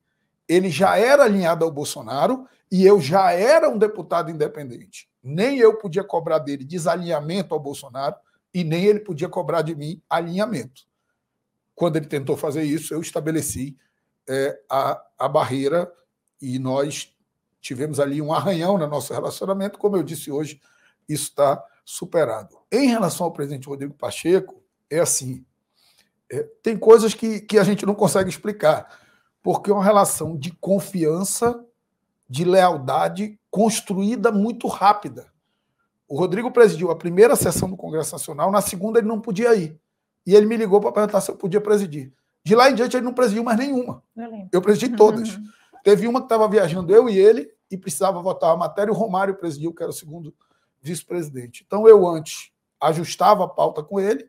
ele 0.51 0.69
já 0.69 0.99
era 0.99 1.23
alinhado 1.23 1.65
ao 1.65 1.71
Bolsonaro 1.71 2.45
e 2.73 2.85
eu 2.85 3.01
já 3.01 3.31
era 3.31 3.71
um 3.71 3.79
deputado 3.79 4.33
independente. 4.33 5.09
Nem 5.23 5.59
eu 5.59 5.79
podia 5.79 6.03
cobrar 6.03 6.41
dele 6.41 6.65
desalinhamento 6.65 7.55
ao 7.55 7.61
Bolsonaro 7.61 8.17
e 8.53 8.65
nem 8.65 8.85
ele 8.85 8.99
podia 8.99 9.29
cobrar 9.29 9.63
de 9.63 9.77
mim 9.77 10.03
alinhamento. 10.11 10.83
Quando 11.73 11.97
ele 11.97 12.07
tentou 12.07 12.37
fazer 12.37 12.65
isso, 12.65 12.93
eu 12.93 13.01
estabeleci 13.01 13.77
é, 14.29 14.61
a, 14.69 15.01
a 15.17 15.29
barreira 15.29 15.91
e 16.43 16.59
nós 16.59 17.15
tivemos 17.61 18.01
ali 18.01 18.21
um 18.21 18.33
arranhão 18.33 18.77
no 18.77 18.89
nosso 18.89 19.13
relacionamento. 19.13 19.79
Como 19.79 19.97
eu 19.97 20.03
disse 20.03 20.33
hoje, 20.33 20.61
isso 21.09 21.29
está 21.29 21.65
superado. 21.85 22.59
Em 22.73 22.89
relação 22.89 23.27
ao 23.27 23.33
presidente 23.33 23.69
Rodrigo 23.69 23.95
Pacheco, 23.95 24.61
é 24.91 24.99
assim: 24.99 25.45
é, 26.29 26.43
tem 26.61 26.77
coisas 26.77 27.15
que, 27.15 27.41
que 27.41 27.57
a 27.57 27.63
gente 27.63 27.87
não 27.87 27.95
consegue 27.95 28.29
explicar, 28.29 29.00
porque 29.43 29.71
é 29.71 29.75
uma 29.75 29.85
relação 29.85 30.37
de 30.37 30.53
confiança 30.53 31.65
de 32.29 32.45
lealdade 32.45 33.39
construída 33.51 34.31
muito 34.31 34.69
rápida. 34.69 35.27
O 36.09 36.17
Rodrigo 36.17 36.51
presidiu 36.51 36.91
a 36.91 36.97
primeira 36.97 37.35
sessão 37.37 37.69
do 37.69 37.77
Congresso 37.77 38.13
Nacional, 38.13 38.51
na 38.51 38.61
segunda 38.61 38.99
ele 38.99 39.09
não 39.09 39.21
podia 39.21 39.55
ir. 39.55 39.79
E 40.27 40.35
ele 40.35 40.47
me 40.47 40.57
ligou 40.57 40.81
para 40.81 40.93
perguntar 40.93 41.21
se 41.21 41.31
eu 41.31 41.37
podia 41.37 41.61
presidir. 41.61 42.13
De 42.45 42.55
lá 42.55 42.71
em 42.71 42.75
diante 42.75 42.97
ele 42.97 43.05
não 43.05 43.13
presidiu 43.13 43.43
mais 43.43 43.59
nenhuma. 43.59 44.03
Eu, 44.17 44.49
eu 44.53 44.63
presidi 44.63 44.95
todas. 44.97 45.37
Uhum. 45.37 45.45
Teve 45.83 46.07
uma 46.07 46.21
que 46.21 46.27
estava 46.27 46.49
viajando 46.49 46.95
eu 46.95 47.09
e 47.09 47.19
ele 47.19 47.51
e 47.71 47.77
precisava 47.77 48.21
votar 48.21 48.51
a 48.51 48.57
matéria, 48.57 48.91
e 48.91 48.95
o 48.95 48.97
Romário 48.97 49.37
presidiu, 49.37 49.73
que 49.73 49.83
era 49.83 49.91
o 49.91 49.95
segundo 49.95 50.35
vice-presidente. 50.83 51.65
Então 51.67 51.87
eu 51.87 52.07
antes 52.07 52.51
ajustava 52.81 53.45
a 53.45 53.49
pauta 53.49 53.83
com 53.83 54.01
ele 54.01 54.29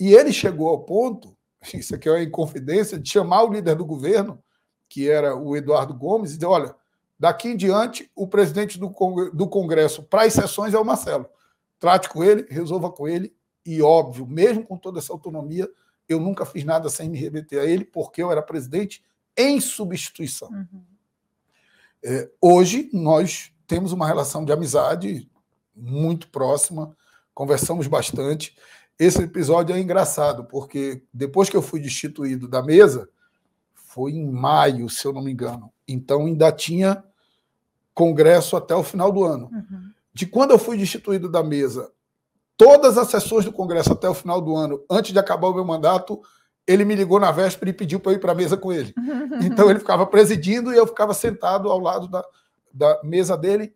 e 0.00 0.12
ele 0.14 0.32
chegou 0.32 0.68
ao 0.68 0.80
ponto, 0.80 1.33
isso 1.72 1.94
aqui 1.94 2.08
é 2.08 2.12
uma 2.12 2.22
inconfidência, 2.22 2.98
de 2.98 3.08
chamar 3.08 3.44
o 3.44 3.52
líder 3.52 3.74
do 3.74 3.84
governo, 3.84 4.42
que 4.88 5.08
era 5.08 5.34
o 5.36 5.56
Eduardo 5.56 5.94
Gomes, 5.94 6.30
e 6.30 6.34
dizer: 6.34 6.46
olha, 6.46 6.74
Daqui 7.18 7.48
em 7.48 7.56
diante, 7.56 8.10
o 8.14 8.26
presidente 8.26 8.78
do, 8.78 8.90
Congresso 8.90 10.02
para 10.02 10.24
as 10.24 10.32
sessões 10.32 10.74
é 10.74 10.78
o 10.78 10.84
Marcelo. 10.84 11.26
Trate 11.78 12.08
com 12.08 12.24
ele, 12.24 12.46
resolva 12.50 12.90
com 12.90 13.06
ele. 13.06 13.34
E, 13.64 13.80
óbvio, 13.80 14.26
mesmo 14.26 14.64
com 14.64 14.76
toda 14.76 14.98
essa 14.98 15.12
autonomia, 15.12 15.68
eu 16.08 16.20
nunca 16.20 16.44
fiz 16.44 16.64
nada 16.64 16.88
sem 16.90 17.08
me 17.08 17.18
remeter 17.18 17.60
a 17.60 17.64
ele, 17.64 17.84
porque 17.84 18.22
eu 18.22 18.30
era 18.30 18.42
presidente 18.42 19.02
em 19.36 19.60
substituição. 19.60 20.50
Uhum. 20.50 20.84
É, 22.04 22.30
hoje, 22.40 22.90
nós 22.92 23.52
temos 23.66 23.92
uma 23.92 24.06
relação 24.06 24.44
de 24.44 24.52
amizade 24.52 25.30
muito 25.74 26.28
próxima, 26.28 26.94
conversamos 27.32 27.86
bastante. 27.86 28.54
Esse 28.98 29.22
episódio 29.22 29.74
é 29.74 29.80
engraçado, 29.80 30.44
porque 30.44 31.02
depois 31.12 31.48
que 31.48 31.56
eu 31.56 31.62
fui 31.62 31.80
destituído 31.80 32.46
da 32.46 32.62
mesa, 32.62 33.08
foi 33.72 34.12
em 34.12 34.30
maio, 34.30 34.88
se 34.88 35.06
eu 35.06 35.12
não 35.12 35.22
me 35.22 35.32
engano. 35.32 35.72
Então 35.86 36.26
ainda 36.26 36.50
tinha 36.52 37.04
congresso 37.92 38.56
até 38.56 38.74
o 38.74 38.82
final 38.82 39.12
do 39.12 39.24
ano. 39.24 39.50
Uhum. 39.52 39.90
De 40.12 40.26
quando 40.26 40.52
eu 40.52 40.58
fui 40.58 40.76
destituído 40.76 41.28
da 41.28 41.42
mesa, 41.42 41.90
todas 42.56 42.98
as 42.98 43.08
sessões 43.08 43.44
do 43.44 43.52
congresso 43.52 43.92
até 43.92 44.08
o 44.08 44.14
final 44.14 44.40
do 44.40 44.54
ano, 44.54 44.82
antes 44.90 45.12
de 45.12 45.18
acabar 45.18 45.48
o 45.48 45.54
meu 45.54 45.64
mandato, 45.64 46.20
ele 46.66 46.84
me 46.84 46.94
ligou 46.94 47.20
na 47.20 47.30
véspera 47.30 47.70
e 47.70 47.74
pediu 47.74 48.00
para 48.00 48.12
eu 48.12 48.16
ir 48.16 48.20
para 48.20 48.32
a 48.32 48.34
mesa 48.34 48.56
com 48.56 48.72
ele. 48.72 48.94
Então 49.42 49.68
ele 49.68 49.80
ficava 49.80 50.06
presidindo 50.06 50.72
e 50.72 50.76
eu 50.76 50.86
ficava 50.86 51.12
sentado 51.12 51.68
ao 51.68 51.78
lado 51.78 52.06
da, 52.06 52.24
da 52.72 53.00
mesa 53.02 53.36
dele, 53.36 53.74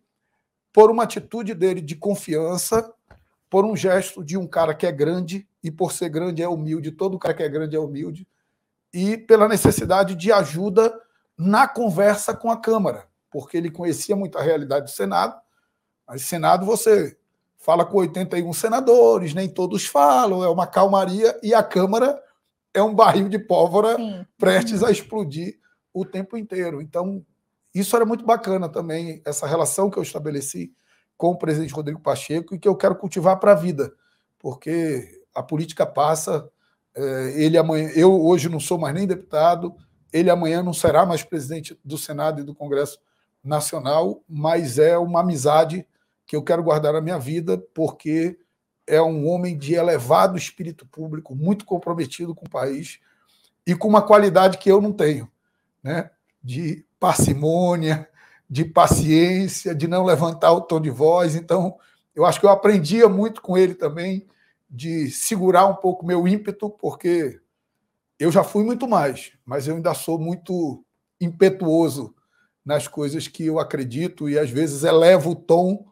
por 0.71 0.89
uma 0.89 1.03
atitude 1.03 1.53
dele 1.53 1.81
de 1.81 1.95
confiança, 1.95 2.93
por 3.49 3.65
um 3.65 3.75
gesto 3.75 4.23
de 4.23 4.37
um 4.37 4.47
cara 4.47 4.73
que 4.73 4.85
é 4.85 4.91
grande, 4.91 5.47
e 5.63 5.69
por 5.69 5.91
ser 5.91 6.09
grande 6.09 6.41
é 6.41 6.47
humilde, 6.47 6.91
todo 6.91 7.19
cara 7.19 7.33
que 7.33 7.43
é 7.43 7.49
grande 7.49 7.75
é 7.75 7.79
humilde 7.79 8.27
e 8.93 9.17
pela 9.17 9.47
necessidade 9.47 10.15
de 10.15 10.31
ajuda 10.31 10.93
na 11.37 11.67
conversa 11.67 12.35
com 12.35 12.51
a 12.51 12.57
Câmara, 12.57 13.07
porque 13.31 13.57
ele 13.57 13.69
conhecia 13.69 14.15
muito 14.15 14.37
a 14.37 14.41
realidade 14.41 14.85
do 14.85 14.91
Senado. 14.91 15.39
Mas 16.07 16.23
Senado 16.23 16.65
você 16.65 17.17
fala 17.57 17.85
com 17.85 17.97
81 17.97 18.51
senadores, 18.53 19.33
nem 19.33 19.47
todos 19.47 19.85
falam, 19.85 20.43
é 20.43 20.49
uma 20.49 20.65
calmaria, 20.65 21.37
e 21.43 21.53
a 21.53 21.61
Câmara 21.61 22.21
é 22.73 22.81
um 22.81 22.93
barril 22.93 23.29
de 23.29 23.37
pólvora 23.37 23.95
Sim. 23.95 24.25
prestes 24.37 24.83
a 24.83 24.91
explodir 24.91 25.59
o 25.93 26.05
tempo 26.05 26.37
inteiro. 26.37 26.81
Então, 26.81 27.25
isso 27.73 27.95
era 27.95 28.05
muito 28.05 28.25
bacana 28.25 28.67
também, 28.67 29.21
essa 29.25 29.45
relação 29.45 29.89
que 29.89 29.97
eu 29.97 30.03
estabeleci 30.03 30.73
com 31.19 31.31
o 31.31 31.37
presidente 31.37 31.73
Rodrigo 31.73 31.99
Pacheco 31.99 32.55
e 32.55 32.57
que 32.57 32.67
eu 32.67 32.77
quero 32.77 32.95
cultivar 32.95 33.37
para 33.41 33.51
a 33.51 33.55
vida, 33.55 33.91
porque 34.39 35.21
a 35.35 35.43
política 35.43 35.85
passa 35.85 36.49
é, 36.95 37.33
ele 37.35 37.57
amanhã, 37.57 37.89
eu 37.93 38.25
hoje 38.25 38.47
não 38.47 38.59
sou 38.59 38.77
mais 38.77 38.95
nem 38.95 39.05
deputado, 39.05 39.75
ele 40.13 40.29
amanhã 40.29 40.63
não 40.63 40.71
será 40.71 41.05
mais 41.05 41.21
presidente 41.21 41.77
do 41.83 41.97
Senado 41.97 42.39
e 42.39 42.43
do 42.45 42.55
Congresso 42.55 42.99
Nacional, 43.43 44.23
mas 44.29 44.79
é 44.79 44.97
uma 44.97 45.19
amizade 45.19 45.85
que 46.25 46.37
eu 46.37 46.41
quero 46.41 46.63
guardar 46.63 46.93
na 46.93 47.01
minha 47.01 47.19
vida, 47.19 47.61
porque 47.73 48.39
é 48.87 49.01
um 49.01 49.27
homem 49.27 49.57
de 49.57 49.73
elevado 49.73 50.37
espírito 50.37 50.85
público, 50.85 51.35
muito 51.35 51.65
comprometido 51.65 52.33
com 52.33 52.45
o 52.45 52.49
país 52.49 52.97
e 53.67 53.75
com 53.75 53.89
uma 53.89 54.01
qualidade 54.01 54.57
que 54.57 54.71
eu 54.71 54.79
não 54.79 54.93
tenho, 54.93 55.29
né? 55.83 56.11
de 56.41 56.85
parcimônia, 56.97 58.08
de 58.49 58.65
paciência, 58.65 59.75
de 59.75 59.87
não 59.87 60.03
levantar 60.03 60.51
o 60.51 60.61
tom 60.61 60.81
de 60.81 60.89
voz. 60.89 61.35
Então, 61.35 61.77
eu 62.15 62.25
acho 62.25 62.39
que 62.39 62.45
eu 62.45 62.49
aprendia 62.49 63.07
muito 63.07 63.41
com 63.41 63.57
ele 63.57 63.75
também 63.75 64.27
de 64.69 65.09
segurar 65.09 65.67
um 65.67 65.75
pouco 65.75 66.05
meu 66.05 66.27
ímpeto, 66.27 66.69
porque 66.69 67.39
eu 68.19 68.31
já 68.31 68.43
fui 68.43 68.63
muito 68.63 68.87
mais, 68.87 69.31
mas 69.45 69.67
eu 69.67 69.75
ainda 69.75 69.93
sou 69.93 70.19
muito 70.19 70.83
impetuoso 71.21 72.13
nas 72.65 72.87
coisas 72.87 73.27
que 73.27 73.45
eu 73.45 73.59
acredito 73.59 74.29
e 74.29 74.37
às 74.37 74.49
vezes 74.49 74.83
elevo 74.83 75.31
o 75.31 75.35
tom 75.35 75.85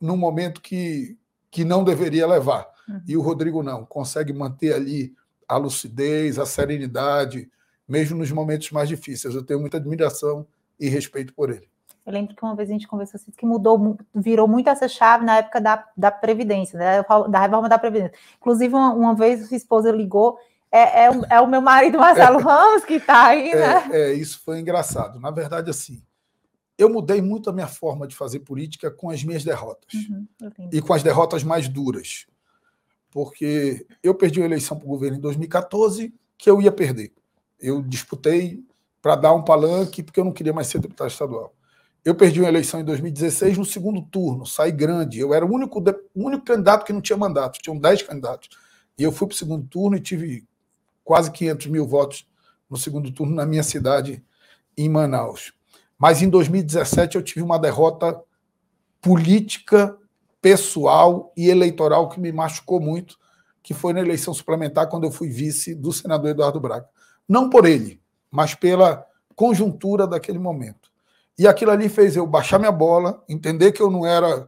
num 0.00 0.16
momento 0.16 0.60
que, 0.60 1.16
que 1.50 1.64
não 1.64 1.82
deveria 1.82 2.26
levar. 2.26 2.68
Uhum. 2.88 3.00
E 3.06 3.16
o 3.16 3.22
Rodrigo 3.22 3.62
não, 3.62 3.84
consegue 3.84 4.32
manter 4.32 4.74
ali 4.74 5.14
a 5.48 5.56
lucidez, 5.56 6.38
a 6.38 6.46
serenidade, 6.46 7.50
mesmo 7.88 8.18
nos 8.18 8.30
momentos 8.30 8.70
mais 8.70 8.88
difíceis. 8.88 9.34
Eu 9.34 9.44
tenho 9.44 9.60
muita 9.60 9.78
admiração 9.78 10.46
e 10.78 10.88
respeito 10.88 11.34
por 11.34 11.50
ele. 11.50 11.68
Eu 12.04 12.12
lembro 12.12 12.34
que 12.34 12.42
uma 12.42 12.54
vez 12.54 12.68
a 12.68 12.72
gente 12.72 12.88
conversou 12.88 13.18
assim, 13.20 13.30
que 13.30 13.44
mudou, 13.44 13.96
virou 14.14 14.48
muito 14.48 14.68
essa 14.68 14.88
chave 14.88 15.24
na 15.24 15.38
época 15.38 15.60
da, 15.60 15.86
da 15.96 16.10
Previdência, 16.10 16.78
né, 16.78 17.04
da 17.28 17.40
reforma 17.40 17.68
da 17.68 17.78
Previdência. 17.78 18.16
Inclusive, 18.38 18.74
uma, 18.74 18.92
uma 18.92 19.14
vez 19.14 19.46
sua 19.46 19.56
esposa 19.56 19.90
ligou, 19.90 20.38
é, 20.72 21.06
é, 21.06 21.10
é, 21.30 21.40
o 21.40 21.46
meu 21.46 21.60
marido 21.60 21.98
Marcelo 22.00 22.38
Ramos 22.38 22.84
que 22.84 22.94
está 22.94 23.26
aí, 23.26 23.54
né? 23.54 23.88
É, 23.90 24.00
é, 24.10 24.12
isso 24.14 24.40
foi 24.44 24.60
engraçado. 24.60 25.18
Na 25.20 25.30
verdade, 25.30 25.68
assim, 25.68 26.02
eu 26.78 26.88
mudei 26.88 27.20
muito 27.20 27.50
a 27.50 27.52
minha 27.52 27.66
forma 27.66 28.06
de 28.06 28.16
fazer 28.16 28.40
política 28.40 28.90
com 28.90 29.10
as 29.10 29.22
minhas 29.22 29.44
derrotas. 29.44 29.92
Uhum, 29.94 30.26
e 30.72 30.80
com 30.80 30.94
as 30.94 31.02
derrotas 31.02 31.42
mais 31.42 31.68
duras. 31.68 32.26
Porque 33.10 33.86
eu 34.02 34.14
perdi 34.14 34.40
uma 34.40 34.46
eleição 34.46 34.78
para 34.78 34.86
o 34.86 34.90
governo 34.90 35.18
em 35.18 35.20
2014 35.20 36.14
que 36.38 36.48
eu 36.48 36.62
ia 36.62 36.72
perder. 36.72 37.12
Eu 37.58 37.82
disputei 37.82 38.64
para 39.02 39.16
dar 39.16 39.34
um 39.34 39.42
palanque, 39.42 40.02
porque 40.02 40.20
eu 40.20 40.24
não 40.24 40.32
queria 40.32 40.52
mais 40.52 40.68
ser 40.68 40.78
deputado 40.78 41.10
estadual. 41.10 41.54
Eu 42.02 42.14
perdi 42.14 42.40
uma 42.40 42.48
eleição 42.48 42.80
em 42.80 42.84
2016 42.84 43.58
no 43.58 43.64
segundo 43.64 44.00
turno, 44.00 44.46
saí 44.46 44.72
grande. 44.72 45.18
Eu 45.18 45.34
era 45.34 45.44
o 45.44 45.52
único, 45.52 45.80
o 46.14 46.26
único 46.26 46.44
candidato 46.44 46.84
que 46.84 46.92
não 46.92 47.00
tinha 47.00 47.16
mandato, 47.16 47.58
tinham 47.60 47.76
10 47.76 48.02
candidatos. 48.02 48.48
E 48.96 49.02
eu 49.02 49.12
fui 49.12 49.26
para 49.28 49.34
o 49.34 49.38
segundo 49.38 49.66
turno 49.66 49.96
e 49.96 50.00
tive 50.00 50.46
quase 51.04 51.30
500 51.30 51.66
mil 51.66 51.86
votos 51.86 52.26
no 52.70 52.76
segundo 52.76 53.10
turno 53.12 53.34
na 53.34 53.44
minha 53.44 53.62
cidade, 53.62 54.24
em 54.78 54.88
Manaus. 54.88 55.52
Mas 55.98 56.22
em 56.22 56.30
2017 56.30 57.16
eu 57.16 57.22
tive 57.22 57.42
uma 57.42 57.58
derrota 57.58 58.18
política, 59.02 59.96
pessoal 60.40 61.32
e 61.36 61.50
eleitoral 61.50 62.08
que 62.08 62.18
me 62.18 62.32
machucou 62.32 62.80
muito, 62.80 63.18
que 63.62 63.74
foi 63.74 63.92
na 63.92 64.00
eleição 64.00 64.32
suplementar, 64.32 64.88
quando 64.88 65.04
eu 65.04 65.12
fui 65.12 65.28
vice 65.28 65.74
do 65.74 65.92
senador 65.92 66.30
Eduardo 66.30 66.58
Braga. 66.58 66.88
Não 67.28 67.50
por 67.50 67.66
ele, 67.66 68.00
mas 68.30 68.54
pela 68.54 69.06
conjuntura 69.34 70.06
daquele 70.06 70.38
momento. 70.38 70.89
E 71.40 71.48
aquilo 71.48 71.70
ali 71.70 71.88
fez 71.88 72.16
eu 72.16 72.26
baixar 72.26 72.58
minha 72.58 72.70
bola, 72.70 73.24
entender 73.26 73.72
que 73.72 73.80
eu 73.80 73.90
não 73.90 74.04
era 74.04 74.46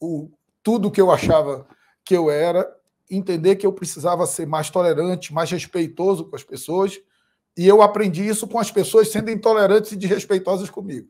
o, 0.00 0.30
tudo 0.62 0.88
que 0.88 1.00
eu 1.00 1.10
achava 1.10 1.66
que 2.04 2.16
eu 2.16 2.30
era, 2.30 2.64
entender 3.10 3.56
que 3.56 3.66
eu 3.66 3.72
precisava 3.72 4.24
ser 4.24 4.46
mais 4.46 4.70
tolerante, 4.70 5.34
mais 5.34 5.50
respeitoso 5.50 6.24
com 6.26 6.36
as 6.36 6.44
pessoas 6.44 6.96
e 7.56 7.66
eu 7.66 7.82
aprendi 7.82 8.24
isso 8.24 8.46
com 8.46 8.60
as 8.60 8.70
pessoas 8.70 9.08
sendo 9.08 9.32
intolerantes 9.32 9.90
e 9.90 9.96
desrespeitosas 9.96 10.70
comigo. 10.70 11.08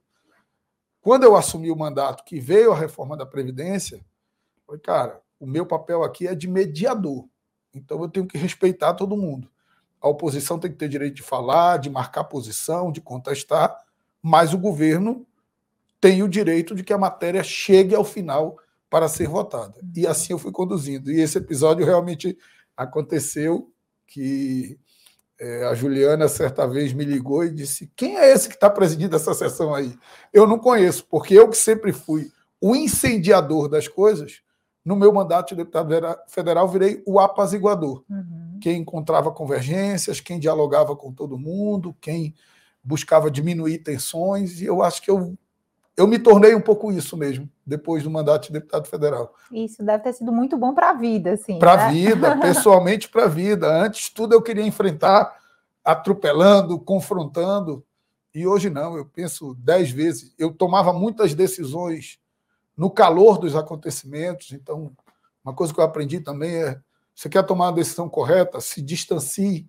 Quando 1.02 1.24
eu 1.24 1.36
assumi 1.36 1.70
o 1.70 1.76
mandato 1.76 2.24
que 2.24 2.40
veio 2.40 2.72
a 2.72 2.76
reforma 2.76 3.18
da 3.18 3.26
Previdência, 3.26 4.02
falei, 4.66 4.80
cara, 4.80 5.20
o 5.38 5.46
meu 5.46 5.66
papel 5.66 6.04
aqui 6.04 6.26
é 6.26 6.34
de 6.34 6.48
mediador. 6.48 7.28
Então 7.74 8.00
eu 8.00 8.08
tenho 8.08 8.26
que 8.26 8.38
respeitar 8.38 8.94
todo 8.94 9.14
mundo. 9.14 9.46
A 10.00 10.08
oposição 10.08 10.58
tem 10.58 10.70
que 10.70 10.78
ter 10.78 10.88
direito 10.88 11.16
de 11.16 11.22
falar, 11.22 11.76
de 11.76 11.90
marcar 11.90 12.24
posição, 12.24 12.90
de 12.90 13.02
contestar, 13.02 13.84
mas 14.26 14.52
o 14.52 14.58
governo 14.58 15.24
tem 16.00 16.20
o 16.20 16.28
direito 16.28 16.74
de 16.74 16.82
que 16.82 16.92
a 16.92 16.98
matéria 16.98 17.44
chegue 17.44 17.94
ao 17.94 18.02
final 18.02 18.56
para 18.90 19.06
ser 19.06 19.28
votada. 19.28 19.80
E 19.94 20.04
assim 20.04 20.32
eu 20.32 20.38
fui 20.38 20.50
conduzindo. 20.50 21.12
E 21.12 21.20
esse 21.20 21.38
episódio 21.38 21.86
realmente 21.86 22.36
aconteceu 22.76 23.70
que 24.04 24.80
é, 25.38 25.66
a 25.66 25.74
Juliana, 25.74 26.26
certa 26.26 26.66
vez, 26.66 26.92
me 26.92 27.04
ligou 27.04 27.44
e 27.44 27.52
disse: 27.52 27.88
Quem 27.94 28.16
é 28.16 28.32
esse 28.32 28.48
que 28.48 28.56
está 28.56 28.68
presidindo 28.68 29.14
essa 29.14 29.32
sessão 29.32 29.72
aí? 29.72 29.96
Eu 30.32 30.44
não 30.44 30.58
conheço, 30.58 31.06
porque 31.08 31.34
eu 31.34 31.48
que 31.48 31.56
sempre 31.56 31.92
fui 31.92 32.28
o 32.60 32.74
incendiador 32.74 33.68
das 33.68 33.86
coisas, 33.86 34.40
no 34.84 34.96
meu 34.96 35.12
mandato 35.12 35.50
de 35.50 35.62
deputado 35.62 35.88
federal, 36.26 36.68
virei 36.68 37.00
o 37.06 37.20
apaziguador. 37.20 38.02
Uhum. 38.10 38.58
Quem 38.60 38.80
encontrava 38.80 39.30
convergências, 39.30 40.18
quem 40.18 40.40
dialogava 40.40 40.96
com 40.96 41.12
todo 41.12 41.38
mundo, 41.38 41.94
quem 42.00 42.34
buscava 42.86 43.28
diminuir 43.28 43.78
tensões, 43.78 44.60
e 44.60 44.64
eu 44.64 44.80
acho 44.80 45.02
que 45.02 45.10
eu, 45.10 45.36
eu 45.96 46.06
me 46.06 46.20
tornei 46.20 46.54
um 46.54 46.60
pouco 46.60 46.92
isso 46.92 47.16
mesmo, 47.16 47.50
depois 47.66 48.04
do 48.04 48.10
mandato 48.10 48.46
de 48.46 48.52
deputado 48.52 48.86
federal. 48.86 49.34
Isso 49.50 49.82
deve 49.82 50.04
ter 50.04 50.12
sido 50.12 50.30
muito 50.30 50.56
bom 50.56 50.72
para 50.72 50.90
a 50.90 50.94
vida, 50.94 51.32
assim. 51.32 51.58
Para 51.58 51.72
a 51.72 51.76
né? 51.88 51.92
vida, 51.92 52.36
pessoalmente 52.40 53.08
para 53.08 53.24
a 53.24 53.28
vida. 53.28 53.66
Antes, 53.66 54.08
tudo 54.08 54.34
eu 54.34 54.40
queria 54.40 54.64
enfrentar 54.64 55.36
atropelando, 55.84 56.78
confrontando. 56.78 57.84
E 58.32 58.46
hoje 58.46 58.70
não, 58.70 58.96
eu 58.96 59.04
penso 59.04 59.56
dez 59.58 59.90
vezes. 59.90 60.32
Eu 60.38 60.52
tomava 60.52 60.92
muitas 60.92 61.34
decisões 61.34 62.20
no 62.76 62.88
calor 62.88 63.38
dos 63.38 63.56
acontecimentos. 63.56 64.52
Então, 64.52 64.92
uma 65.42 65.52
coisa 65.52 65.74
que 65.74 65.80
eu 65.80 65.84
aprendi 65.84 66.20
também 66.20 66.54
é: 66.54 66.78
você 67.12 67.28
quer 67.28 67.42
tomar 67.42 67.68
a 67.68 67.72
decisão 67.72 68.08
correta, 68.08 68.60
se 68.60 68.80
distancie 68.80 69.68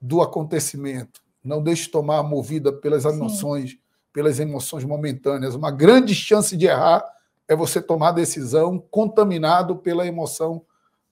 do 0.00 0.22
acontecimento. 0.22 1.27
Não 1.48 1.62
deixe 1.62 1.90
tomar 1.90 2.22
movida 2.22 2.70
pelas 2.70 3.06
emoções, 3.06 3.70
Sim. 3.70 3.78
pelas 4.12 4.38
emoções 4.38 4.84
momentâneas. 4.84 5.54
Uma 5.54 5.70
grande 5.70 6.14
chance 6.14 6.54
de 6.54 6.66
errar 6.66 7.02
é 7.48 7.56
você 7.56 7.80
tomar 7.80 8.12
decisão 8.12 8.78
contaminado 8.90 9.74
pela 9.76 10.06
emoção 10.06 10.62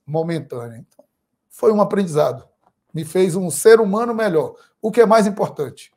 momentânea. 0.07 0.77
Então, 0.87 1.03
foi 1.49 1.73
um 1.73 1.81
aprendizado. 1.81 2.47
Me 2.93 3.03
fez 3.03 3.35
um 3.35 3.51
ser 3.51 3.81
humano 3.81 4.15
melhor. 4.15 4.55
O 4.81 4.93
que 4.93 5.01
é 5.01 5.07
mais 5.07 5.27
importante? 5.27 5.91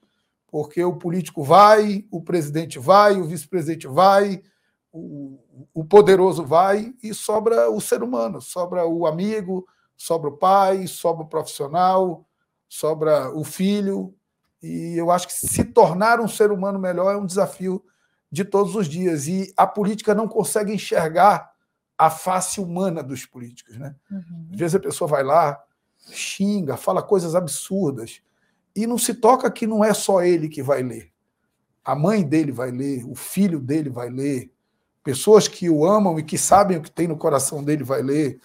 Porque 0.48 0.82
o 0.82 0.96
político 0.96 1.44
vai, 1.44 2.06
o 2.10 2.22
presidente 2.22 2.80
vai, 2.80 3.20
o 3.20 3.26
vice-presidente 3.26 3.88
vai, 3.88 4.42
o, 4.90 5.38
o 5.74 5.84
poderoso 5.84 6.46
vai 6.46 6.94
e 7.04 7.14
sobra 7.14 7.70
o 7.70 7.82
ser 7.82 8.02
humano, 8.02 8.42
sobra 8.42 8.88
o 8.88 9.06
amigo, 9.06 9.68
sobra 9.98 10.30
o 10.30 10.38
pai, 10.38 10.88
sobra 10.88 11.26
o 11.26 11.30
profissional, 11.30 12.26
sobra 12.70 13.30
o 13.36 13.44
filho. 13.44 14.16
E 14.62 14.96
eu 14.98 15.10
acho 15.12 15.28
que 15.28 15.34
se 15.34 15.64
tornar 15.64 16.20
um 16.20 16.28
ser 16.28 16.52
humano 16.52 16.78
melhor 16.78 17.14
é 17.14 17.18
um 17.18 17.26
desafio 17.26 17.84
de 18.32 18.44
todos 18.44 18.76
os 18.76 18.88
dias. 18.88 19.28
E 19.28 19.54
a 19.56 19.66
política 19.66 20.14
não 20.14 20.28
consegue 20.28 20.74
enxergar 20.74 21.52
a 21.98 22.10
face 22.10 22.62
humana 22.62 23.04
dos 23.04 23.26
políticos. 23.26 23.78
Né? 23.78 23.96
Uhum. 24.10 24.48
Às 24.54 24.60
vezes 24.60 24.76
a 24.76 24.80
pessoa 24.80 25.08
vai 25.08 25.24
lá, 25.24 25.62
xinga, 26.12 26.78
fala 26.78 27.04
coisas 27.04 27.36
absurdas, 27.36 28.22
e 28.76 28.88
não 28.88 28.98
se 28.98 29.14
toca 29.14 29.52
que 29.52 29.68
não 29.68 29.84
é 29.84 29.94
só 29.94 30.22
ele 30.22 30.48
que 30.48 30.64
vai 30.64 30.82
ler. 30.82 31.12
A 31.84 31.96
mãe 31.96 32.24
dele 32.24 32.52
vai 32.52 32.72
ler, 32.72 33.04
o 33.06 33.16
filho 33.16 33.60
dele 33.60 33.90
vai 33.90 34.10
ler, 34.10 34.52
pessoas 35.04 35.48
que 35.48 35.70
o 35.70 35.86
amam 35.86 36.20
e 36.20 36.24
que 36.24 36.38
sabem 36.38 36.78
o 36.78 36.82
que 36.82 36.92
tem 36.92 37.08
no 37.08 37.18
coração 37.18 37.64
dele 37.64 37.84
vai 37.84 38.02
ler. 38.02 38.40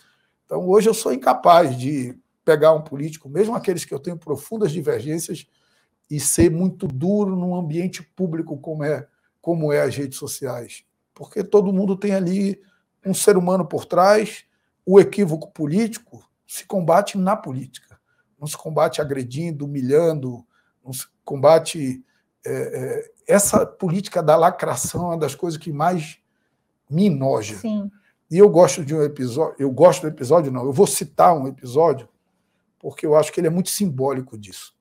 Então, 0.45 0.67
hoje 0.69 0.89
eu 0.89 0.95
sou 0.95 1.13
incapaz 1.13 1.77
de 1.77 2.19
pegar 2.45 2.73
um 2.73 2.83
político, 2.83 3.29
mesmo 3.29 3.55
aqueles 3.55 3.85
que 3.85 3.95
eu 3.95 3.99
tenho 3.99 4.17
profundas 4.17 4.73
divergências, 4.73 5.47
e 6.11 6.21
ser 6.21 6.51
muito 6.51 6.87
duro 6.87 7.35
num 7.37 7.55
ambiente 7.55 8.03
público 8.03 8.59
como 8.59 8.85
é 8.85 9.07
como 9.41 9.71
é 9.71 9.83
as 9.83 9.95
redes 9.95 10.19
sociais, 10.19 10.85
porque 11.13 11.45
todo 11.45 11.73
mundo 11.73 11.99
tem 11.99 12.15
ali 12.15 12.59
um 13.05 13.13
ser 13.13 13.37
humano 13.37 13.67
por 13.67 13.85
trás. 13.85 14.47
O 14.87 14.99
equívoco 14.99 15.53
político 15.53 16.27
se 16.47 16.67
combate 16.67 17.19
na 17.19 17.37
política, 17.37 18.01
não 18.41 18.47
se 18.47 18.57
combate 18.57 19.03
agredindo, 19.03 19.67
humilhando, 19.67 20.47
não 20.83 20.95
se 20.95 21.07
combate 21.23 22.03
é, 22.47 22.53
é, 22.53 23.11
essa 23.27 23.65
política 23.65 24.23
da 24.23 24.37
lacração 24.37 25.05
é 25.05 25.07
uma 25.09 25.19
das 25.19 25.35
coisas 25.35 25.59
que 25.59 25.73
mais 25.73 26.19
me 26.89 27.07
enoja. 27.07 27.57
Sim. 27.57 27.91
E 28.31 28.39
eu 28.39 28.49
gosto 28.49 28.85
de 28.85 28.95
um 28.95 29.03
episódio, 29.03 29.57
eu 29.59 29.71
gosto 29.71 30.03
do 30.03 30.09
episódio, 30.09 30.53
não, 30.53 30.65
eu 30.65 30.73
vou 30.73 30.87
citar 30.87 31.37
um 31.37 31.47
episódio, 31.47 32.09
porque 32.79 33.07
eu 33.07 33.17
acho 33.17 33.33
que 33.33 33.41
ele 33.41 33.47
é 33.47 33.51
muito 33.51 33.71
simbólico 33.71 34.37
disso. 34.37 34.75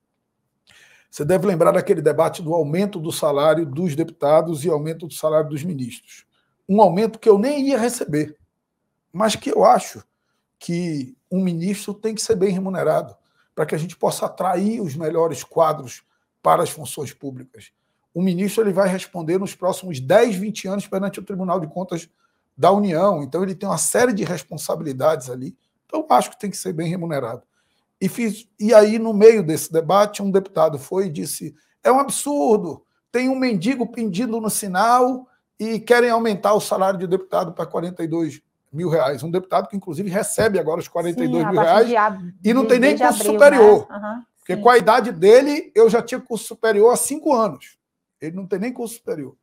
Você 1.14 1.24
deve 1.24 1.46
lembrar 1.46 1.70
daquele 1.70 2.02
debate 2.02 2.42
do 2.42 2.52
aumento 2.52 2.98
do 2.98 3.12
salário 3.12 3.64
dos 3.64 3.94
deputados 3.94 4.64
e 4.64 4.68
aumento 4.68 5.06
do 5.06 5.14
salário 5.14 5.48
dos 5.48 5.62
ministros. 5.62 6.26
Um 6.68 6.82
aumento 6.82 7.20
que 7.20 7.28
eu 7.28 7.38
nem 7.38 7.68
ia 7.68 7.78
receber, 7.78 8.36
mas 9.12 9.36
que 9.36 9.48
eu 9.48 9.64
acho 9.64 10.02
que 10.58 11.16
um 11.30 11.40
ministro 11.40 11.94
tem 11.94 12.16
que 12.16 12.20
ser 12.20 12.34
bem 12.34 12.50
remunerado 12.50 13.14
para 13.54 13.64
que 13.64 13.76
a 13.76 13.78
gente 13.78 13.96
possa 13.96 14.26
atrair 14.26 14.80
os 14.80 14.96
melhores 14.96 15.44
quadros 15.44 16.02
para 16.42 16.64
as 16.64 16.70
funções 16.70 17.12
públicas. 17.12 17.70
O 18.12 18.20
ministro 18.20 18.64
ele 18.64 18.72
vai 18.72 18.88
responder 18.88 19.38
nos 19.38 19.54
próximos 19.54 20.00
10, 20.00 20.34
20 20.34 20.66
anos 20.66 20.88
perante 20.88 21.20
o 21.20 21.24
Tribunal 21.24 21.60
de 21.60 21.68
Contas 21.68 22.10
da 22.58 22.72
União, 22.72 23.22
então 23.22 23.44
ele 23.44 23.54
tem 23.54 23.68
uma 23.68 23.78
série 23.78 24.12
de 24.12 24.24
responsabilidades 24.24 25.30
ali. 25.30 25.56
Então, 25.86 26.04
acho 26.10 26.30
que 26.30 26.40
tem 26.40 26.50
que 26.50 26.56
ser 26.56 26.72
bem 26.72 26.88
remunerado. 26.88 27.44
E, 28.04 28.08
fiz, 28.08 28.46
e 28.60 28.74
aí, 28.74 28.98
no 28.98 29.14
meio 29.14 29.42
desse 29.42 29.72
debate, 29.72 30.22
um 30.22 30.30
deputado 30.30 30.78
foi 30.78 31.06
e 31.06 31.10
disse: 31.10 31.54
é 31.82 31.90
um 31.90 31.98
absurdo, 31.98 32.84
tem 33.10 33.30
um 33.30 33.34
mendigo 33.34 33.86
pedindo 33.86 34.38
no 34.38 34.50
sinal 34.50 35.26
e 35.58 35.80
querem 35.80 36.10
aumentar 36.10 36.52
o 36.52 36.60
salário 36.60 36.98
de 36.98 37.06
deputado 37.06 37.54
para 37.54 37.64
42 37.64 38.42
mil 38.70 38.90
reais. 38.90 39.22
Um 39.22 39.30
deputado 39.30 39.68
que, 39.68 39.76
inclusive, 39.76 40.10
recebe 40.10 40.58
agora 40.58 40.80
os 40.80 40.88
42 40.88 41.30
Sim, 41.30 41.50
mil 41.50 41.62
reais 41.62 41.88
e 42.44 42.52
não 42.52 42.66
tem 42.66 42.78
nem 42.78 42.98
curso 42.98 43.22
abril, 43.22 43.32
superior. 43.32 43.88
Né? 43.88 43.96
Uhum, 43.96 44.22
porque 44.36 44.56
com 44.58 44.68
a 44.68 44.76
idade 44.76 45.10
dele, 45.10 45.72
eu 45.74 45.88
já 45.88 46.02
tinha 46.02 46.20
curso 46.20 46.44
superior 46.44 46.92
há 46.92 46.96
cinco 46.96 47.32
anos. 47.32 47.78
Ele 48.20 48.36
não 48.36 48.46
tem 48.46 48.58
nem 48.58 48.70
curso 48.70 48.96
superior. 48.96 49.34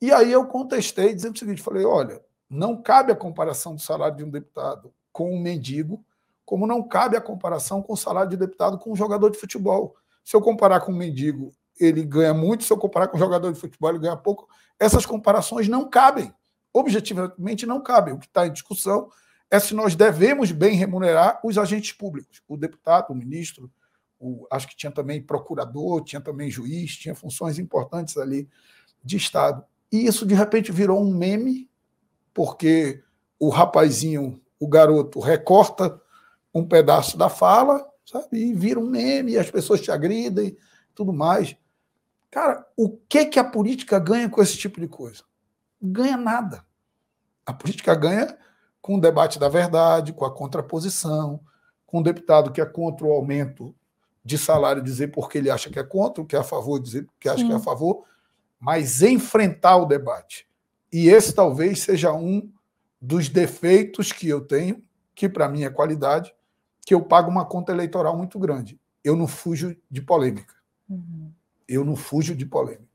E 0.00 0.10
aí 0.10 0.32
eu 0.32 0.46
contestei, 0.46 1.14
dizendo 1.14 1.36
o 1.36 1.38
seguinte: 1.38 1.62
falei, 1.62 1.84
olha, 1.84 2.20
não 2.50 2.82
cabe 2.82 3.12
a 3.12 3.16
comparação 3.16 3.76
do 3.76 3.80
salário 3.80 4.16
de 4.16 4.24
um 4.24 4.30
deputado 4.30 4.92
com 5.12 5.32
um 5.32 5.40
mendigo, 5.40 6.04
como 6.44 6.66
não 6.66 6.82
cabe 6.82 7.16
a 7.16 7.20
comparação 7.20 7.82
com 7.82 7.92
o 7.92 7.96
salário 7.96 8.30
de 8.30 8.36
deputado 8.36 8.78
com 8.78 8.92
um 8.92 8.96
jogador 8.96 9.30
de 9.30 9.38
futebol. 9.38 9.94
Se 10.24 10.36
eu 10.36 10.40
comparar 10.40 10.80
com 10.80 10.92
um 10.92 10.96
mendigo, 10.96 11.52
ele 11.78 12.04
ganha 12.04 12.34
muito, 12.34 12.64
se 12.64 12.72
eu 12.72 12.78
comparar 12.78 13.08
com 13.08 13.16
um 13.16 13.20
jogador 13.20 13.52
de 13.52 13.58
futebol, 13.58 13.90
ele 13.90 13.98
ganha 13.98 14.16
pouco. 14.16 14.48
Essas 14.78 15.06
comparações 15.06 15.68
não 15.68 15.88
cabem. 15.88 16.32
Objetivamente 16.72 17.66
não 17.66 17.82
cabem. 17.82 18.14
O 18.14 18.18
que 18.18 18.26
está 18.26 18.46
em 18.46 18.52
discussão 18.52 19.10
é 19.50 19.60
se 19.60 19.74
nós 19.74 19.94
devemos 19.94 20.50
bem 20.50 20.74
remunerar 20.76 21.40
os 21.44 21.58
agentes 21.58 21.92
públicos, 21.92 22.42
o 22.48 22.56
deputado, 22.56 23.10
o 23.10 23.14
ministro, 23.14 23.70
o, 24.18 24.46
acho 24.50 24.68
que 24.68 24.76
tinha 24.76 24.90
também 24.90 25.20
procurador, 25.20 26.02
tinha 26.02 26.20
também 26.20 26.50
juiz, 26.50 26.96
tinha 26.96 27.14
funções 27.14 27.58
importantes 27.58 28.16
ali 28.16 28.48
de 29.04 29.16
Estado. 29.16 29.64
E 29.90 30.06
isso, 30.06 30.24
de 30.24 30.34
repente, 30.34 30.72
virou 30.72 31.02
um 31.02 31.14
meme, 31.14 31.68
porque 32.32 33.02
o 33.38 33.50
rapazinho, 33.50 34.40
o 34.58 34.66
garoto, 34.66 35.20
recorta 35.20 36.00
um 36.54 36.66
pedaço 36.66 37.16
da 37.16 37.28
fala, 37.28 37.86
sabe? 38.04 38.38
E 38.38 38.54
vira 38.54 38.78
um 38.78 38.86
meme, 38.86 39.32
e 39.32 39.38
as 39.38 39.50
pessoas 39.50 39.80
te 39.80 39.90
agridem, 39.90 40.56
tudo 40.94 41.12
mais. 41.12 41.56
Cara, 42.30 42.66
o 42.76 42.90
que, 42.90 43.26
que 43.26 43.38
a 43.38 43.44
política 43.44 43.98
ganha 43.98 44.28
com 44.28 44.42
esse 44.42 44.56
tipo 44.56 44.80
de 44.80 44.88
coisa? 44.88 45.22
Ganha 45.80 46.16
nada. 46.16 46.64
A 47.44 47.52
política 47.52 47.94
ganha 47.94 48.36
com 48.80 48.96
o 48.96 49.00
debate 49.00 49.38
da 49.38 49.48
verdade, 49.48 50.12
com 50.12 50.24
a 50.24 50.34
contraposição, 50.34 51.40
com 51.86 51.98
o 51.98 52.02
deputado 52.02 52.50
que 52.50 52.60
é 52.60 52.66
contra 52.66 53.06
o 53.06 53.12
aumento 53.12 53.74
de 54.24 54.38
salário 54.38 54.82
dizer 54.82 55.08
porque 55.08 55.38
ele 55.38 55.50
acha 55.50 55.68
que 55.68 55.78
é 55.78 55.82
contra, 55.82 56.22
o 56.22 56.26
que 56.26 56.36
é 56.36 56.38
a 56.38 56.44
favor 56.44 56.78
dizer 56.78 57.06
que 57.18 57.28
acha 57.28 57.44
que 57.44 57.52
é 57.52 57.56
a 57.56 57.60
favor 57.60 58.04
mas 58.62 59.02
enfrentar 59.02 59.76
o 59.78 59.86
debate. 59.86 60.46
E 60.92 61.08
esse 61.08 61.34
talvez 61.34 61.80
seja 61.80 62.12
um 62.12 62.48
dos 63.00 63.28
defeitos 63.28 64.12
que 64.12 64.28
eu 64.28 64.40
tenho, 64.40 64.80
que 65.16 65.28
para 65.28 65.48
mim 65.48 65.64
é 65.64 65.68
qualidade, 65.68 66.32
que 66.84 66.94
eu 66.94 67.00
pago 67.00 67.30
uma 67.30 67.44
conta 67.44 67.72
eleitoral 67.72 68.16
muito 68.16 68.38
grande. 68.38 68.80
Eu 69.04 69.16
não 69.16 69.26
fujo 69.26 69.76
de 69.90 70.02
polêmica. 70.02 70.54
Uhum. 70.88 71.32
Eu 71.68 71.84
não 71.84 71.96
fujo 71.96 72.34
de 72.34 72.44
polêmica. 72.44 72.88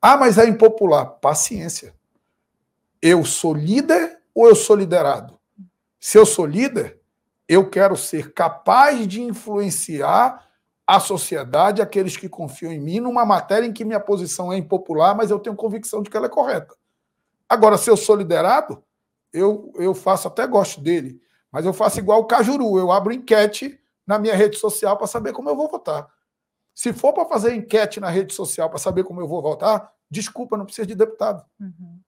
Ah, 0.00 0.16
mas 0.16 0.38
é 0.38 0.46
impopular. 0.46 1.06
Paciência. 1.06 1.94
Eu 3.00 3.24
sou 3.24 3.54
líder 3.54 4.20
ou 4.34 4.48
eu 4.48 4.54
sou 4.54 4.76
liderado? 4.76 5.38
Se 6.00 6.18
eu 6.18 6.26
sou 6.26 6.44
líder, 6.44 7.00
eu 7.48 7.68
quero 7.70 7.96
ser 7.96 8.32
capaz 8.32 9.06
de 9.06 9.22
influenciar 9.22 10.44
a 10.86 11.00
sociedade, 11.00 11.80
aqueles 11.80 12.16
que 12.16 12.28
confiam 12.28 12.70
em 12.70 12.80
mim, 12.80 13.00
numa 13.00 13.24
matéria 13.24 13.66
em 13.66 13.72
que 13.72 13.84
minha 13.84 14.00
posição 14.00 14.52
é 14.52 14.58
impopular, 14.58 15.16
mas 15.16 15.30
eu 15.30 15.38
tenho 15.38 15.56
convicção 15.56 16.02
de 16.02 16.10
que 16.10 16.16
ela 16.16 16.26
é 16.26 16.30
correta. 16.30 16.74
Agora, 17.48 17.78
se 17.78 17.88
eu 17.88 17.96
sou 17.96 18.16
liderado, 18.16 18.82
eu, 19.32 19.72
eu 19.76 19.94
faço, 19.94 20.28
até 20.28 20.46
gosto 20.46 20.80
dele, 20.80 21.20
mas 21.54 21.64
eu 21.64 21.72
faço 21.72 22.00
igual 22.00 22.18
o 22.18 22.24
Cajuru, 22.24 22.76
eu 22.80 22.90
abro 22.90 23.12
enquete 23.12 23.80
na 24.04 24.18
minha 24.18 24.34
rede 24.34 24.58
social 24.58 24.96
para 24.96 25.06
saber 25.06 25.32
como 25.32 25.48
eu 25.48 25.54
vou 25.54 25.68
votar. 25.68 26.12
Se 26.74 26.92
for 26.92 27.12
para 27.12 27.26
fazer 27.26 27.54
enquete 27.54 28.00
na 28.00 28.10
rede 28.10 28.34
social 28.34 28.68
para 28.68 28.80
saber 28.80 29.04
como 29.04 29.20
eu 29.20 29.28
vou 29.28 29.40
votar, 29.40 29.92
desculpa, 30.10 30.56
não 30.56 30.64
precisa 30.64 30.84
de 30.84 30.96
deputado. 30.96 31.46
Uhum. 31.60 32.00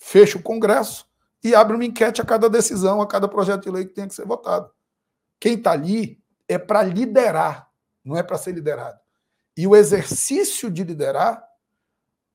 Fecha 0.00 0.36
o 0.36 0.42
Congresso 0.42 1.06
e 1.44 1.54
abre 1.54 1.76
uma 1.76 1.84
enquete 1.84 2.20
a 2.20 2.24
cada 2.24 2.50
decisão, 2.50 3.00
a 3.00 3.06
cada 3.06 3.28
projeto 3.28 3.62
de 3.62 3.70
lei 3.70 3.84
que 3.84 3.94
tenha 3.94 4.08
que 4.08 4.14
ser 4.16 4.26
votado. 4.26 4.68
Quem 5.38 5.54
está 5.54 5.70
ali 5.70 6.20
é 6.48 6.58
para 6.58 6.82
liderar, 6.82 7.70
não 8.04 8.16
é 8.16 8.22
para 8.24 8.36
ser 8.36 8.50
liderado. 8.50 8.98
E 9.56 9.64
o 9.64 9.76
exercício 9.76 10.68
de 10.68 10.82
liderar 10.82 11.40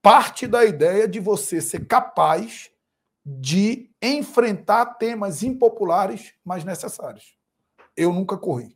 parte 0.01 0.47
da 0.47 0.63
ideia 0.63 1.09
de 1.09 1.19
você 1.19 1.59
ser 1.59 1.85
capaz 1.85 2.71
de 3.25 3.93
enfrentar 4.07 4.85
temas 4.95 5.43
impopulares, 5.43 6.33
mas 6.43 6.63
necessários. 6.63 7.35
Eu 7.95 8.11
nunca 8.11 8.37
corri. 8.37 8.75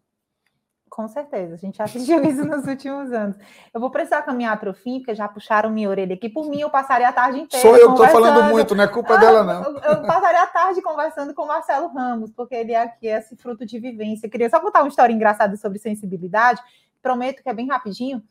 Com 0.90 1.08
certeza, 1.08 1.54
a 1.54 1.58
gente 1.58 1.78
já 1.78 1.84
assistiu 1.86 2.22
isso 2.24 2.44
nos 2.44 2.66
últimos 2.66 3.14
anos. 3.14 3.38
Eu 3.74 3.80
vou 3.80 3.90
precisar 3.90 4.22
caminhar 4.24 4.60
para 4.60 4.70
o 4.70 4.74
fim, 4.74 5.00
porque 5.00 5.16
já 5.16 5.28
puxaram 5.28 5.70
minha 5.70 5.90
orelha 5.90 6.16
aqui. 6.16 6.28
Por 6.28 6.50
mim, 6.50 6.60
eu 6.60 6.70
passaria 6.70 7.08
a 7.08 7.14
tarde 7.14 7.40
inteira. 7.40 7.66
Sou 7.66 7.78
eu 7.78 7.94
que 7.94 8.02
estou 8.02 8.08
falando 8.10 8.50
muito, 8.50 8.76
não 8.76 8.84
é 8.84 8.88
culpa 8.88 9.14
ah, 9.14 9.18
dela, 9.18 9.44
não. 9.44 9.64
Eu, 9.64 9.78
eu, 9.78 10.02
passaria 10.02 10.42
a 10.42 10.48
tarde 10.48 10.82
conversando 10.82 11.34
com 11.34 11.44
o 11.44 11.48
Marcelo 11.48 11.88
Ramos, 11.88 12.32
porque 12.32 12.56
ele 12.56 12.74
é 12.74 12.82
aqui 12.82 13.08
esse 13.08 13.36
fruto 13.38 13.66
de 13.66 13.80
vivência. 13.80 14.26
Eu 14.28 14.32
queria 14.32 14.50
só 14.50 14.60
contar 14.60 14.82
uma 14.82 14.90
história 14.90 15.14
engraçada 15.14 15.56
sobre 15.56 15.80
sensibilidade, 15.80 16.62
prometo 17.02 17.44
que 17.44 17.50
é 17.50 17.54
bem 17.54 17.68
rapidinho. 17.68 18.22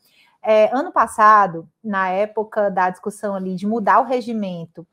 É, 0.43 0.69
ano 0.71 0.91
passado, 0.91 1.67
na 1.83 2.09
época 2.09 2.69
da 2.69 2.89
discussão 2.89 3.35
ali 3.35 3.55
de 3.55 3.65
mudar 3.65 3.99
o 3.99 4.05
regimento 4.05 4.85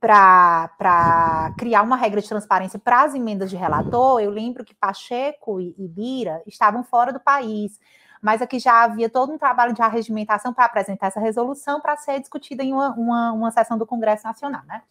para 0.00 1.52
criar 1.58 1.82
uma 1.82 1.96
regra 1.96 2.20
de 2.20 2.28
transparência 2.28 2.78
para 2.78 3.02
as 3.02 3.14
emendas 3.14 3.50
de 3.50 3.56
relator, 3.56 4.20
eu 4.20 4.30
lembro 4.30 4.64
que 4.64 4.74
Pacheco 4.74 5.60
e, 5.60 5.74
e 5.76 5.88
Bira 5.88 6.42
estavam 6.46 6.84
fora 6.84 7.12
do 7.12 7.18
país, 7.18 7.80
mas 8.22 8.40
aqui 8.40 8.58
já 8.58 8.84
havia 8.84 9.08
todo 9.08 9.32
um 9.32 9.38
trabalho 9.38 9.74
de 9.74 9.82
arregimentação 9.82 10.52
para 10.52 10.64
apresentar 10.64 11.08
essa 11.08 11.20
resolução 11.20 11.80
para 11.80 11.96
ser 11.96 12.20
discutida 12.20 12.62
em 12.62 12.72
uma, 12.72 12.90
uma, 12.94 13.32
uma 13.32 13.50
sessão 13.50 13.76
do 13.76 13.86
Congresso 13.86 14.24
Nacional, 14.24 14.62
né? 14.66 14.82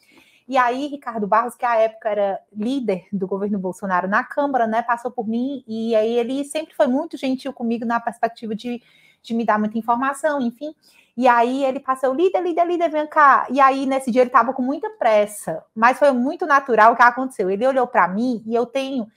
E 0.47 0.57
aí, 0.57 0.87
Ricardo 0.87 1.27
Barros, 1.27 1.55
que 1.55 1.65
à 1.65 1.75
época 1.75 2.09
era 2.09 2.39
líder 2.55 3.05
do 3.11 3.27
governo 3.27 3.59
Bolsonaro 3.59 4.07
na 4.07 4.23
Câmara, 4.23 4.65
né, 4.65 4.81
passou 4.81 5.11
por 5.11 5.27
mim, 5.27 5.61
e 5.67 5.93
aí 5.93 6.17
ele 6.17 6.45
sempre 6.45 6.73
foi 6.73 6.87
muito 6.87 7.17
gentil 7.17 7.51
comigo 7.51 7.85
na 7.85 7.99
perspectiva 7.99 8.55
de, 8.55 8.81
de 9.22 9.34
me 9.34 9.45
dar 9.45 9.59
muita 9.59 9.78
informação, 9.78 10.41
enfim. 10.41 10.74
E 11.15 11.28
aí 11.28 11.65
ele 11.65 11.80
passou, 11.80 12.13
líder, 12.13 12.41
líder, 12.41 12.65
líder, 12.68 12.89
vem 12.89 13.07
cá. 13.07 13.47
E 13.49 13.59
aí, 13.59 13.88
nesse 13.88 14.11
dia, 14.11 14.22
ele 14.22 14.30
estava 14.30 14.53
com 14.53 14.61
muita 14.61 14.88
pressa, 14.91 15.63
mas 15.76 15.97
foi 15.97 16.11
muito 16.11 16.45
natural 16.45 16.93
o 16.93 16.95
que 16.95 17.01
aconteceu. 17.01 17.49
Ele 17.49 17.65
olhou 17.65 17.88
para 17.88 18.07
mim 18.07 18.43
e 18.45 18.53
eu 18.53 18.68
tenho 18.68 19.07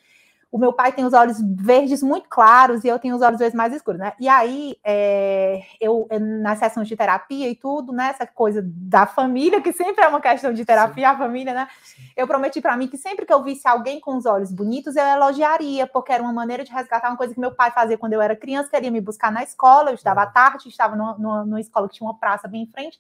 o 0.53 0.59
meu 0.59 0.73
pai 0.73 0.93
tem 0.93 1.05
os 1.05 1.13
olhos 1.13 1.37
verdes 1.41 2.03
muito 2.03 2.29
claros 2.29 2.83
e 2.83 2.89
eu 2.89 2.99
tenho 2.99 3.15
os 3.15 3.23
olhos 3.23 3.39
verdes 3.39 3.57
mais 3.57 3.73
escuros, 3.73 4.01
né? 4.01 4.15
E 4.19 4.29
aí, 4.29 4.77
é, 4.83 5.63
eu, 5.81 6.09
na 6.43 6.57
sessão 6.57 6.83
de 6.83 6.97
terapia 6.97 7.49
e 7.49 7.55
tudo, 7.55 7.93
né? 7.93 8.09
Essa 8.09 8.27
coisa 8.27 8.61
da 8.65 9.07
família, 9.07 9.61
que 9.61 9.73
sempre 9.73 10.05
é 10.05 10.09
uma 10.09 10.21
questão 10.21 10.53
de 10.53 10.65
terapia, 10.65 11.09
Sim. 11.09 11.15
a 11.15 11.19
família, 11.19 11.55
né? 11.55 11.69
Sim. 11.85 12.03
Eu 12.17 12.27
prometi 12.27 12.61
para 12.61 12.77
mim 12.77 12.89
que 12.89 12.99
sempre 12.99 13.25
que 13.25 13.33
eu 13.33 13.45
visse 13.45 13.69
alguém 13.69 14.01
com 14.01 14.17
os 14.17 14.27
olhos 14.27 14.51
bonitos, 14.51 14.97
eu 14.97 15.07
elogiaria, 15.07 15.87
porque 15.87 16.13
era 16.13 16.23
uma 16.23 16.33
maneira 16.33 16.65
de 16.65 16.73
resgatar 16.73 17.11
uma 17.11 17.17
coisa 17.17 17.33
que 17.33 17.39
meu 17.39 17.55
pai 17.55 17.71
fazia 17.71 17.97
quando 17.97 18.15
eu 18.15 18.21
era 18.21 18.35
criança, 18.35 18.71
queria 18.71 18.91
me 18.91 19.01
buscar 19.01 19.31
na 19.31 19.45
escola, 19.45 19.91
eu 19.91 19.95
estava 19.95 20.23
à 20.23 20.27
tarde, 20.27 20.69
estava 20.69 20.97
numa, 20.97 21.17
numa, 21.17 21.45
numa 21.45 21.61
escola 21.61 21.89
que 21.89 21.95
tinha 21.95 22.09
uma 22.09 22.19
praça 22.19 22.49
bem 22.49 22.63
em 22.63 22.67
frente, 22.67 22.99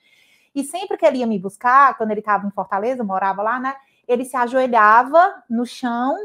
e 0.54 0.62
sempre 0.62 0.96
que 0.96 1.04
ele 1.04 1.18
ia 1.18 1.26
me 1.26 1.38
buscar, 1.38 1.96
quando 1.96 2.12
ele 2.12 2.20
estava 2.20 2.46
em 2.46 2.50
Fortaleza, 2.50 3.02
morava 3.02 3.42
lá, 3.42 3.58
né? 3.58 3.74
Ele 4.06 4.24
se 4.24 4.36
ajoelhava 4.36 5.42
no 5.48 5.66
chão, 5.66 6.16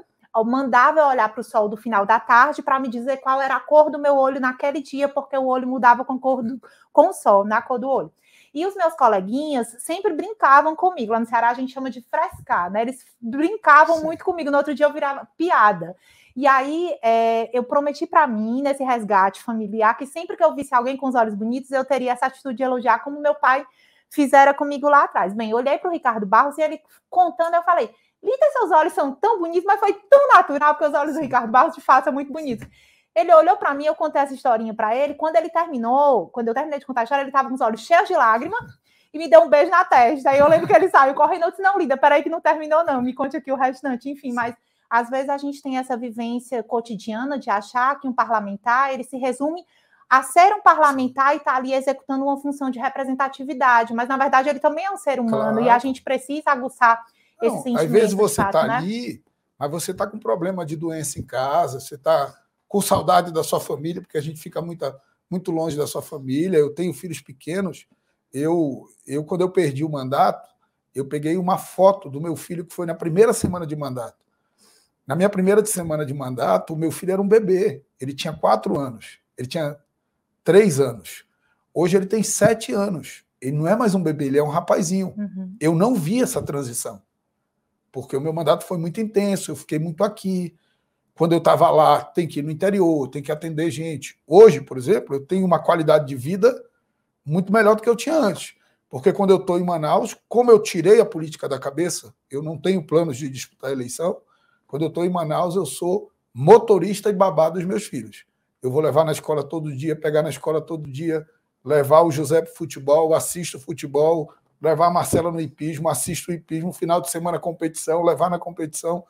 mandava 0.44 1.00
eu 1.00 1.06
olhar 1.08 1.30
para 1.30 1.40
o 1.40 1.44
sol 1.44 1.70
do 1.70 1.78
final 1.78 2.06
da 2.06 2.20
tarde 2.20 2.62
para 2.62 2.80
me 2.80 2.90
dizer 2.90 3.18
qual 3.18 3.42
era 3.42 3.56
a 3.56 3.60
cor 3.60 3.90
do 3.90 4.00
meu 4.00 4.16
olho 4.18 4.40
naquele 4.40 4.82
dia, 4.82 5.08
porque 5.08 5.38
o 5.38 5.46
olho 5.46 5.68
mudava 5.68 6.04
com, 6.04 6.20
cor 6.20 6.44
do, 6.44 6.60
com 6.92 7.10
o 7.10 7.14
sol, 7.14 7.46
na 7.46 7.62
cor 7.62 7.80
do 7.80 7.88
olho. 7.88 8.12
E 8.54 8.66
os 8.66 8.76
meus 8.76 8.94
coleguinhas 8.96 9.76
sempre 9.80 10.14
brincavam 10.14 10.76
comigo. 10.76 11.12
Lá 11.12 11.20
no 11.20 11.26
Ceará 11.26 11.50
a 11.50 11.54
gente 11.54 11.74
chama 11.74 11.90
de 11.90 12.02
frescar, 12.02 12.72
né? 12.72 12.82
Eles 12.82 13.06
brincavam 13.20 13.98
Sim. 13.98 14.06
muito 14.06 14.24
comigo. 14.24 14.50
No 14.50 14.58
outro 14.58 14.74
dia 14.74 14.86
eu 14.86 14.94
virava 14.94 15.28
piada. 15.38 15.96
E 16.36 16.48
aí 16.48 16.98
é, 17.02 17.50
eu 17.58 17.64
prometi 17.64 18.06
para 18.06 18.28
mim, 18.28 18.62
nesse 18.62 18.84
resgate 18.84 19.44
familiar, 19.44 19.98
que 19.98 20.06
sempre 20.06 20.36
que 20.36 20.44
eu 20.44 20.54
visse 20.54 20.74
alguém 20.74 20.98
com 20.98 21.08
os 21.08 21.16
olhos 21.16 21.34
bonitos, 21.34 21.72
eu 21.72 21.86
teria 21.86 22.12
essa 22.12 22.26
atitude 22.26 22.58
de 22.58 22.64
elogiar, 22.64 23.00
como 23.00 23.22
meu 23.22 23.36
pai 23.36 23.66
fizera 24.10 24.54
comigo 24.54 24.90
lá 24.90 25.04
atrás. 25.04 25.34
Bem, 25.34 25.52
eu 25.52 25.58
olhei 25.58 25.78
para 25.78 25.90
o 25.90 25.94
Ricardo 25.94 26.26
Barros 26.26 26.58
e 26.58 26.62
ele 26.62 26.80
contando, 27.10 27.56
eu 27.56 27.64
falei: 27.64 27.90
Lita, 28.26 28.46
seus 28.52 28.72
olhos 28.72 28.94
são 28.94 29.14
tão 29.14 29.40
bonitos, 29.40 29.64
mas 29.66 29.80
foi 29.80 29.94
tão 29.94 30.28
natural, 30.30 30.74
porque 30.74 30.90
os 30.90 30.94
olhos 30.94 31.14
do 31.14 31.22
Ricardo 31.22 31.52
Barros, 31.52 31.76
de 31.76 31.82
fato, 31.82 32.06
são 32.06 32.14
muito 32.14 32.34
bonitos. 32.34 32.68
Ele 33.14 33.34
olhou 33.34 33.56
para 33.56 33.74
mim, 33.74 33.86
eu 33.86 33.96
contei 33.96 34.22
essa 34.22 34.34
historinha 34.34 34.74
para 34.74 34.96
ele. 34.96 35.14
Quando 35.14 35.36
ele 35.36 35.50
terminou, 35.50 36.28
quando 36.30 36.48
eu 36.48 36.54
terminei 36.54 36.80
de 36.80 36.86
contar 36.86 37.02
a 37.02 37.04
história, 37.04 37.22
ele 37.22 37.30
estava 37.30 37.48
com 37.48 37.56
os 37.56 37.62
olhos 37.62 37.82
cheios 37.82 38.08
de 38.08 38.16
lágrimas 38.16 38.60
e 39.14 39.18
me 39.18 39.30
deu 39.30 39.42
um 39.42 39.50
beijo 39.50 39.72
na 39.72 39.86
testa. 39.86 40.32
Aí 40.32 40.40
eu 40.40 40.50
lembro 40.50 40.68
que 40.68 40.76
ele 40.76 40.90
saiu 40.90 41.14
correndo. 41.14 41.44
Eu 41.44 41.52
disse: 41.52 41.62
Não, 41.62 41.78
Lida, 41.78 41.96
peraí 41.96 42.22
que 42.22 42.30
não 42.30 42.42
terminou, 42.42 42.84
não. 42.84 43.02
Me 43.02 43.14
conte 43.14 43.38
aqui 43.38 43.52
o 43.52 43.56
restante. 43.56 44.10
Enfim, 44.10 44.34
mas 44.34 44.54
às 44.90 45.10
vezes 45.10 45.30
a 45.30 45.38
gente 45.38 45.62
tem 45.62 45.78
essa 45.78 45.96
vivência 45.96 46.62
cotidiana 46.62 47.40
de 47.40 47.50
achar 47.50 47.98
que 48.00 48.08
um 48.08 48.14
parlamentar 48.14 48.94
ele 48.94 49.04
se 49.04 49.18
resume 49.18 49.64
a 50.10 50.22
ser 50.22 50.54
um 50.54 50.62
parlamentar 50.62 51.34
e 51.34 51.38
estar 51.38 51.54
tá 51.54 51.58
ali 51.58 51.74
executando 51.74 52.26
uma 52.26 52.38
função 52.38 52.70
de 52.70 52.80
representatividade, 52.80 53.94
mas 53.94 54.08
na 54.08 54.18
verdade 54.18 54.50
ele 54.50 54.60
também 54.60 54.86
é 54.86 54.92
um 54.92 54.98
ser 54.98 55.20
humano 55.20 55.54
claro. 55.54 55.62
e 55.62 55.70
a 55.70 55.80
gente 55.80 56.04
precisa 56.04 56.52
aguçar 56.52 57.04
Esse 57.48 57.78
Às 57.78 57.89
vezes 57.89 58.14
você 58.14 58.41
está 58.41 58.68
né? 58.68 58.74
ali, 58.76 59.24
mas 59.58 59.72
você 59.72 59.91
está 59.91 60.06
com 60.06 60.20
problema 60.20 60.66
de 60.66 60.76
doença 60.76 61.20
em 61.20 61.24
casa, 61.24 61.80
você 61.80 61.96
está 61.96 62.34
com 62.68 62.82
saudade 62.82 63.32
da 63.32 63.43
sua 63.43 63.60
família, 63.60 64.02
porque 64.02 64.18
a 64.18 64.22
gente 64.22 64.39
fica 64.39 64.62
muito, 64.62 64.86
muito 65.30 65.52
longe 65.52 65.78
da 65.78 65.88
sua 65.88 66.02
família. 66.02 66.58
Eu 66.58 66.74
tenho 66.74 66.93
filhos 66.93 67.22
pequenos. 67.22 67.88
Eu, 68.34 68.86
eu, 69.08 69.24
quando 69.24 69.41
eu 69.41 69.50
perdi 69.50 69.84
o 69.84 69.89
mandato, 69.89 70.50
eu 70.93 71.06
peguei 71.06 71.38
uma 71.38 71.58
foto 71.58 72.10
do 72.10 72.22
meu 72.22 72.36
filho 72.36 72.66
que 72.66 72.74
foi 72.74 72.86
na 72.86 72.96
primeira 72.96 73.34
semana 73.34 73.66
de 73.66 73.76
mandato. 73.76 74.26
Na 75.06 75.16
minha 75.16 75.30
primeira 75.30 75.64
semana 75.66 76.06
de 76.06 76.14
mandato, 76.14 76.74
o 76.74 76.78
meu 76.78 76.91
filho 76.91 77.12
era 77.12 77.22
um 77.22 77.28
bebê. 77.28 77.84
Ele 78.00 78.14
tinha 78.14 78.34
quatro 78.34 78.80
anos. 78.80 79.20
Ele 79.38 79.48
tinha 79.48 79.78
três 80.43 80.80
anos. 80.80 81.26
Hoje 81.74 81.98
ele 81.98 82.06
tem 82.06 82.24
sete 82.24 82.74
anos. 82.74 83.24
Ele 83.41 83.58
não 83.58 83.68
é 83.68 83.76
mais 83.76 83.93
um 83.93 84.02
bebê, 84.02 84.26
ele 84.26 84.39
é 84.39 84.43
um 84.43 84.50
rapazinho. 84.50 85.14
Uhum. 85.18 85.56
Eu 85.60 85.76
não 85.76 85.93
vi 85.93 86.22
essa 86.22 86.41
transição. 86.41 87.02
Porque 87.96 88.18
o 88.18 88.20
meu 88.20 88.34
mandato 88.34 88.66
foi 88.66 88.78
muito 88.78 89.00
intenso, 89.00 89.52
eu 89.52 89.56
fiquei 89.56 89.80
muito 89.80 90.04
aqui. 90.04 90.54
Quando 91.14 91.32
eu 91.32 91.38
estava 91.38 91.70
lá, 91.70 92.04
tem 92.04 92.28
que 92.28 92.39
ir 92.39 92.43
no 92.43 92.52
interior, 92.52 93.08
tem 93.08 93.24
que 93.24 93.32
atender 93.32 93.72
gente. 93.72 94.20
Hoje, 94.28 94.60
por 94.60 94.78
exemplo, 94.78 95.16
eu 95.16 95.26
tenho 95.26 95.46
uma 95.46 95.64
qualidade 95.64 96.06
de 96.06 96.14
vida 96.14 96.54
muito 97.26 97.54
melhor 97.54 97.74
do 97.74 97.82
que 97.82 97.88
eu 97.88 97.96
tinha 97.96 98.18
antes. 98.18 98.54
Porque 98.89 99.14
quando 99.14 99.30
eu 99.30 99.38
estou 99.38 99.58
em 99.58 99.64
Manaus, 99.64 100.14
como 100.28 100.52
eu 100.52 100.62
tirei 100.62 101.00
a 101.00 101.06
política 101.06 101.48
da 101.48 101.58
cabeça, 101.58 102.14
eu 102.30 102.43
não 102.43 102.58
tenho 102.58 102.86
planos 102.86 103.16
de 103.16 103.30
disputar 103.30 103.70
a 103.70 103.74
eleição. 103.74 104.18
Quando 104.68 104.82
eu 104.82 104.89
estou 104.89 105.06
em 105.06 105.10
Manaus, 105.10 105.56
eu 105.56 105.66
sou 105.66 106.12
motorista 106.34 107.10
e 107.10 107.14
babá 107.14 107.50
dos 107.50 107.64
meus 107.64 107.86
filhos. 107.86 108.26
Eu 108.62 108.72
vou 108.72 108.82
levar 108.82 109.06
na 109.06 109.14
escola 109.14 109.41
todo 109.41 109.74
dia, 109.74 109.96
pegar 109.96 110.22
na 110.22 110.30
escola 110.30 110.60
todo 110.60 110.91
dia, 110.91 111.26
levar 111.64 112.02
o 112.02 112.12
José 112.12 112.41
para 112.41 112.54
futebol, 112.54 113.14
assisto 113.14 113.58
futebol, 113.58 114.34
levar 114.62 114.88
a 114.88 114.91
Marcela 114.91 115.32
no 115.32 115.39
hipismo, 115.39 115.89
assisto 115.89 116.32
o 116.32 116.34
hipismo, 116.34 116.74
final 116.74 117.01
de 117.01 117.10
semana 117.10 117.39
competição, 117.39 118.03
levar 118.03 118.30
na 118.30 118.39
competição. 118.39 119.03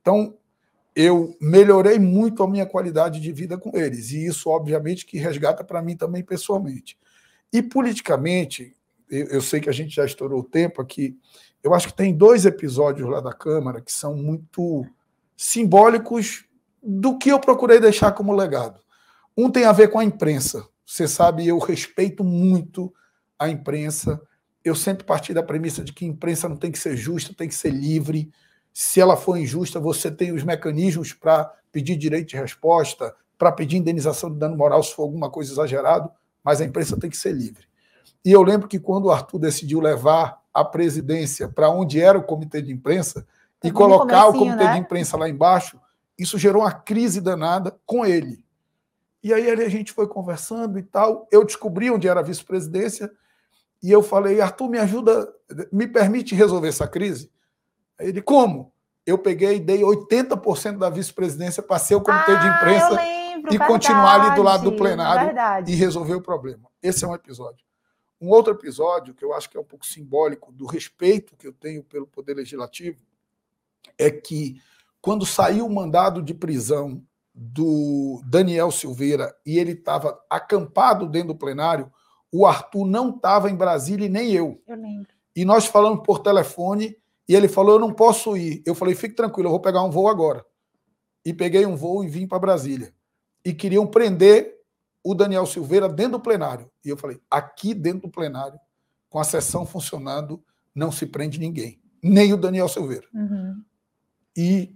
Então, 0.00 0.34
eu 0.94 1.36
melhorei 1.40 1.98
muito 1.98 2.42
a 2.42 2.48
minha 2.48 2.66
qualidade 2.66 3.20
de 3.20 3.32
vida 3.32 3.56
com 3.56 3.76
eles. 3.78 4.10
E 4.10 4.26
isso, 4.26 4.50
obviamente, 4.50 5.06
que 5.06 5.18
resgata 5.18 5.62
para 5.62 5.80
mim 5.80 5.96
também 5.96 6.22
pessoalmente. 6.22 6.98
E 7.52 7.62
politicamente, 7.62 8.76
eu, 9.08 9.26
eu, 9.26 9.40
sei 9.40 9.60
que 9.60 9.68
a 9.68 9.72
gente 9.72 9.94
já 9.94 10.04
estourou 10.04 10.40
o 10.40 10.44
tempo 10.44 10.82
aqui, 10.82 11.16
eu 11.62 11.72
acho 11.72 11.88
que 11.88 11.94
tem 11.94 12.14
dois 12.14 12.44
episódios 12.44 13.08
lá 13.08 13.20
da 13.20 13.32
Câmara 13.32 13.80
que 13.80 13.92
são 13.92 14.16
muito 14.16 14.84
simbólicos 15.36 16.44
do 16.82 17.16
que 17.16 17.30
eu 17.30 17.38
procurei 17.38 17.80
deixar 17.80 18.12
como 18.12 18.32
legado. 18.32 18.80
Um 19.36 19.50
tem 19.50 19.64
a 19.64 19.72
ver 19.72 19.88
com 19.88 19.98
a 19.98 20.04
imprensa. 20.04 20.66
Você 20.84 21.06
sabe, 21.06 21.46
eu 21.46 21.58
respeito 21.58 22.24
muito 22.24 22.92
a 23.38 23.48
imprensa. 23.48 24.20
Eu 24.68 24.74
sempre 24.74 25.04
parti 25.04 25.32
da 25.32 25.42
premissa 25.42 25.82
de 25.82 25.92
que 25.92 26.04
a 26.04 26.08
imprensa 26.08 26.48
não 26.48 26.56
tem 26.56 26.70
que 26.70 26.78
ser 26.78 26.96
justa, 26.96 27.32
tem 27.34 27.48
que 27.48 27.54
ser 27.54 27.70
livre. 27.70 28.30
Se 28.72 29.00
ela 29.00 29.16
for 29.16 29.36
injusta, 29.38 29.80
você 29.80 30.10
tem 30.10 30.32
os 30.32 30.42
mecanismos 30.42 31.12
para 31.12 31.50
pedir 31.72 31.96
direito 31.96 32.28
de 32.28 32.36
resposta, 32.36 33.14
para 33.38 33.50
pedir 33.50 33.78
indenização 33.78 34.30
de 34.30 34.38
dano 34.38 34.56
moral 34.56 34.82
se 34.82 34.94
for 34.94 35.04
alguma 35.04 35.30
coisa 35.30 35.52
exagerado, 35.52 36.10
mas 36.44 36.60
a 36.60 36.64
imprensa 36.64 36.98
tem 36.98 37.08
que 37.08 37.16
ser 37.16 37.32
livre. 37.32 37.64
E 38.22 38.30
eu 38.30 38.42
lembro 38.42 38.68
que 38.68 38.78
quando 38.78 39.06
o 39.06 39.10
Arthur 39.10 39.38
decidiu 39.38 39.80
levar 39.80 40.42
a 40.52 40.64
presidência 40.64 41.48
para 41.48 41.70
onde 41.70 42.00
era 42.00 42.18
o 42.18 42.22
comitê 42.22 42.60
de 42.60 42.72
imprensa 42.72 43.26
e 43.64 43.70
colocar 43.70 44.26
o 44.28 44.32
comitê 44.32 44.64
né? 44.64 44.72
de 44.74 44.78
imprensa 44.80 45.16
lá 45.16 45.28
embaixo, 45.28 45.80
isso 46.18 46.36
gerou 46.36 46.62
uma 46.62 46.72
crise 46.72 47.20
danada 47.20 47.74
com 47.86 48.04
ele. 48.04 48.44
E 49.22 49.32
aí 49.32 49.50
a 49.50 49.68
gente 49.68 49.92
foi 49.92 50.06
conversando 50.06 50.78
e 50.78 50.82
tal. 50.82 51.26
Eu 51.30 51.44
descobri 51.44 51.90
onde 51.90 52.06
era 52.06 52.20
a 52.20 52.22
vice-presidência 52.22 53.10
e 53.82 53.90
eu 53.90 54.02
falei, 54.02 54.40
Arthur, 54.40 54.68
me 54.68 54.78
ajuda, 54.78 55.32
me 55.72 55.86
permite 55.86 56.34
resolver 56.34 56.68
essa 56.68 56.86
crise? 56.86 57.30
Aí 57.98 58.08
ele, 58.08 58.22
como? 58.22 58.72
Eu 59.06 59.18
peguei 59.18 59.56
e 59.56 59.60
dei 59.60 59.80
80% 59.80 60.78
da 60.78 60.90
vice-presidência, 60.90 61.62
passei 61.62 61.96
o 61.96 62.00
comitê 62.00 62.32
ah, 62.32 62.36
de 62.36 62.48
imprensa 62.48 62.90
lembro, 62.90 63.48
e 63.48 63.58
verdade, 63.58 63.72
continuar 63.72 64.20
ali 64.20 64.34
do 64.36 64.42
lado 64.42 64.70
do 64.70 64.76
plenário 64.76 65.26
verdade. 65.26 65.72
e 65.72 65.74
resolver 65.74 66.14
o 66.14 66.20
problema. 66.20 66.68
Esse 66.82 67.04
é 67.04 67.08
um 67.08 67.14
episódio. 67.14 67.64
Um 68.20 68.28
outro 68.30 68.52
episódio 68.52 69.14
que 69.14 69.24
eu 69.24 69.32
acho 69.32 69.48
que 69.48 69.56
é 69.56 69.60
um 69.60 69.64
pouco 69.64 69.86
simbólico 69.86 70.52
do 70.52 70.66
respeito 70.66 71.36
que 71.36 71.46
eu 71.46 71.52
tenho 71.52 71.84
pelo 71.84 72.06
Poder 72.06 72.34
Legislativo 72.34 73.00
é 73.96 74.10
que, 74.10 74.60
quando 75.00 75.24
saiu 75.24 75.66
o 75.66 75.74
mandado 75.74 76.20
de 76.20 76.34
prisão 76.34 77.02
do 77.32 78.20
Daniel 78.26 78.70
Silveira 78.72 79.34
e 79.46 79.58
ele 79.58 79.72
estava 79.72 80.20
acampado 80.28 81.08
dentro 81.08 81.28
do 81.28 81.36
plenário, 81.36 81.90
o 82.32 82.46
Arthur 82.46 82.86
não 82.86 83.10
estava 83.10 83.50
em 83.50 83.56
Brasília 83.56 84.06
e 84.06 84.10
nem 84.10 84.32
eu. 84.32 84.62
Eu 84.66 84.76
lembro. 84.76 85.08
E 85.34 85.44
nós 85.44 85.66
falamos 85.66 86.02
por 86.04 86.20
telefone 86.20 86.96
e 87.28 87.34
ele 87.34 87.48
falou: 87.48 87.74
Eu 87.74 87.80
não 87.80 87.92
posso 87.92 88.36
ir. 88.36 88.62
Eu 88.66 88.74
falei: 88.74 88.94
Fique 88.94 89.14
tranquilo, 89.14 89.48
eu 89.48 89.52
vou 89.52 89.60
pegar 89.60 89.82
um 89.82 89.90
voo 89.90 90.08
agora. 90.08 90.44
E 91.24 91.32
peguei 91.32 91.66
um 91.66 91.76
voo 91.76 92.02
e 92.02 92.08
vim 92.08 92.26
para 92.26 92.38
Brasília. 92.38 92.92
E 93.44 93.52
queriam 93.52 93.86
prender 93.86 94.56
o 95.02 95.14
Daniel 95.14 95.46
Silveira 95.46 95.88
dentro 95.88 96.12
do 96.12 96.20
plenário. 96.20 96.70
E 96.84 96.88
eu 96.88 96.96
falei: 96.96 97.20
Aqui 97.30 97.74
dentro 97.74 98.02
do 98.02 98.10
plenário, 98.10 98.58
com 99.08 99.18
a 99.18 99.24
sessão 99.24 99.64
funcionando, 99.64 100.42
não 100.74 100.90
se 100.90 101.06
prende 101.06 101.38
ninguém, 101.38 101.80
nem 102.02 102.32
o 102.32 102.36
Daniel 102.36 102.68
Silveira. 102.68 103.06
Uhum. 103.14 103.62
E 104.36 104.74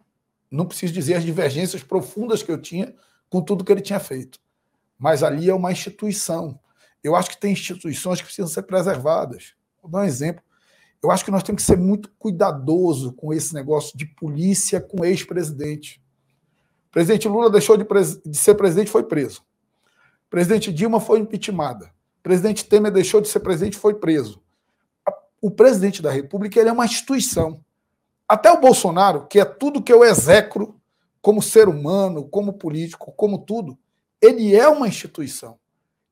não 0.51 0.67
preciso 0.67 0.93
dizer 0.93 1.15
as 1.15 1.25
divergências 1.25 1.83
profundas 1.83 2.43
que 2.43 2.53
eu 2.53 2.61
tinha 2.61 2.95
com 3.31 3.41
tudo 3.41 3.65
que 3.65 3.73
ele 3.73 3.81
tinha 3.81 4.01
feito. 4.01 4.39
Mas 4.99 5.23
ali 5.23 5.49
é 5.49 5.55
uma 5.55 5.73
instituição. 5.73 6.61
Eu 7.03 7.17
acho 7.17 7.31
que 7.31 7.41
tem 7.41 7.53
instituições 7.53 8.19
que 8.19 8.25
precisam 8.25 8.49
ser 8.49 8.63
preservadas. 8.63 9.55
Vou 9.83 9.91
dar 9.91 10.01
um 10.01 10.05
exemplo. 10.05 10.43
Eu 11.03 11.11
acho 11.11 11.25
que 11.25 11.31
nós 11.31 11.43
temos 11.43 11.63
que 11.63 11.67
ser 11.67 11.77
muito 11.77 12.11
cuidadoso 12.19 13.13
com 13.13 13.35
esse 13.35 13.53
negócio 13.53 13.97
de 13.99 14.07
polícia 14.07 14.81
com 14.81 15.05
ex-presidente. 15.05 16.01
Presidente 16.93 17.27
Lula 17.27 17.51
deixou 17.51 17.77
de, 17.77 17.85
de 18.25 18.37
ser 18.37 18.55
presidente 18.55 18.91
foi 18.91 19.03
preso. 19.03 19.43
Presidente 20.31 20.73
Dilma 20.73 21.01
foi 21.01 21.19
impeachmentada. 21.19 21.93
Presidente 22.23 22.65
Temer 22.65 22.93
deixou 22.93 23.21
de 23.21 23.29
ser 23.29 23.41
presidente 23.41 23.77
foi 23.77 23.95
preso. 23.95 24.41
O 25.41 25.51
presidente 25.51 26.01
da 26.01 26.11
República 26.11 26.61
ele 26.61 26.69
é 26.69 26.73
uma 26.73 26.85
instituição. 26.85 27.61
Até 28.29 28.53
o 28.53 28.61
Bolsonaro, 28.61 29.27
que 29.27 29.41
é 29.41 29.45
tudo 29.45 29.83
que 29.83 29.93
eu 29.93 30.05
execro 30.05 30.81
como 31.21 31.43
ser 31.43 31.69
humano, 31.69 32.29
como 32.29 32.53
político, 32.53 33.13
como 33.13 33.39
tudo, 33.39 33.77
ele 34.21 34.55
é 34.55 34.69
uma 34.69 34.87
instituição. 34.87 35.59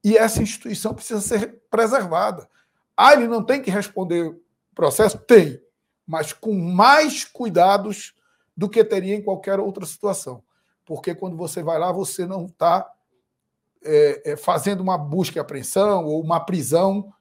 E 0.03 0.17
essa 0.17 0.43
instituição 0.43 0.95
precisa 0.95 1.21
ser 1.21 1.61
preservada. 1.71 2.49
Ah, 2.97 3.13
ele 3.13 3.29
não 3.29 3.45
tem 3.45 3.61
que 3.63 3.71
responder 3.71 4.35
processo? 4.75 5.19
Tem, 5.19 5.61
mas 6.07 6.33
com 6.33 6.55
mais 6.55 7.25
cuidados 7.25 8.15
do 8.57 8.69
que 8.69 8.85
teria 8.85 9.15
em 9.15 9.23
qualquer 9.23 9.61
outra 9.61 9.87
situação. 9.87 10.43
Porque 10.85 11.15
quando 11.15 11.37
você 11.37 11.63
vai 11.63 11.79
lá, 11.79 11.93
você 11.93 12.27
não 12.27 12.47
está 12.47 12.91
é, 13.83 14.33
é, 14.33 14.37
fazendo 14.37 14.81
uma 14.81 14.99
busca 14.99 15.39
e 15.39 15.41
apreensão 15.41 16.05
ou 16.05 16.23
uma 16.23 16.41
prisão 16.41 17.13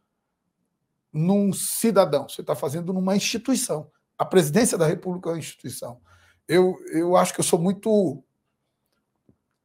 num 1.12 1.52
cidadão, 1.54 2.28
você 2.28 2.42
está 2.42 2.56
fazendo 2.56 2.94
numa 2.94 3.16
instituição. 3.16 3.90
A 4.18 4.26
presidência 4.26 4.78
da 4.78 4.86
República 4.86 5.30
é 5.30 5.34
uma 5.34 5.40
instituição. 5.40 6.02
Eu, 6.48 6.78
eu 6.92 7.16
acho 7.16 7.34
que 7.34 7.40
eu 7.40 7.44
sou 7.44 7.60
muito 7.60 8.24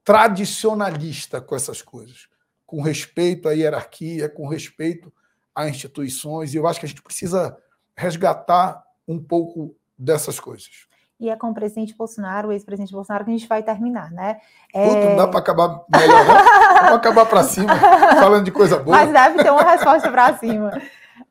tradicionalista 0.05 1.41
com 1.41 1.57
essas 1.57 1.81
coisas, 1.81 2.29
com 2.75 2.83
respeito 2.83 3.49
à 3.49 3.53
hierarquia, 3.53 4.29
com 4.29 4.49
respeito 4.49 5.13
a 5.55 5.69
instituições, 5.69 6.53
e 6.53 6.57
eu 6.57 6.67
acho 6.67 6.81
que 6.81 6.87
a 6.87 6.89
gente 6.89 7.03
precisa 7.03 7.57
resgatar 7.97 8.83
um 9.07 9.17
pouco 9.17 9.77
dessas 9.97 10.41
coisas. 10.41 10.89
E 11.21 11.31
é 11.31 11.37
com 11.37 11.51
o 11.51 11.55
presidente 11.55 11.97
Bolsonaro, 11.97 12.49
o 12.49 12.53
ex-presidente 12.53 12.93
Bolsonaro, 12.93 13.25
que 13.25 13.31
a 13.31 13.35
gente 13.35 13.47
vai 13.47 13.63
terminar, 13.63 14.11
né? 14.11 14.41
É... 14.75 14.89
Puta, 14.89 15.09
não 15.09 15.17
dá 15.17 15.29
para 15.29 15.39
acabar 15.39 15.85
melhor, 15.89 16.27
não? 16.27 16.35
Dá 16.35 16.81
para 16.81 16.95
acabar 16.97 17.27
para 17.27 17.45
cima, 17.45 17.77
falando 18.19 18.45
de 18.45 18.51
coisa 18.51 18.77
boa. 18.81 18.97
Mas 18.97 19.13
deve 19.13 19.45
ter 19.45 19.51
uma 19.53 19.63
resposta 19.63 20.11
para 20.11 20.37
cima. 20.37 20.73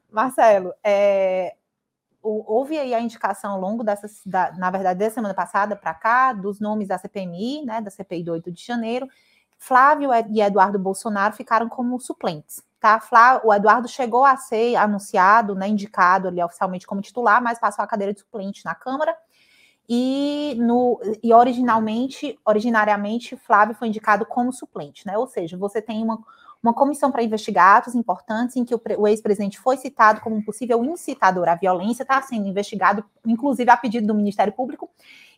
Marcelo, 0.09 0.73
é, 0.81 1.55
houve 2.21 2.79
aí 2.79 2.93
a 2.93 3.01
indicação 3.01 3.51
ao 3.51 3.59
longo 3.59 3.83
dessa, 3.83 4.07
da, 4.25 4.53
na 4.53 4.71
verdade, 4.71 4.97
da 4.97 5.09
semana 5.09 5.33
passada 5.33 5.75
para 5.75 5.93
cá, 5.93 6.31
dos 6.31 6.61
nomes 6.61 6.87
da 6.87 6.97
CPMI, 6.97 7.65
né, 7.65 7.81
da 7.81 7.89
CPI 7.89 8.23
do 8.23 8.31
8 8.31 8.49
de 8.49 8.65
janeiro. 8.65 9.09
Flávio 9.66 10.09
e 10.30 10.41
Eduardo 10.41 10.78
Bolsonaro 10.78 11.34
ficaram 11.34 11.70
como 11.70 11.97
suplentes, 11.97 12.61
tá? 12.82 13.01
O 13.45 13.53
Eduardo 13.53 13.88
chegou 13.88 14.26
a 14.26 14.36
ser 14.36 14.76
anunciado, 14.76 15.55
né, 15.55 15.70
indicado 15.70 16.28
ali 16.28 16.43
oficialmente 16.43 16.86
como 16.86 17.01
titular, 17.01 17.41
mas 17.41 17.59
passou 17.59 17.82
a 17.82 17.88
cadeira 17.88 18.14
de 18.14 18.20
suplente 18.20 18.66
na 18.66 18.76
Câmara. 18.76 19.16
E, 19.88 20.53
no, 20.59 20.99
e 21.24 21.34
originalmente, 21.34 22.38
originariamente, 22.45 23.38
Flávio 23.38 23.74
foi 23.74 23.88
indicado 23.88 24.26
como 24.26 24.51
suplente, 24.51 25.07
né? 25.07 25.18
Ou 25.18 25.28
seja, 25.28 25.55
você 25.55 25.82
tem 25.82 26.03
uma, 26.03 26.20
uma 26.64 26.74
comissão 26.74 27.11
para 27.11 27.22
investigar 27.22 27.76
atos 27.78 27.93
importantes 27.93 28.55
em 28.55 28.64
que 28.64 28.74
o, 28.74 28.82
o 28.97 29.05
ex-presidente 29.05 29.59
foi 29.59 29.76
citado 29.76 30.22
como 30.22 30.38
um 30.38 30.41
possível 30.41 30.84
incitador 30.86 31.49
à 31.49 31.55
violência, 31.55 32.03
está 32.03 32.22
sendo 32.22 32.47
investigado, 32.47 33.03
inclusive 33.26 33.70
a 33.70 33.76
pedido 33.76 34.07
do 34.07 34.16
Ministério 34.16 34.53
Público, 34.53 34.89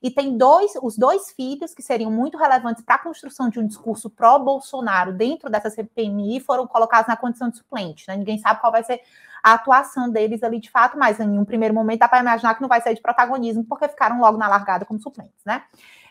e 0.04 0.12
tem 0.12 0.38
dois, 0.38 0.74
os 0.84 0.96
dois 0.96 1.32
filhos 1.32 1.74
que 1.74 1.82
seriam 1.82 2.12
muito 2.12 2.38
relevantes 2.38 2.84
para 2.84 2.96
a 2.96 3.00
construção 3.00 3.50
de 3.50 3.60
um 3.60 3.66
discurso 3.66 4.08
pró-Bolsonaro 4.08 5.12
dentro 5.12 5.50
dessa 5.50 5.72
CPMI 5.72 6.40
foram 6.42 6.68
colocados 6.68 7.08
na 7.08 7.18
condição 7.18 7.50
de 7.50 7.58
suplente. 7.58 8.06
Né? 8.08 8.16
Ninguém 8.18 8.38
sabe 8.38 8.62
qual 8.62 8.72
vai 8.72 8.84
ser 8.84 9.02
a 9.44 9.54
atuação 9.54 10.10
deles 10.10 10.44
ali 10.44 10.60
de 10.60 10.70
fato, 10.70 10.98
mas 10.98 11.20
em 11.20 11.40
um 11.40 11.46
primeiro 11.46 11.74
momento 11.74 12.02
dá 12.02 12.08
para 12.08 12.20
imaginar 12.20 12.54
que 12.54 12.62
não 12.62 12.70
vai 12.70 12.82
ser 12.82 12.94
de 12.94 13.02
protagonismo, 13.02 13.64
porque 13.64 13.88
ficaram 13.88 14.20
logo 14.20 14.38
na 14.38 14.48
largada 14.48 14.86
como 14.86 15.00
suplentes, 15.00 15.44
né? 15.44 15.64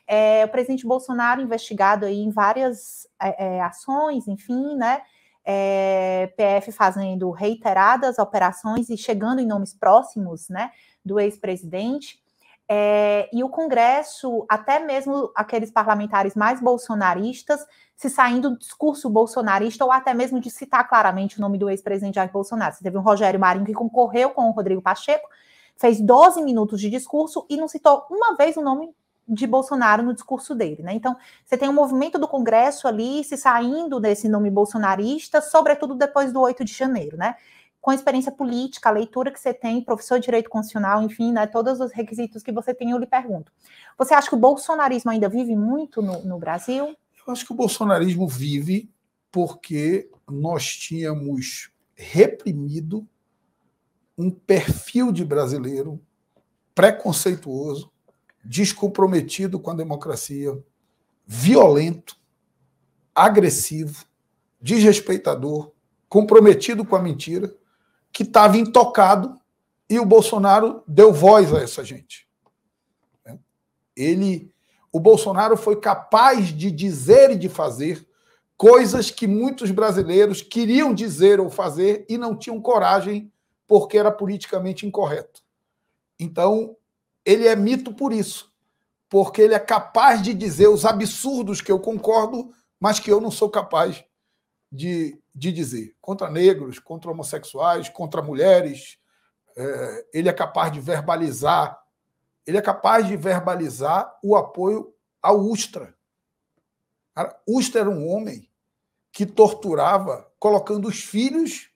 É, 0.07 0.45
o 0.45 0.49
presidente 0.49 0.87
Bolsonaro 0.87 1.41
investigado 1.41 2.05
aí 2.05 2.21
em 2.21 2.31
várias 2.31 3.09
é, 3.21 3.57
é, 3.57 3.61
ações, 3.61 4.29
enfim, 4.29 4.77
né? 4.77 5.03
É, 5.47 6.33
PF 6.37 6.73
fazendo 6.73 7.31
reiteradas 7.31 8.19
operações 8.19 8.89
e 8.89 8.97
chegando 8.97 9.41
em 9.41 9.47
nomes 9.47 9.75
próximos, 9.75 10.49
né, 10.49 10.71
do 11.05 11.21
ex-presidente. 11.21 12.19
É, 12.67 13.29
e 13.31 13.45
o 13.45 13.51
Congresso, 13.51 14.47
até 14.49 14.79
mesmo 14.79 15.31
aqueles 15.35 15.71
parlamentares 15.71 16.35
mais 16.35 16.63
bolsonaristas, 16.63 17.61
se 17.95 18.09
saindo 18.09 18.51
do 18.51 18.59
discurso 18.59 19.11
bolsonarista 19.11 19.85
ou 19.85 19.93
até 19.93 20.15
mesmo 20.15 20.41
de 20.41 20.51
citar 20.51 20.89
claramente 20.89 21.39
o 21.39 21.41
nome 21.41 21.59
do 21.59 21.69
ex-presidente 21.69 22.15
Jair 22.15 22.33
Bolsonaro. 22.33 22.75
Você 22.75 22.83
teve 22.83 22.97
um 22.97 23.03
Rogério 23.03 23.39
Marinho 23.39 23.67
que 23.67 23.75
concorreu 23.75 24.31
com 24.31 24.49
o 24.49 24.51
Rodrigo 24.51 24.81
Pacheco, 24.81 25.29
fez 25.77 26.01
12 26.01 26.43
minutos 26.43 26.81
de 26.81 26.89
discurso 26.89 27.47
e 27.51 27.57
não 27.57 27.69
citou 27.69 28.07
uma 28.11 28.35
vez 28.35 28.57
o 28.57 28.63
nome 28.63 28.95
de 29.27 29.47
Bolsonaro 29.47 30.03
no 30.03 30.15
discurso 30.15 30.55
dele, 30.55 30.83
né? 30.83 30.95
Então, 30.95 31.17
você 31.45 31.57
tem 31.57 31.69
um 31.69 31.73
movimento 31.73 32.19
do 32.19 32.29
Congresso 32.29 32.87
ali 32.87 33.25
se 33.25 33.37
saindo 33.37 33.99
desse 33.99 34.29
nome 34.29 34.51
bolsonarista, 34.51 35.41
sobretudo 35.41 35.95
depois 35.95 36.33
do 36.33 36.41
8 36.41 36.65
de 36.65 36.73
janeiro, 36.73 37.17
né? 37.17 37.35
Com 37.81 37.91
a 37.91 37.95
experiência 37.95 38.33
política, 38.33 38.89
a 38.89 38.93
leitura 38.93 39.31
que 39.31 39.41
você 39.41 39.53
tem, 39.53 39.83
professor 39.83 40.19
de 40.19 40.27
direito 40.27 40.51
constitucional, 40.51 41.03
enfim, 41.03 41.33
né? 41.33 41.47
Todos 41.47 41.81
os 41.81 41.93
requisitos 41.93 42.43
que 42.43 42.53
você 42.53 42.75
tem, 42.75 42.91
eu 42.91 42.99
lhe 42.99 43.07
pergunto. 43.07 43.51
Você 43.99 44.15
acha 44.15 44.29
que 44.29 44.35
o 44.35 44.39
bolsonarismo 44.39 45.11
ainda 45.11 45.29
vive 45.29 45.57
muito 45.57 46.03
no, 46.03 46.23
no 46.23 46.39
Brasil? 46.39 46.95
Eu 47.27 47.33
acho 47.33 47.47
que 47.47 47.53
o 47.53 47.57
bolsonarismo 47.57 48.29
vive 48.29 48.91
porque 49.33 50.11
nós 50.29 50.77
tínhamos 50.77 51.71
reprimido 51.95 53.07
um 54.17 54.31
perfil 54.31 55.11
de 55.11 55.25
brasileiro 55.25 56.01
preconceituoso, 56.75 57.91
descomprometido 58.45 59.59
com 59.59 59.71
a 59.71 59.75
democracia, 59.75 60.57
violento, 61.27 62.17
agressivo, 63.15 64.05
desrespeitador, 64.61 65.73
comprometido 66.09 66.85
com 66.85 66.97
a 66.97 67.03
mentira, 67.03 67.55
que 68.13 68.23
estava 68.23 68.57
intocado 68.57 69.39
e 69.89 69.99
o 69.99 70.07
Bolsonaro 70.07 70.83
deu 70.87 71.13
voz 71.13 71.53
a 71.53 71.59
essa 71.59 71.85
gente. 71.85 72.29
Ele, 73.97 74.53
o 74.93 74.99
Bolsonaro 74.99 75.57
foi 75.57 75.81
capaz 75.81 76.49
de 76.49 76.71
dizer 76.71 77.31
e 77.31 77.37
de 77.37 77.49
fazer 77.49 78.07
coisas 78.57 79.11
que 79.11 79.27
muitos 79.27 79.71
brasileiros 79.71 80.43
queriam 80.43 80.95
dizer 80.95 81.41
ou 81.41 81.51
fazer 81.51 82.05
e 82.09 82.17
não 82.17 82.37
tinham 82.37 82.61
coragem 82.61 83.33
porque 83.67 83.99
era 83.99 84.11
politicamente 84.11 84.87
incorreto. 84.87 85.43
Então, 86.19 86.77
ele 87.25 87.49
é 87.49 87.57
mito 87.57 87.93
por 87.93 88.13
isso, 88.13 88.53
porque 89.09 89.43
ele 89.43 89.55
é 89.55 89.59
capaz 89.59 90.23
de 90.23 90.35
dizer 90.35 90.69
os 90.69 90.85
absurdos 90.85 91.61
que 91.61 91.73
eu 91.73 91.79
concordo, 91.79 92.53
mas 92.79 93.01
que 93.01 93.11
eu 93.11 93.21
não 93.21 93.31
sou 93.31 93.49
capaz 93.49 94.05
de, 94.71 95.19
de 95.35 95.53
dizer. 95.53 95.97
Contra 96.01 96.29
negros, 96.29 96.79
contra 96.79 97.11
homossexuais, 97.11 97.89
contra 97.89 98.21
mulheres. 98.21 98.99
É, 99.57 100.07
ele 100.13 100.29
é 100.29 100.33
capaz 100.33 100.73
de 100.73 100.81
verbalizar. 100.81 101.81
Ele 102.47 102.59
é 102.59 102.63
capaz 102.63 103.07
de 103.07 103.17
verbalizar 103.17 104.19
o 104.23 104.37
apoio 104.37 104.93
ao 105.23 105.41
Ustra. 105.41 105.95
Ustra 107.47 107.83
era 107.83 107.91
um 107.91 108.07
homem 108.09 108.51
que 109.13 109.25
torturava 109.25 110.31
colocando 110.39 110.89
os 110.89 111.03
filhos 111.03 111.71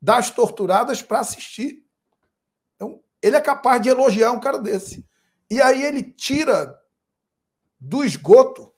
das 0.00 0.30
torturadas 0.30 1.02
para 1.02 1.20
assistir. 1.20 1.84
Ele 3.22 3.36
é 3.36 3.40
capaz 3.40 3.80
de 3.80 3.88
elogiar 3.88 4.32
um 4.32 4.40
cara 4.40 4.58
desse. 4.58 5.06
E 5.48 5.60
aí 5.60 5.82
ele 5.82 6.02
tira 6.02 6.78
do 7.78 8.04
esgoto 8.04 8.72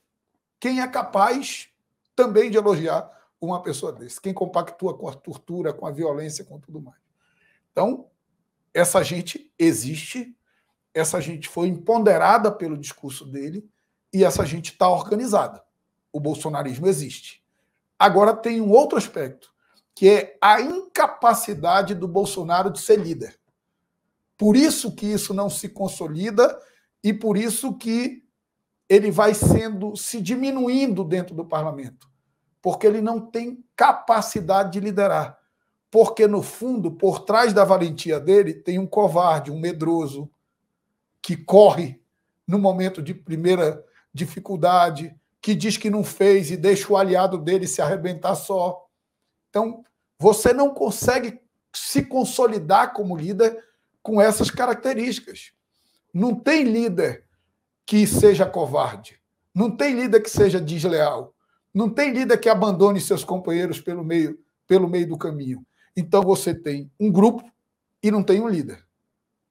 quem 0.59 0.81
é 0.81 0.87
capaz 0.87 1.69
também 2.15 2.49
de 2.49 2.57
elogiar 2.57 3.11
uma 3.39 3.61
pessoa 3.61 3.91
desse, 3.91 4.19
quem 4.19 4.33
compactua 4.33 4.97
com 4.97 5.07
a 5.07 5.13
tortura, 5.13 5.73
com 5.73 5.85
a 5.85 5.91
violência, 5.91 6.45
com 6.45 6.59
tudo 6.59 6.81
mais. 6.81 6.99
Então, 7.71 8.07
essa 8.73 9.03
gente 9.03 9.51
existe, 9.59 10.35
essa 10.93 11.19
gente 11.21 11.47
foi 11.47 11.67
empoderada 11.67 12.51
pelo 12.51 12.77
discurso 12.77 13.25
dele 13.25 13.69
e 14.13 14.23
essa 14.23 14.45
gente 14.45 14.71
está 14.71 14.89
organizada. 14.89 15.63
O 16.11 16.19
bolsonarismo 16.19 16.87
existe. 16.87 17.43
Agora 17.99 18.35
tem 18.35 18.61
um 18.61 18.71
outro 18.71 18.97
aspecto, 18.97 19.53
que 19.93 20.09
é 20.09 20.37
a 20.41 20.61
incapacidade 20.61 21.93
do 21.93 22.07
Bolsonaro 22.07 22.69
de 22.69 22.79
ser 22.79 22.97
líder. 22.97 23.37
Por 24.37 24.55
isso 24.55 24.93
que 24.93 25.05
isso 25.05 25.33
não 25.33 25.49
se 25.49 25.69
consolida 25.69 26.59
e 27.03 27.13
por 27.13 27.37
isso 27.37 27.77
que 27.77 28.23
ele 28.89 29.09
vai 29.11 29.33
sendo 29.33 29.95
se 29.95 30.21
diminuindo 30.21 31.03
dentro 31.03 31.35
do 31.35 31.45
parlamento, 31.45 32.07
porque 32.61 32.85
ele 32.85 33.01
não 33.01 33.19
tem 33.19 33.63
capacidade 33.75 34.73
de 34.73 34.79
liderar. 34.79 35.37
Porque 35.89 36.27
no 36.27 36.41
fundo, 36.41 36.91
por 36.91 37.19
trás 37.21 37.53
da 37.53 37.63
valentia 37.63 38.19
dele, 38.19 38.53
tem 38.53 38.77
um 38.77 38.85
covarde, 38.85 39.51
um 39.51 39.59
medroso 39.59 40.29
que 41.21 41.37
corre 41.37 42.01
no 42.45 42.59
momento 42.59 43.01
de 43.01 43.13
primeira 43.13 43.83
dificuldade, 44.13 45.15
que 45.41 45.55
diz 45.55 45.77
que 45.77 45.89
não 45.89 46.03
fez 46.03 46.51
e 46.51 46.57
deixa 46.57 46.91
o 46.91 46.97
aliado 46.97 47.37
dele 47.37 47.67
se 47.67 47.81
arrebentar 47.81 48.35
só. 48.35 48.85
Então, 49.49 49.83
você 50.19 50.53
não 50.53 50.73
consegue 50.73 51.39
se 51.73 52.03
consolidar 52.03 52.93
como 52.93 53.15
líder 53.15 53.63
com 54.05 54.21
essas 54.21 54.51
características. 54.51 55.51
Não 56.13 56.35
tem 56.35 56.63
líder 56.63 57.25
que 57.87 58.05
seja 58.05 58.45
covarde. 58.45 59.19
Não 59.51 59.75
tem 59.75 59.95
líder 59.99 60.21
que 60.21 60.29
seja 60.29 60.61
desleal. 60.61 61.33
Não 61.73 61.89
tem 61.89 62.13
líder 62.13 62.37
que 62.37 62.47
abandone 62.47 63.01
seus 63.01 63.23
companheiros 63.23 63.81
pelo 63.81 64.03
meio, 64.03 64.39
pelo 64.67 64.87
meio 64.87 65.09
do 65.09 65.17
caminho. 65.17 65.65
Então 65.97 66.21
você 66.21 66.53
tem 66.53 66.91
um 66.99 67.11
grupo 67.11 67.51
e 68.03 68.11
não 68.11 68.21
tem 68.21 68.39
um 68.39 68.47
líder. 68.47 68.85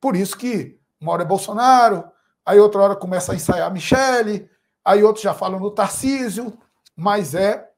Por 0.00 0.14
isso 0.14 0.38
que 0.38 0.78
uma 1.00 1.11
hora 1.11 1.24
é 1.24 1.26
Bolsonaro, 1.26 2.05
aí 2.46 2.61
outra 2.61 2.80
hora 2.80 2.94
começa 2.94 3.32
a 3.32 3.34
ensaiar 3.34 3.72
Michele, 3.72 4.48
aí 4.84 5.02
outros 5.02 5.24
já 5.24 5.34
falam 5.34 5.59
no 5.59 5.72
Tarcísio, 5.72 6.57
mas 6.94 7.34
é 7.34 7.68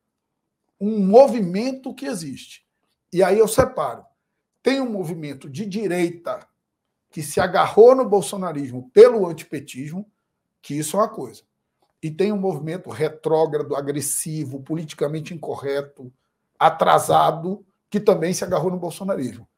um 0.78 1.00
movimento 1.00 1.94
que 1.94 2.04
existe. 2.04 2.66
E 3.10 3.22
aí 3.22 3.38
eu 3.38 3.48
separo. 3.48 4.04
Tem 4.62 4.78
um 4.78 4.90
movimento 4.90 5.48
de 5.48 5.64
direita 5.64 6.46
que 7.16 7.22
se 7.22 7.40
agarrou 7.40 7.94
no 7.94 8.06
bolsonarismo 8.06 8.90
pelo 8.92 9.26
antipetismo, 9.26 10.06
que 10.60 10.74
isso 10.74 10.98
é 10.98 11.00
uma 11.00 11.08
coisa. 11.08 11.44
E 12.02 12.10
tem 12.10 12.30
um 12.30 12.36
movimento 12.36 12.90
retrógrado, 12.90 13.74
agressivo, 13.74 14.60
politicamente 14.60 15.32
incorreto, 15.32 16.12
atrasado, 16.58 17.64
que 17.88 17.98
também 17.98 18.34
se 18.34 18.44
agarrou 18.44 18.70
no 18.70 18.76
bolsonarismo. 18.76 19.48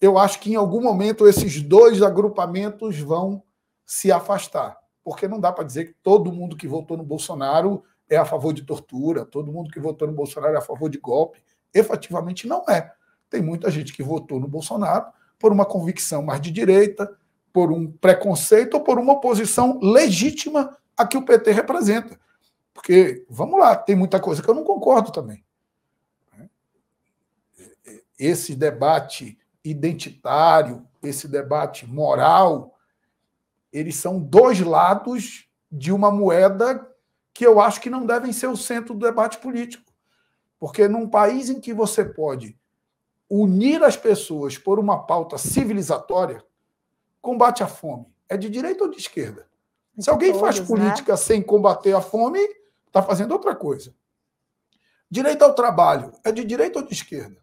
Eu 0.00 0.16
acho 0.16 0.40
que 0.40 0.52
em 0.52 0.56
algum 0.56 0.80
momento 0.80 1.28
esses 1.28 1.60
dois 1.60 2.00
agrupamentos 2.00 2.98
vão 2.98 3.42
se 3.84 4.10
afastar, 4.10 4.78
porque 5.04 5.28
não 5.28 5.38
dá 5.38 5.52
para 5.52 5.64
dizer 5.64 5.88
que 5.88 5.96
todo 6.02 6.32
mundo 6.32 6.56
que 6.56 6.66
votou 6.66 6.96
no 6.96 7.04
Bolsonaro 7.04 7.84
é 8.08 8.16
a 8.16 8.24
favor 8.24 8.54
de 8.54 8.62
tortura, 8.62 9.26
todo 9.26 9.52
mundo 9.52 9.70
que 9.70 9.78
votou 9.78 10.08
no 10.08 10.14
Bolsonaro 10.14 10.54
é 10.54 10.58
a 10.58 10.62
favor 10.62 10.88
de 10.88 10.96
golpe. 10.96 11.44
Efetivamente 11.74 12.46
não 12.46 12.64
é. 12.66 12.90
Tem 13.28 13.42
muita 13.42 13.70
gente 13.70 13.92
que 13.92 14.02
votou 14.02 14.40
no 14.40 14.48
Bolsonaro 14.48 15.12
por 15.44 15.52
uma 15.52 15.66
convicção 15.66 16.22
mais 16.22 16.40
de 16.40 16.50
direita, 16.50 17.14
por 17.52 17.70
um 17.70 17.86
preconceito 17.86 18.78
ou 18.78 18.80
por 18.80 18.98
uma 18.98 19.12
oposição 19.12 19.78
legítima 19.82 20.74
a 20.96 21.06
que 21.06 21.18
o 21.18 21.22
PT 21.22 21.52
representa. 21.52 22.18
Porque, 22.72 23.26
vamos 23.28 23.60
lá, 23.60 23.76
tem 23.76 23.94
muita 23.94 24.18
coisa 24.18 24.42
que 24.42 24.48
eu 24.48 24.54
não 24.54 24.64
concordo 24.64 25.12
também. 25.12 25.44
Esse 28.18 28.54
debate 28.54 29.38
identitário, 29.62 30.88
esse 31.02 31.28
debate 31.28 31.86
moral, 31.86 32.78
eles 33.70 33.96
são 33.96 34.18
dois 34.18 34.60
lados 34.60 35.46
de 35.70 35.92
uma 35.92 36.10
moeda 36.10 36.90
que 37.34 37.46
eu 37.46 37.60
acho 37.60 37.82
que 37.82 37.90
não 37.90 38.06
devem 38.06 38.32
ser 38.32 38.46
o 38.46 38.56
centro 38.56 38.94
do 38.94 39.04
debate 39.04 39.36
político. 39.36 39.92
Porque 40.58 40.88
num 40.88 41.06
país 41.06 41.50
em 41.50 41.60
que 41.60 41.74
você 41.74 42.02
pode 42.02 42.58
unir 43.28 43.82
as 43.82 43.96
pessoas 43.96 44.58
por 44.58 44.78
uma 44.78 45.06
pauta 45.06 45.38
civilizatória, 45.38 46.44
combate 47.20 47.62
à 47.62 47.66
fome, 47.66 48.06
é 48.28 48.36
de 48.36 48.48
direita 48.48 48.84
ou 48.84 48.90
de 48.90 48.98
esquerda? 48.98 49.46
Se 49.98 50.10
alguém 50.10 50.32
todos, 50.32 50.40
faz 50.40 50.60
né? 50.60 50.66
política 50.66 51.12
né? 51.12 51.16
sem 51.16 51.42
combater 51.42 51.94
a 51.94 52.00
fome, 52.00 52.40
está 52.86 53.02
fazendo 53.02 53.32
outra 53.32 53.54
coisa. 53.54 53.94
Direito 55.10 55.42
ao 55.42 55.54
trabalho 55.54 56.12
é 56.24 56.32
de 56.32 56.44
direita 56.44 56.80
ou 56.80 56.86
de 56.86 56.92
esquerda? 56.92 57.36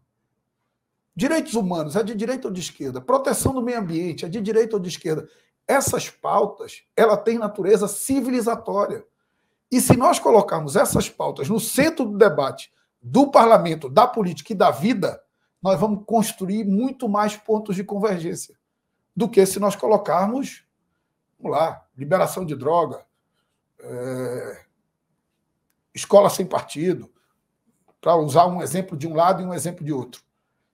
Direitos 1.16 1.54
humanos 1.56 1.96
é 1.96 2.04
de 2.04 2.16
direita 2.16 2.48
ou 2.48 2.54
de 2.54 2.60
esquerda? 2.60 3.00
Proteção 3.00 3.54
do 3.54 3.62
meio 3.62 3.80
ambiente 3.80 4.26
é 4.26 4.30
de 4.30 4.42
direita 4.42 4.76
ou 4.76 4.82
de 4.82 4.90
esquerda? 4.90 5.28
essas 5.72 6.10
pautas, 6.10 6.84
ela 6.96 7.16
tem 7.16 7.38
natureza 7.38 7.88
civilizatória. 7.88 9.06
E 9.72 9.80
se 9.80 9.96
nós 9.96 10.20
colocarmos 10.20 10.76
essas 10.76 11.10
pautas 11.10 11.48
no 11.48 11.60
centro 11.60 12.06
do 12.06 12.18
debate 12.18 12.72
do 13.02 13.32
parlamento, 13.32 13.90
da 13.90 14.06
política 14.06 14.52
e 14.52 14.56
da 14.56 14.70
vida, 14.70 15.22
nós 15.62 15.80
vamos 15.80 16.04
construir 16.06 16.64
muito 16.64 17.08
mais 17.08 17.38
pontos 17.38 17.76
de 17.76 17.84
convergência 17.84 18.56
do 19.16 19.30
que 19.30 19.46
se 19.46 19.60
nós 19.60 19.76
colocarmos, 19.76 20.66
vamos 21.40 21.58
lá, 21.58 21.86
liberação 21.96 22.46
de 22.46 22.56
droga, 22.56 23.06
é, 23.80 24.66
escola 25.94 26.30
sem 26.30 26.46
partido, 26.46 27.12
para 28.00 28.16
usar 28.16 28.48
um 28.48 28.62
exemplo 28.62 28.98
de 28.98 29.08
um 29.08 29.14
lado 29.14 29.44
e 29.44 29.46
um 29.46 29.54
exemplo 29.54 29.86
de 29.86 29.94
outro, 29.94 30.24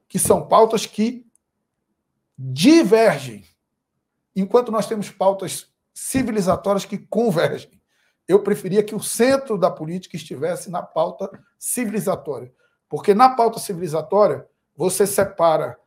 que 0.07 0.17
são 0.17 0.47
pautas 0.47 0.85
que 0.85 1.27
divergem, 2.37 3.43
enquanto 4.35 4.71
nós 4.71 4.87
temos 4.87 5.09
pautas 5.09 5.73
civilizatórias 5.93 6.85
que 6.85 6.97
convergem. 6.97 7.81
Eu 8.27 8.43
preferia 8.43 8.83
que 8.83 8.93
o 8.93 9.01
centro 9.01 9.57
da 9.57 9.71
política 9.71 10.15
estivesse 10.15 10.69
na 10.69 10.83
pauta 10.83 11.29
civilizatória, 11.57 12.53
porque 12.87 13.13
na 13.13 13.35
pauta 13.35 13.59
civilizatória 13.59 14.47
você 14.77 15.07
separa 15.07 15.77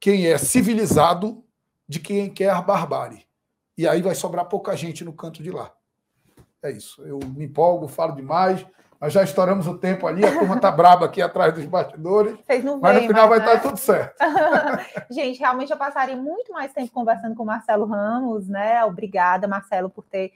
quem 0.00 0.26
é 0.26 0.36
civilizado 0.36 1.44
de 1.88 2.00
quem 2.00 2.28
quer 2.28 2.50
a 2.50 2.60
barbárie. 2.60 3.24
E 3.78 3.86
aí 3.86 4.02
vai 4.02 4.16
sobrar 4.16 4.46
pouca 4.46 4.76
gente 4.76 5.04
no 5.04 5.12
canto 5.12 5.42
de 5.42 5.50
lá. 5.50 5.72
É 6.62 6.70
isso. 6.70 7.02
Eu 7.02 7.20
me 7.20 7.44
empolgo, 7.44 7.86
falo 7.86 8.14
demais. 8.14 8.66
Nós 9.00 9.12
já 9.12 9.22
estouramos 9.22 9.66
o 9.66 9.78
tempo 9.78 10.06
ali, 10.06 10.24
a 10.24 10.30
turma 10.30 10.54
está 10.54 10.70
braba 10.70 11.06
aqui 11.06 11.20
atrás 11.20 11.52
dos 11.52 11.64
bastidores. 11.64 12.36
Vocês 12.46 12.62
não 12.62 12.78
mas 12.78 13.02
no 13.02 13.08
final 13.08 13.28
vai 13.28 13.38
estar 13.38 13.54
né? 13.54 13.56
tá 13.56 13.62
tudo 13.62 13.76
certo. 13.76 14.14
Gente, 15.10 15.40
realmente 15.40 15.72
eu 15.72 15.76
passaria 15.76 16.14
muito 16.14 16.52
mais 16.52 16.72
tempo 16.72 16.92
conversando 16.92 17.34
com 17.34 17.42
o 17.42 17.46
Marcelo 17.46 17.84
Ramos, 17.84 18.48
né? 18.48 18.84
Obrigada, 18.84 19.48
Marcelo, 19.48 19.90
por 19.90 20.04
ter 20.04 20.32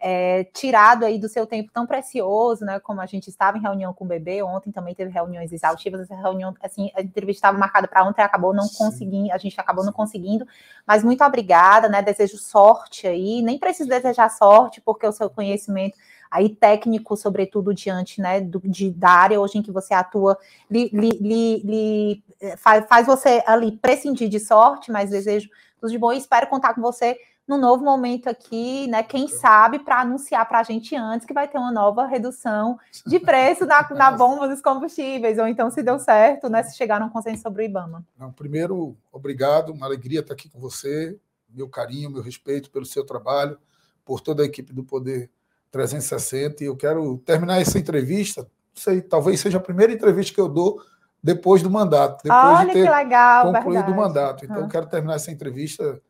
é, 0.00 0.44
tirado 0.44 1.04
aí 1.04 1.18
do 1.18 1.28
seu 1.28 1.46
tempo 1.46 1.70
tão 1.72 1.86
precioso, 1.86 2.64
né? 2.64 2.80
Como 2.80 3.02
a 3.02 3.06
gente 3.06 3.28
estava 3.28 3.58
em 3.58 3.60
reunião 3.60 3.92
com 3.92 4.06
o 4.06 4.08
bebê, 4.08 4.42
ontem 4.42 4.72
também 4.72 4.94
teve 4.94 5.10
reuniões 5.10 5.52
exaustivas, 5.52 6.00
essa 6.00 6.16
reunião, 6.16 6.54
assim, 6.62 6.90
a 6.96 7.02
entrevista 7.02 7.46
estava 7.46 7.58
marcada 7.58 7.86
para 7.86 8.02
ontem, 8.04 8.22
acabou 8.22 8.54
não 8.54 8.66
conseguindo, 8.66 9.30
a 9.30 9.36
gente 9.36 9.60
acabou 9.60 9.84
não 9.84 9.92
conseguindo, 9.92 10.46
mas 10.86 11.04
muito 11.04 11.22
obrigada, 11.22 11.86
né? 11.86 12.00
Desejo 12.00 12.38
sorte 12.38 13.06
aí, 13.06 13.42
nem 13.42 13.58
preciso 13.58 13.90
desejar 13.90 14.30
sorte, 14.30 14.80
porque 14.80 15.06
o 15.06 15.12
seu 15.12 15.28
conhecimento 15.28 15.98
aí 16.30 16.48
técnico, 16.48 17.16
sobretudo 17.16 17.74
diante 17.74 18.20
né, 18.20 18.40
do, 18.40 18.60
de, 18.64 18.90
da 18.90 19.10
área 19.10 19.40
hoje 19.40 19.58
em 19.58 19.62
que 19.62 19.72
você 19.72 19.92
atua, 19.92 20.38
lhe, 20.70 20.88
lhe, 20.92 21.58
lhe 21.58 22.22
faz, 22.56 22.86
faz, 22.86 23.06
você 23.06 23.42
ali 23.46 23.72
prescindir 23.72 24.28
de 24.28 24.38
sorte, 24.38 24.92
mas 24.92 25.10
desejo 25.10 25.50
tudo 25.80 25.90
de 25.90 25.98
bom 25.98 26.12
e 26.12 26.18
espero 26.18 26.46
contar 26.46 26.74
com 26.74 26.80
você 26.80 27.18
no 27.50 27.58
novo 27.58 27.84
momento 27.84 28.28
aqui, 28.28 28.86
né? 28.86 29.02
Quem 29.02 29.26
sabe 29.26 29.80
para 29.80 30.02
anunciar 30.02 30.48
para 30.48 30.60
a 30.60 30.62
gente 30.62 30.94
antes 30.94 31.26
que 31.26 31.34
vai 31.34 31.48
ter 31.48 31.58
uma 31.58 31.72
nova 31.72 32.06
redução 32.06 32.78
de 33.04 33.18
preço 33.18 33.66
na, 33.66 33.88
na 33.90 34.12
bomba 34.12 34.46
dos 34.46 34.60
combustíveis, 34.60 35.36
ou 35.36 35.48
então 35.48 35.68
se 35.68 35.82
deu 35.82 35.98
certo, 35.98 36.48
né? 36.48 36.62
Se 36.62 36.76
chegar 36.76 37.00
num 37.00 37.08
consenso 37.08 37.42
sobre 37.42 37.64
o 37.64 37.66
IBAMA. 37.66 38.06
Não, 38.16 38.30
primeiro, 38.30 38.96
obrigado, 39.10 39.72
uma 39.72 39.84
alegria 39.84 40.20
estar 40.20 40.32
aqui 40.32 40.48
com 40.48 40.60
você, 40.60 41.18
meu 41.48 41.68
carinho, 41.68 42.08
meu 42.08 42.22
respeito 42.22 42.70
pelo 42.70 42.86
seu 42.86 43.04
trabalho, 43.04 43.58
por 44.04 44.20
toda 44.20 44.44
a 44.44 44.46
equipe 44.46 44.72
do 44.72 44.84
Poder 44.84 45.28
360. 45.72 46.62
E 46.62 46.68
eu 46.68 46.76
quero 46.76 47.18
terminar 47.18 47.60
essa 47.60 47.80
entrevista, 47.80 48.46
sei, 48.72 49.02
talvez 49.02 49.40
seja 49.40 49.58
a 49.58 49.60
primeira 49.60 49.92
entrevista 49.92 50.32
que 50.32 50.40
eu 50.40 50.48
dou 50.48 50.80
depois 51.20 51.64
do 51.64 51.68
mandato, 51.68 52.22
depois 52.22 52.60
Olha 52.60 52.66
de 52.68 52.72
ter 52.74 52.88
legal, 52.88 53.46
concluído 53.46 53.86
verdade. 53.86 53.92
o 53.92 53.96
mandato. 53.96 54.44
Então, 54.44 54.58
eu 54.58 54.68
quero 54.68 54.86
terminar 54.86 55.16
essa 55.16 55.32
entrevista 55.32 56.00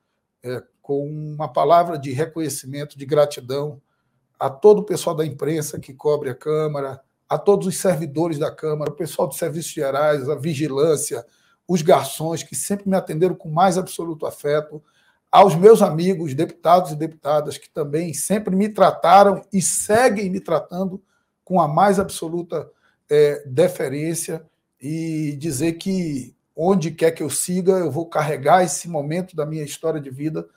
é, 0.43 0.63
com 0.83 1.07
uma 1.07 1.53
palavra 1.53 1.99
de 1.99 2.13
reconhecimento, 2.13 2.99
de 2.99 3.07
gratidão 3.07 3.81
a 4.39 4.49
todo 4.49 4.79
o 4.79 4.85
pessoal 4.85 5.15
da 5.15 5.25
imprensa 5.25 5.79
que 5.79 5.93
cobre 5.93 6.31
a 6.31 6.35
Câmara, 6.35 7.01
a 7.29 7.39
todos 7.39 7.67
os 7.67 7.77
servidores 7.77 8.39
da 8.39 8.51
Câmara, 8.51 8.91
o 8.91 8.97
pessoal 8.97 9.29
dos 9.29 9.39
serviços 9.39 9.73
gerais, 9.73 10.29
a 10.29 10.35
vigilância, 10.35 11.25
os 11.69 11.83
garçons 11.83 12.43
que 12.43 12.57
sempre 12.57 12.89
me 12.89 12.97
atenderam 12.97 13.35
com 13.35 13.51
mais 13.51 13.79
absoluto 13.79 14.27
afeto, 14.27 14.83
aos 15.31 15.55
meus 15.55 15.81
amigos, 15.83 16.35
deputados 16.35 16.91
e 16.91 16.97
deputadas, 16.97 17.57
que 17.57 17.71
também 17.71 18.13
sempre 18.13 18.57
me 18.57 18.69
trataram 18.69 19.45
e 19.53 19.63
seguem 19.63 20.29
me 20.29 20.41
tratando 20.41 21.01
com 21.45 21.61
a 21.61 21.69
mais 21.69 22.01
absoluta 22.01 22.69
é, 23.09 23.45
deferência, 23.47 24.45
e 24.81 25.37
dizer 25.37 25.75
que 25.75 26.35
onde 26.57 26.91
quer 26.91 27.11
que 27.11 27.23
eu 27.23 27.31
siga, 27.31 27.73
eu 27.73 27.91
vou 27.91 28.07
carregar 28.07 28.65
esse 28.65 28.89
momento 28.89 29.37
da 29.37 29.45
minha 29.45 29.63
história 29.63 30.01
de 30.01 30.11
vida 30.11 30.49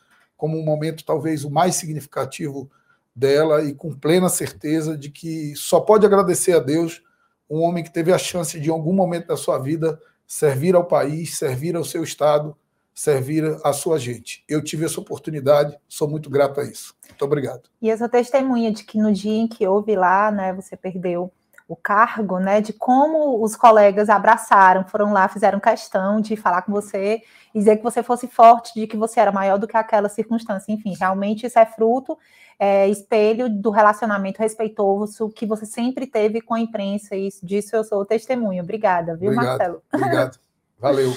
como 0.44 0.60
um 0.60 0.66
momento 0.66 1.06
talvez 1.06 1.46
o 1.46 1.50
mais 1.50 1.76
significativo 1.76 2.70
dela 3.16 3.64
e 3.64 3.74
com 3.74 3.94
plena 3.94 4.28
certeza 4.28 4.98
de 4.98 5.10
que 5.10 5.56
só 5.56 5.80
pode 5.80 6.06
agradecer 6.06 6.52
a 6.52 6.60
Deus 6.60 7.02
um 7.50 7.62
homem 7.62 7.82
que 7.82 7.94
teve 7.94 8.12
a 8.12 8.18
chance 8.18 8.60
de, 8.60 8.68
em 8.68 8.72
algum 8.74 8.92
momento 8.92 9.28
da 9.28 9.38
sua 9.38 9.58
vida, 9.58 9.98
servir 10.28 10.76
ao 10.76 10.84
país, 10.84 11.38
servir 11.38 11.78
ao 11.78 11.86
seu 11.86 12.04
Estado, 12.04 12.58
servir 12.94 13.58
à 13.64 13.72
sua 13.72 13.98
gente. 13.98 14.44
Eu 14.46 14.62
tive 14.62 14.84
essa 14.84 15.00
oportunidade, 15.00 15.78
sou 15.88 16.10
muito 16.10 16.30
grato 16.30 16.60
a 16.60 16.66
isso. 16.66 16.94
Muito 17.08 17.24
obrigado. 17.24 17.70
E 17.82 17.90
essa 17.90 18.10
testemunha 18.10 18.70
de 18.70 18.84
que 18.84 18.98
no 18.98 19.14
dia 19.14 19.40
em 19.40 19.48
que 19.48 19.66
houve 19.66 19.96
lá, 19.96 20.30
né, 20.30 20.52
você 20.52 20.76
perdeu 20.76 21.32
o 21.68 21.76
cargo, 21.76 22.40
né, 22.40 22.62
de 22.62 22.74
como 22.74 23.44
os 23.44 23.56
colegas 23.56 24.10
abraçaram, 24.10 24.84
foram 24.86 25.14
lá, 25.14 25.28
fizeram 25.28 25.60
questão 25.60 26.20
de 26.20 26.36
falar 26.36 26.62
com 26.64 26.72
você 26.72 27.22
e 27.54 27.60
dizer 27.60 27.78
que 27.78 27.84
você 27.84 28.04
fosse 28.04 28.28
forte, 28.28 28.74
de 28.74 28.88
que 28.88 28.98
você 28.98 29.20
era 29.20 29.32
maior 29.32 29.58
do 29.58 29.68
que 29.68 29.78
aquela 29.78 30.10
circunstância. 30.10 30.72
Enfim, 30.72 30.94
realmente 31.00 31.46
isso 31.46 31.58
é 31.58 31.66
fruto, 31.66 32.18
é, 32.60 32.88
espelho 32.88 33.50
do 33.50 33.70
relacionamento 33.70 34.40
respeitoso 34.40 35.30
que 35.30 35.46
você 35.46 35.66
sempre 35.66 36.06
teve 36.06 36.42
com 36.42 36.54
a 36.54 36.60
imprensa, 36.60 37.16
e 37.16 37.30
disso 37.42 37.76
eu 37.76 37.84
sou 37.84 38.06
testemunho. 38.06 38.64
Obrigada, 38.64 39.16
viu, 39.16 39.32
obrigado, 39.32 39.58
Marcelo? 39.58 39.82
Obrigado. 39.94 40.40
Valeu. 40.84 41.16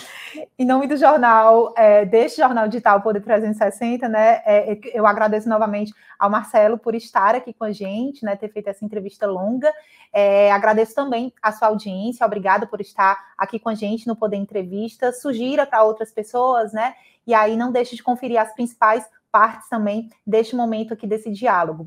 em 0.57 0.65
nome 0.65 0.87
do 0.87 0.97
jornal, 0.97 1.75
é, 1.77 2.05
deste 2.05 2.37
jornal 2.41 2.69
digital 2.69 3.01
Poder 3.01 3.21
360, 3.21 4.09
né? 4.09 4.41
É, 4.47 4.79
eu 4.95 5.05
agradeço 5.05 5.49
novamente 5.49 5.93
ao 6.17 6.31
Marcelo 6.31 6.79
por 6.79 6.95
estar 6.95 7.35
aqui 7.35 7.53
com 7.53 7.65
a 7.65 7.73
gente, 7.73 8.25
né? 8.25 8.37
Ter 8.37 8.49
feito 8.49 8.69
essa 8.69 8.85
entrevista 8.85 9.27
longa. 9.27 9.73
É, 10.13 10.53
agradeço 10.53 10.95
também 10.95 11.33
a 11.43 11.51
sua 11.51 11.67
audiência, 11.67 12.25
obrigada 12.25 12.65
por 12.65 12.81
estar 12.81 13.19
aqui 13.37 13.59
com 13.59 13.69
a 13.69 13.75
gente 13.75 14.07
no 14.07 14.15
Poder 14.15 14.37
Entrevista. 14.37 15.13
Sugira 15.13 15.67
para 15.67 15.83
outras 15.83 16.13
pessoas, 16.13 16.73
né? 16.73 16.95
E 17.27 17.35
aí 17.35 17.57
não 17.57 17.73
deixe 17.73 17.97
de 17.97 18.05
conferir 18.05 18.41
as 18.41 18.55
principais 18.55 19.05
partes 19.33 19.69
também 19.69 20.09
deste 20.25 20.55
momento 20.55 20.95
aqui 20.95 21.09
desse 21.09 21.29
diálogo. 21.29 21.85